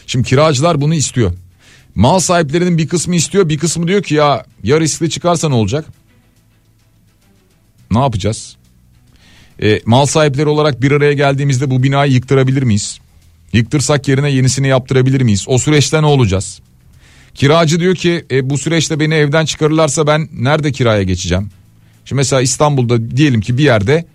Şimdi 0.07 0.29
kiracılar 0.29 0.81
bunu 0.81 0.95
istiyor. 0.95 1.33
Mal 1.97 2.19
sahiplerinin 2.19 2.79
bir 2.79 2.89
kısmı 2.89 3.15
istiyor 3.15 3.49
bir 3.49 3.59
kısmı 3.59 3.89
diyor 3.89 4.03
ki 4.03 4.15
ya 4.15 4.45
ya 4.63 4.81
riskli 4.81 5.11
çıkarsa 5.11 5.49
ne 5.49 5.55
olacak? 5.55 5.85
Ne 7.91 7.99
yapacağız? 7.99 8.57
E, 9.63 9.81
mal 9.87 10.07
sahipleri 10.07 10.49
olarak 10.49 10.83
bir 10.83 10.91
araya 10.91 11.13
geldiğimizde 11.13 11.71
bu 11.71 11.83
binayı 11.83 12.13
yıktırabilir 12.13 12.63
miyiz? 12.63 12.99
Yıktırsak 13.53 14.09
yerine 14.09 14.31
yenisini 14.31 14.69
yaptırabilir 14.69 15.21
miyiz? 15.21 15.45
O 15.49 15.59
süreçte 15.59 16.03
ne 16.03 16.07
olacağız? 16.07 16.61
Kiracı 17.35 17.81
diyor 17.81 17.95
ki 17.95 18.25
e, 18.31 18.51
bu 18.51 18.59
süreçte 18.59 19.01
beni 19.01 19.15
evden 19.15 19.45
çıkarırlarsa 19.45 20.07
ben 20.07 20.29
nerede 20.33 20.73
kiraya 20.73 21.03
geçeceğim? 21.03 21.51
Şimdi 22.05 22.17
mesela 22.17 22.43
İstanbul'da 22.43 23.17
diyelim 23.17 23.41
ki 23.41 23.59
bir 23.59 23.65
yerde 23.65 24.07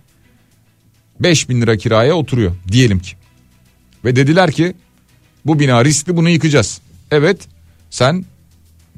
5 1.20 1.48
bin 1.48 1.62
lira 1.62 1.76
kiraya 1.76 2.14
oturuyor 2.14 2.52
diyelim 2.72 2.98
ki. 2.98 3.12
Ve 4.04 4.16
dediler 4.16 4.52
ki 4.52 4.74
bu 5.44 5.60
bina 5.60 5.84
riskli 5.84 6.16
bunu 6.16 6.28
yıkacağız. 6.28 6.80
Evet 7.10 7.48
sen 7.92 8.24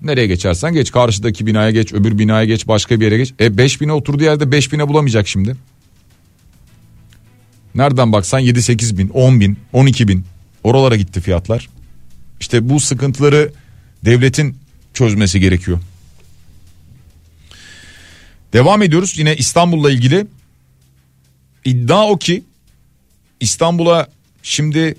nereye 0.03 0.27
geçersen 0.27 0.75
geç 0.75 0.93
karşıdaki 0.93 1.47
binaya 1.47 1.71
geç 1.71 1.93
öbür 1.93 2.19
binaya 2.19 2.45
geç 2.45 2.69
başka 2.69 3.01
bir 3.01 3.05
yere 3.05 3.17
geç. 3.17 3.35
E 3.41 3.59
5 3.59 3.81
bine 3.81 3.93
oturduğu 3.93 4.25
yerde 4.25 4.51
5 4.51 4.73
bine 4.73 4.89
bulamayacak 4.89 5.29
şimdi. 5.29 5.57
Nereden 7.75 8.13
baksan 8.13 8.41
7-8 8.41 8.99
bin 8.99 9.09
10 9.09 9.41
bin 9.41 9.59
12 9.73 10.09
bin 10.09 10.25
oralara 10.65 10.97
gitti 10.97 11.21
fiyatlar. 11.21 11.69
İşte 12.41 12.69
bu 12.69 12.81
sıkıntıları 12.81 13.53
devletin 14.05 14.57
çözmesi 14.95 15.41
gerekiyor. 15.41 15.79
Devam 18.53 18.83
ediyoruz 18.83 19.19
yine 19.19 19.37
İstanbul'la 19.37 19.91
ilgili. 19.91 20.27
iddia 21.65 22.09
o 22.09 22.19
ki 22.19 22.43
İstanbul'a 23.41 24.09
şimdi 24.43 24.97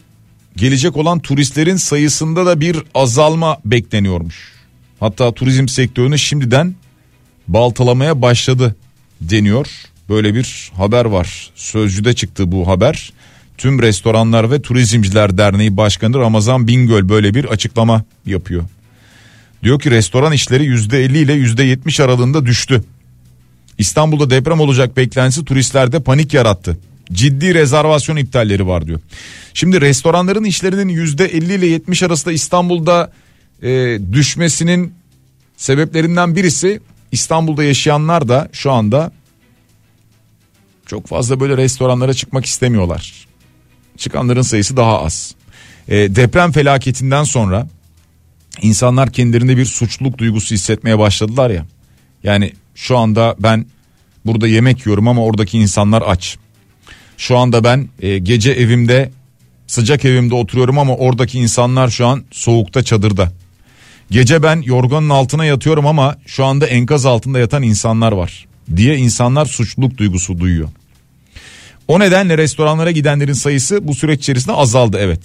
gelecek 0.55 0.97
olan 0.97 1.19
turistlerin 1.19 1.75
sayısında 1.75 2.45
da 2.45 2.59
bir 2.59 2.77
azalma 2.93 3.57
bekleniyormuş. 3.65 4.35
Hatta 4.99 5.31
turizm 5.31 5.67
sektörünü 5.67 6.19
şimdiden 6.19 6.75
baltalamaya 7.47 8.21
başladı 8.21 8.75
deniyor. 9.21 9.67
Böyle 10.09 10.35
bir 10.35 10.71
haber 10.77 11.05
var. 11.05 11.49
Sözcüde 11.55 12.13
çıktı 12.13 12.51
bu 12.51 12.67
haber. 12.67 13.13
Tüm 13.57 13.81
Restoranlar 13.81 14.51
ve 14.51 14.61
Turizmciler 14.61 15.37
Derneği 15.37 15.77
Başkanı 15.77 16.19
Ramazan 16.19 16.67
Bingöl 16.67 17.09
böyle 17.09 17.33
bir 17.33 17.45
açıklama 17.45 18.03
yapıyor. 18.25 18.63
Diyor 19.63 19.79
ki 19.79 19.91
restoran 19.91 20.33
işleri 20.33 20.63
%50 20.65 21.17
ile 21.17 21.33
%70 21.33 22.03
aralığında 22.03 22.45
düştü. 22.45 22.83
İstanbul'da 23.77 24.29
deprem 24.29 24.59
olacak 24.59 24.97
beklentisi 24.97 25.45
turistlerde 25.45 25.99
panik 25.99 26.33
yarattı. 26.33 26.77
Ciddi 27.13 27.53
rezervasyon 27.53 28.15
iptalleri 28.15 28.67
var 28.67 28.87
diyor. 28.87 28.99
Şimdi 29.53 29.81
restoranların 29.81 30.43
işlerinin 30.43 30.89
%50 30.89 31.53
ile 31.53 31.65
70 31.65 32.03
arasında 32.03 32.33
İstanbul'da 32.33 33.11
e, 33.63 33.99
düşmesinin 34.11 34.93
sebeplerinden 35.57 36.35
birisi 36.35 36.81
İstanbul'da 37.11 37.63
yaşayanlar 37.63 38.27
da 38.27 38.49
şu 38.51 38.71
anda 38.71 39.11
çok 40.85 41.07
fazla 41.07 41.39
böyle 41.39 41.57
restoranlara 41.57 42.13
çıkmak 42.13 42.45
istemiyorlar. 42.45 43.27
Çıkanların 43.97 44.41
sayısı 44.41 44.77
daha 44.77 45.01
az. 45.01 45.35
E, 45.87 46.15
deprem 46.15 46.51
felaketinden 46.51 47.23
sonra 47.23 47.67
insanlar 48.61 49.11
kendilerinde 49.11 49.57
bir 49.57 49.65
suçluluk 49.65 50.17
duygusu 50.17 50.55
hissetmeye 50.55 50.99
başladılar 50.99 51.49
ya. 51.49 51.65
Yani 52.23 52.53
şu 52.75 52.97
anda 52.97 53.35
ben 53.39 53.65
burada 54.25 54.47
yemek 54.47 54.85
yiyorum 54.85 55.07
ama 55.07 55.23
oradaki 55.23 55.57
insanlar 55.57 56.03
aç. 56.05 56.37
Şu 57.17 57.37
anda 57.37 57.63
ben 57.63 57.89
e, 57.99 58.17
gece 58.17 58.51
evimde 58.51 59.11
sıcak 59.67 60.05
evimde 60.05 60.35
oturuyorum 60.35 60.79
ama 60.79 60.95
oradaki 60.95 61.39
insanlar 61.39 61.89
şu 61.89 62.07
an 62.07 62.23
soğukta 62.31 62.83
çadırda. 62.83 63.31
Gece 64.11 64.43
ben 64.43 64.61
yorganın 64.61 65.09
altına 65.09 65.45
yatıyorum 65.45 65.87
ama 65.87 66.15
şu 66.25 66.45
anda 66.45 66.67
enkaz 66.67 67.05
altında 67.05 67.39
yatan 67.39 67.63
insanlar 67.63 68.11
var 68.11 68.45
diye 68.75 68.97
insanlar 68.97 69.45
suçluluk 69.45 69.97
duygusu 69.97 70.39
duyuyor. 70.39 70.69
O 71.87 71.99
nedenle 71.99 72.37
restoranlara 72.37 72.91
gidenlerin 72.91 73.33
sayısı 73.33 73.87
bu 73.87 73.95
süreç 73.95 74.19
içerisinde 74.19 74.53
azaldı 74.53 74.97
evet. 75.01 75.19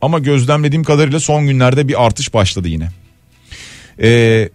Ama 0.00 0.18
gözlemlediğim 0.18 0.84
kadarıyla 0.84 1.20
son 1.20 1.46
günlerde 1.46 1.88
bir 1.88 2.06
artış 2.06 2.34
başladı 2.34 2.68
yine. 2.68 2.88
Ee, 4.02 4.48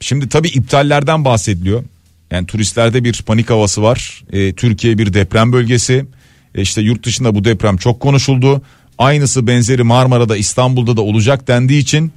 şimdi 0.00 0.28
tabii 0.28 0.48
iptallerden 0.48 1.24
bahsediliyor. 1.24 1.84
Yani 2.30 2.46
turistlerde 2.46 3.04
bir 3.04 3.22
panik 3.26 3.50
havası 3.50 3.82
var. 3.82 4.24
Ee, 4.32 4.52
Türkiye 4.52 4.98
bir 4.98 5.12
deprem 5.14 5.52
bölgesi. 5.52 6.06
Ee, 6.54 6.62
işte 6.62 6.82
yurt 6.82 7.04
dışında 7.04 7.34
bu 7.34 7.44
deprem 7.44 7.76
çok 7.76 8.00
konuşuldu. 8.00 8.62
Aynısı 8.98 9.46
benzeri 9.46 9.82
Marmara'da 9.82 10.36
İstanbul'da 10.36 10.96
da 10.96 11.02
olacak 11.02 11.48
dendiği 11.48 11.82
için 11.82 12.12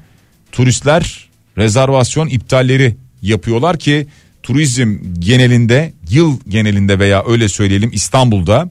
turistler 0.52 1.30
rezervasyon 1.58 2.28
iptalleri 2.28 2.96
yapıyorlar 3.22 3.80
ki 3.80 4.08
turizm 4.44 4.98
genelinde 5.20 5.94
yıl 6.10 6.40
genelinde 6.48 7.00
veya 7.00 7.24
öyle 7.28 7.50
söyleyelim 7.50 7.92
İstanbul'da 7.94 8.70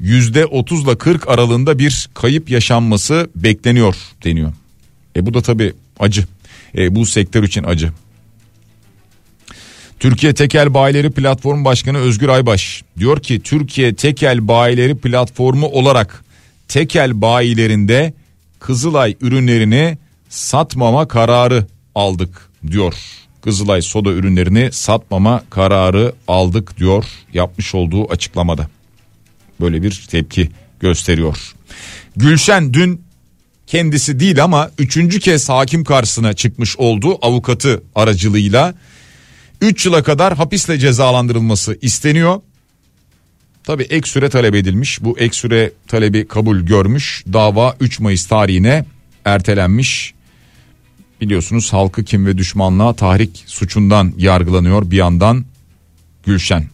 yüzde 0.00 0.46
30 0.46 0.84
ile 0.84 0.98
40 0.98 1.28
aralığında 1.28 1.78
bir 1.78 2.08
kayıp 2.14 2.50
yaşanması 2.50 3.30
bekleniyor 3.36 3.96
deniyor. 4.24 4.52
E 5.16 5.26
bu 5.26 5.34
da 5.34 5.42
tabi 5.42 5.72
acı. 6.00 6.24
E, 6.76 6.94
bu 6.94 7.06
sektör 7.06 7.42
için 7.42 7.64
acı. 7.64 7.92
Türkiye 10.00 10.34
Tekel 10.34 10.74
Bayileri 10.74 11.10
Platformu 11.10 11.64
Başkanı 11.64 11.98
Özgür 11.98 12.28
Aybaş 12.28 12.82
diyor 12.98 13.22
ki 13.22 13.40
Türkiye 13.40 13.94
Tekel 13.94 14.48
Bayileri 14.48 14.98
Platformu 14.98 15.66
olarak 15.66 16.24
tekel 16.68 17.20
bayilerinde 17.20 18.14
Kızılay 18.60 19.16
ürünlerini 19.20 19.98
satmama 20.28 21.08
kararı 21.08 21.66
aldık 21.94 22.50
diyor. 22.66 22.94
Kızılay 23.42 23.82
soda 23.82 24.10
ürünlerini 24.10 24.68
satmama 24.72 25.42
kararı 25.50 26.12
aldık 26.28 26.76
diyor 26.78 27.04
yapmış 27.32 27.74
olduğu 27.74 28.10
açıklamada. 28.10 28.68
Böyle 29.60 29.82
bir 29.82 30.06
tepki 30.10 30.50
gösteriyor. 30.80 31.54
Gülşen 32.16 32.74
dün 32.74 33.02
kendisi 33.66 34.20
değil 34.20 34.44
ama 34.44 34.70
üçüncü 34.78 35.20
kez 35.20 35.48
hakim 35.48 35.84
karşısına 35.84 36.32
çıkmış 36.32 36.76
oldu 36.76 37.18
avukatı 37.22 37.82
aracılığıyla 37.94 38.74
3 39.60 39.86
yıla 39.86 40.02
kadar 40.02 40.36
hapisle 40.36 40.78
cezalandırılması 40.78 41.78
isteniyor. 41.82 42.40
Tabi 43.64 43.82
ek 43.82 44.08
süre 44.08 44.30
talep 44.30 44.54
edilmiş 44.54 45.04
bu 45.04 45.18
ek 45.18 45.36
süre 45.36 45.72
talebi 45.88 46.28
kabul 46.28 46.60
görmüş 46.60 47.24
dava 47.32 47.76
3 47.80 48.00
Mayıs 48.00 48.26
tarihine 48.26 48.84
ertelenmiş. 49.24 50.14
Biliyorsunuz 51.20 51.72
halkı 51.72 52.04
kim 52.04 52.26
ve 52.26 52.38
düşmanlığa 52.38 52.92
tahrik 52.92 53.44
suçundan 53.46 54.12
yargılanıyor 54.16 54.90
bir 54.90 54.96
yandan 54.96 55.44
Gülşen. 56.26 56.64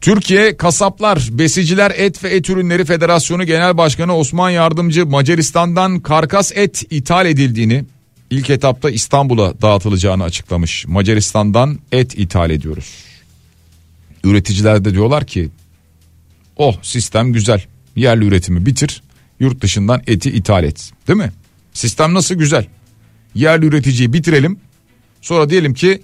Türkiye 0.00 0.56
Kasaplar, 0.56 1.28
Besiciler 1.30 1.92
Et 1.96 2.24
ve 2.24 2.28
Et 2.28 2.50
Ürünleri 2.50 2.84
Federasyonu 2.84 3.44
Genel 3.44 3.76
Başkanı 3.76 4.16
Osman 4.16 4.50
Yardımcı 4.50 5.06
Macaristan'dan 5.06 6.00
karkas 6.00 6.52
et 6.54 6.84
ithal 6.90 7.26
edildiğini 7.26 7.84
ilk 8.30 8.50
etapta 8.50 8.90
İstanbul'a 8.90 9.62
dağıtılacağını 9.62 10.24
açıklamış. 10.24 10.86
Macaristan'dan 10.86 11.78
et 11.92 12.18
ithal 12.18 12.50
ediyoruz. 12.50 13.04
Üreticiler 14.24 14.84
de 14.84 14.94
diyorlar 14.94 15.26
ki 15.26 15.50
oh 16.56 16.82
sistem 16.82 17.32
güzel 17.32 17.64
yerli 17.96 18.24
üretimi 18.24 18.66
bitir 18.66 19.02
yurt 19.40 19.60
dışından 19.60 20.02
eti 20.06 20.30
ithal 20.30 20.64
et 20.64 20.92
değil 21.08 21.18
mi? 21.18 21.32
Sistem 21.72 22.14
nasıl 22.14 22.34
güzel 22.34 22.66
yerli 23.34 23.66
üreticiyi 23.66 24.12
bitirelim 24.12 24.60
sonra 25.20 25.50
diyelim 25.50 25.74
ki 25.74 26.02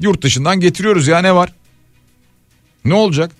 yurt 0.00 0.22
dışından 0.22 0.60
getiriyoruz 0.60 1.08
ya 1.08 1.18
ne 1.18 1.34
var? 1.34 1.52
Ne 2.84 2.94
olacak? 2.94 3.32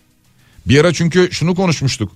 Bir 0.66 0.80
ara 0.80 0.92
çünkü 0.92 1.28
şunu 1.32 1.54
konuşmuştuk. 1.54 2.12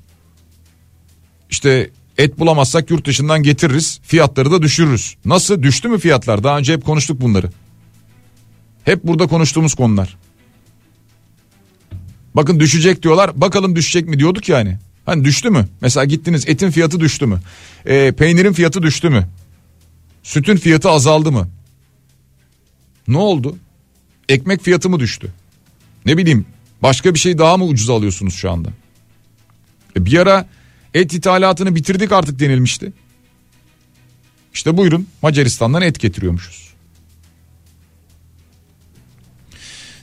İşte 1.50 1.90
et 2.20 2.38
bulamazsak 2.38 2.90
yurt 2.90 3.06
dışından 3.06 3.42
getiririz 3.42 4.00
fiyatları 4.02 4.50
da 4.50 4.62
düşürürüz. 4.62 5.16
Nasıl 5.24 5.62
düştü 5.62 5.88
mü 5.88 5.98
fiyatlar? 5.98 6.44
Daha 6.44 6.58
önce 6.58 6.72
hep 6.72 6.84
konuştuk 6.84 7.20
bunları. 7.20 7.50
Hep 8.84 9.04
burada 9.04 9.26
konuştuğumuz 9.26 9.74
konular. 9.74 10.16
Bakın 12.34 12.60
düşecek 12.60 13.02
diyorlar. 13.02 13.40
Bakalım 13.40 13.76
düşecek 13.76 14.08
mi 14.08 14.18
diyorduk 14.18 14.48
yani. 14.48 14.78
Hani 15.06 15.24
düştü 15.24 15.50
mü? 15.50 15.68
Mesela 15.80 16.04
gittiniz 16.04 16.48
etin 16.48 16.70
fiyatı 16.70 17.00
düştü 17.00 17.26
mü? 17.26 17.40
E, 17.86 18.12
peynirin 18.12 18.52
fiyatı 18.52 18.82
düştü 18.82 19.10
mü? 19.10 19.28
Sütün 20.22 20.56
fiyatı 20.56 20.90
azaldı 20.90 21.32
mı? 21.32 21.48
Ne 23.08 23.18
oldu? 23.18 23.56
Ekmek 24.28 24.62
fiyatı 24.62 24.90
mı 24.90 25.00
düştü? 25.00 25.32
Ne 26.06 26.16
bileyim 26.16 26.46
başka 26.82 27.14
bir 27.14 27.18
şey 27.18 27.38
daha 27.38 27.56
mı 27.56 27.64
ucuz 27.64 27.90
alıyorsunuz 27.90 28.34
şu 28.34 28.50
anda? 28.50 28.68
E, 29.96 30.04
bir 30.04 30.18
ara 30.18 30.46
et 30.94 31.14
ithalatını 31.14 31.74
bitirdik 31.74 32.12
artık 32.12 32.38
denilmişti. 32.38 32.92
İşte 34.54 34.76
buyurun 34.76 35.06
Macaristan'dan 35.22 35.82
et 35.82 36.00
getiriyormuşuz. 36.00 36.70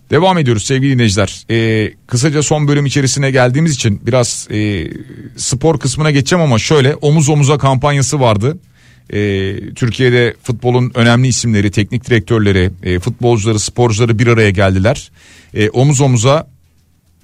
Devam 0.09 0.37
ediyoruz 0.37 0.65
sevgili 0.65 0.93
dinleyiciler. 0.93 1.45
Ee, 1.49 1.93
kısaca 2.07 2.43
son 2.43 2.67
bölüm 2.67 2.85
içerisine 2.85 3.31
geldiğimiz 3.31 3.73
için 3.73 4.01
biraz 4.07 4.47
e, 4.51 4.87
spor 5.37 5.79
kısmına 5.79 6.11
geçeceğim 6.11 6.43
ama 6.43 6.59
şöyle 6.59 6.95
omuz 6.95 7.29
omuza 7.29 7.57
kampanyası 7.57 8.19
vardı. 8.19 8.57
Ee, 9.13 9.55
Türkiye'de 9.75 10.35
futbolun 10.43 10.91
önemli 10.95 11.27
isimleri, 11.27 11.71
teknik 11.71 12.05
direktörleri, 12.05 12.71
e, 12.83 12.99
futbolcuları, 12.99 13.59
sporcuları 13.59 14.19
bir 14.19 14.27
araya 14.27 14.49
geldiler. 14.49 15.11
E, 15.53 15.69
omuz 15.69 16.01
omuza 16.01 16.47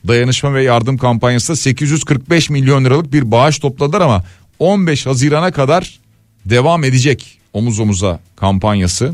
dayanışma 0.08 0.54
ve 0.54 0.64
yardım 0.64 0.97
kampanyası 0.97 1.56
845 1.56 2.49
milyon 2.49 2.86
liralık 2.86 3.14
bir 3.14 3.32
bağış 3.32 3.60
topladılar 3.60 4.01
ama 4.01 4.24
15 4.60 5.06
Haziran'a 5.06 5.51
kadar 5.51 5.99
devam 6.45 6.84
edecek 6.84 7.39
omuz 7.54 7.80
omuza 7.80 8.20
kampanyası. 8.36 9.14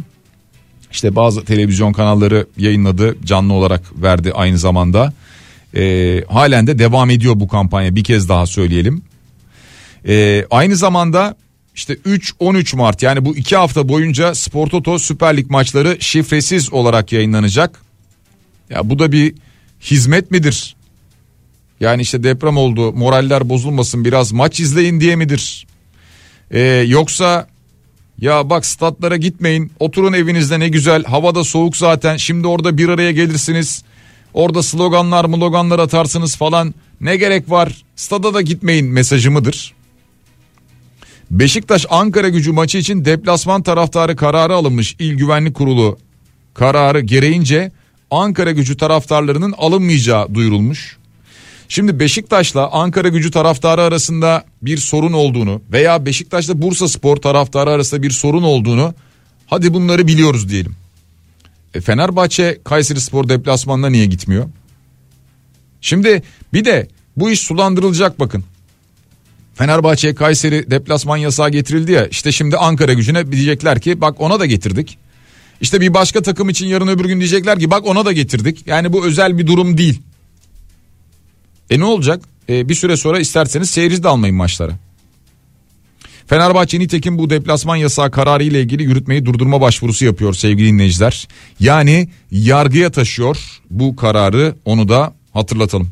İşte 0.91 1.15
bazı 1.15 1.45
televizyon 1.45 1.93
kanalları 1.93 2.47
yayınladı 2.57 3.15
canlı 3.25 3.53
olarak 3.53 4.01
verdi 4.01 4.31
aynı 4.33 4.57
zamanda. 4.57 5.13
Ee, 5.75 6.23
halen 6.29 6.67
de 6.67 6.79
devam 6.79 7.09
ediyor 7.09 7.39
bu 7.39 7.47
kampanya 7.47 7.95
bir 7.95 8.03
kez 8.03 8.29
daha 8.29 8.45
söyleyelim. 8.45 9.01
Ee, 10.07 10.45
aynı 10.51 10.75
zamanda 10.75 11.35
işte 11.75 11.93
3-13 11.93 12.75
Mart 12.75 13.03
yani 13.03 13.25
bu 13.25 13.37
iki 13.37 13.55
hafta 13.55 13.89
boyunca 13.89 14.35
Spor 14.35 14.67
Toto 14.67 14.99
Süper 14.99 15.37
Lig 15.37 15.49
maçları 15.49 15.97
şifresiz 15.99 16.73
olarak 16.73 17.11
yayınlanacak. 17.11 17.81
Ya 18.69 18.89
bu 18.89 18.99
da 18.99 19.11
bir 19.11 19.33
hizmet 19.81 20.31
midir? 20.31 20.75
Yani 21.79 22.01
işte 22.01 22.23
deprem 22.23 22.57
oldu 22.57 22.93
moraller 22.93 23.49
bozulmasın 23.49 24.05
biraz 24.05 24.31
maç 24.31 24.59
izleyin 24.59 25.01
diye 25.01 25.15
midir? 25.15 25.67
Ee, 26.51 26.61
yoksa 26.87 27.47
ya 28.21 28.49
bak 28.49 28.65
statlara 28.65 29.17
gitmeyin 29.17 29.71
oturun 29.79 30.13
evinizde 30.13 30.59
ne 30.59 30.69
güzel 30.69 31.03
havada 31.03 31.43
soğuk 31.43 31.77
zaten 31.77 32.17
şimdi 32.17 32.47
orada 32.47 32.77
bir 32.77 32.89
araya 32.89 33.11
gelirsiniz. 33.11 33.83
Orada 34.33 34.63
sloganlar 34.63 35.25
sloganlar 35.25 35.79
atarsınız 35.79 36.35
falan 36.35 36.73
ne 37.01 37.15
gerek 37.17 37.49
var 37.51 37.83
stada 37.95 38.33
da 38.33 38.41
gitmeyin 38.41 38.85
mesajı 38.85 39.31
mıdır? 39.31 39.73
Beşiktaş 41.31 41.85
Ankara 41.89 42.29
gücü 42.29 42.51
maçı 42.51 42.77
için 42.77 43.05
deplasman 43.05 43.63
taraftarı 43.63 44.15
kararı 44.15 44.55
alınmış 44.55 44.95
İl 44.99 45.13
Güvenlik 45.13 45.55
Kurulu 45.55 45.97
kararı 46.53 46.99
gereğince 46.99 47.71
Ankara 48.11 48.51
gücü 48.51 48.77
taraftarlarının 48.77 49.55
alınmayacağı 49.57 50.35
duyurulmuş. 50.35 50.98
Şimdi 51.71 51.99
Beşiktaş'la 51.99 52.71
Ankara 52.71 53.07
gücü 53.07 53.31
taraftarı 53.31 53.81
arasında 53.81 54.43
bir 54.61 54.77
sorun 54.77 55.13
olduğunu 55.13 55.61
veya 55.71 56.05
Beşiktaş'la 56.05 56.61
Bursa 56.61 56.87
Spor 56.87 57.17
taraftarı 57.17 57.69
arasında 57.69 58.03
bir 58.03 58.11
sorun 58.11 58.43
olduğunu 58.43 58.93
hadi 59.47 59.73
bunları 59.73 60.07
biliyoruz 60.07 60.49
diyelim. 60.49 60.75
E 61.73 61.81
Fenerbahçe 61.81 62.59
Kayseri 62.63 63.01
Spor 63.01 63.29
deplasmanına 63.29 63.89
niye 63.89 64.05
gitmiyor? 64.05 64.45
Şimdi 65.81 66.23
bir 66.53 66.65
de 66.65 66.87
bu 67.17 67.31
iş 67.31 67.39
sulandırılacak 67.39 68.19
bakın. 68.19 68.43
Fenerbahçe 69.55 70.15
Kayseri 70.15 70.71
deplasman 70.71 71.17
yasağı 71.17 71.49
getirildi 71.49 71.91
ya 71.91 72.07
işte 72.07 72.31
şimdi 72.31 72.57
Ankara 72.57 72.93
gücüne 72.93 73.31
diyecekler 73.31 73.81
ki 73.81 74.01
bak 74.01 74.21
ona 74.21 74.39
da 74.39 74.45
getirdik. 74.45 74.97
İşte 75.61 75.81
bir 75.81 75.93
başka 75.93 76.21
takım 76.21 76.49
için 76.49 76.67
yarın 76.67 76.87
öbür 76.87 77.05
gün 77.05 77.19
diyecekler 77.19 77.59
ki 77.59 77.71
bak 77.71 77.85
ona 77.85 78.05
da 78.05 78.11
getirdik. 78.11 78.67
Yani 78.67 78.93
bu 78.93 79.05
özel 79.05 79.37
bir 79.37 79.47
durum 79.47 79.77
değil. 79.77 80.01
E 81.69 81.79
ne 81.79 81.85
olacak? 81.85 82.21
E, 82.49 82.69
bir 82.69 82.75
süre 82.75 82.97
sonra 82.97 83.19
isterseniz 83.19 83.69
seyirci 83.69 84.03
de 84.03 84.07
almayın 84.07 84.35
maçlara. 84.35 84.73
Fenerbahçe 86.27 86.79
nitekim 86.79 87.17
bu 87.17 87.29
deplasman 87.29 87.75
yasağı 87.75 88.11
kararı 88.11 88.43
ile 88.43 88.61
ilgili 88.61 88.83
yürütmeyi 88.83 89.25
durdurma 89.25 89.61
başvurusu 89.61 90.05
yapıyor 90.05 90.33
sevgili 90.33 90.67
dinleyiciler. 90.67 91.27
Yani 91.59 92.09
yargıya 92.31 92.91
taşıyor 92.91 93.37
bu 93.69 93.95
kararı 93.95 94.55
onu 94.65 94.89
da 94.89 95.13
hatırlatalım. 95.33 95.89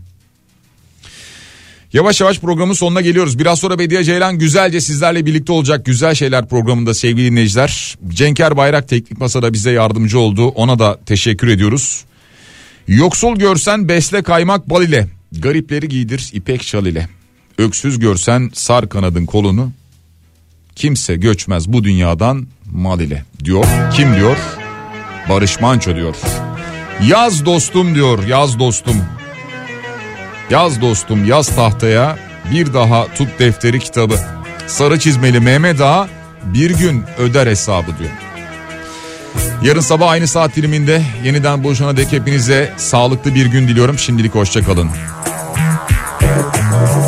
Yavaş 1.94 2.22
yavaş 2.22 2.40
programın 2.40 2.74
sonuna 2.74 3.02
geliyoruz. 3.02 3.40
Biraz 3.40 3.60
sonra 3.60 3.80
Bediye 3.80 4.04
Ceylan 4.04 4.40
güzelce 4.40 4.82
sizlerle 4.82 5.26
birlikte 5.26 5.52
olacak 5.52 5.86
güzel 5.86 6.16
şeyler 6.16 6.48
programında 6.48 6.94
sevgili 6.94 7.32
dinleyiciler. 7.32 7.98
Cenker 8.08 8.58
Bayrak 8.58 8.88
Teknik 8.88 9.20
Masa'da 9.20 9.54
bize 9.54 9.72
yardımcı 9.72 10.20
oldu. 10.20 10.48
Ona 10.48 10.80
da 10.80 11.00
teşekkür 11.06 11.48
ediyoruz. 11.48 12.04
Yoksul 12.88 13.36
görsen 13.36 13.90
besle 13.90 14.24
kaymak 14.24 14.70
bal 14.70 14.84
ile. 14.84 15.17
Garipleri 15.32 15.88
giydir 15.88 16.30
ipek 16.34 16.64
şal 16.64 16.86
ile. 16.86 17.10
Öksüz 17.58 18.00
görsen 18.00 18.52
sar 18.54 18.90
kanadın 18.90 19.26
kolunu. 19.26 19.72
Kimse 20.76 21.16
göçmez 21.16 21.74
bu 21.74 21.84
dünyadan 21.84 22.48
mal 22.72 23.00
ile 23.00 23.26
diyor. 23.44 23.66
Kim 23.94 24.16
diyor? 24.16 24.38
Barış 25.30 25.62
Manço 25.62 25.96
diyor. 25.96 26.16
Yaz 27.08 27.46
dostum 27.46 27.96
diyor 27.96 28.28
yaz 28.28 28.60
dostum. 28.60 29.04
Yaz 30.50 30.82
dostum 30.82 31.26
yaz 31.26 31.56
tahtaya 31.56 32.20
bir 32.52 32.74
daha 32.74 33.08
tut 33.16 33.28
defteri 33.40 33.80
kitabı. 33.80 34.20
Sarı 34.68 35.00
çizmeli 35.00 35.40
Mehmet 35.40 35.82
Ağa 35.82 36.10
bir 36.44 36.78
gün 36.78 37.04
öder 37.20 37.48
hesabı 37.48 37.98
diyor. 38.00 38.27
Yarın 39.64 39.80
sabah 39.80 40.10
aynı 40.10 40.28
saat 40.28 40.56
diliminde 40.56 41.02
yeniden 41.24 41.64
buluşana 41.64 41.98
dek 41.98 42.12
hepinize 42.12 42.74
sağlıklı 42.78 43.36
bir 43.36 43.46
gün 43.46 43.68
diliyorum. 43.68 44.00
Şimdilik 44.00 44.36
hoşçakalın. 44.36 44.90
Yaz 46.78 47.07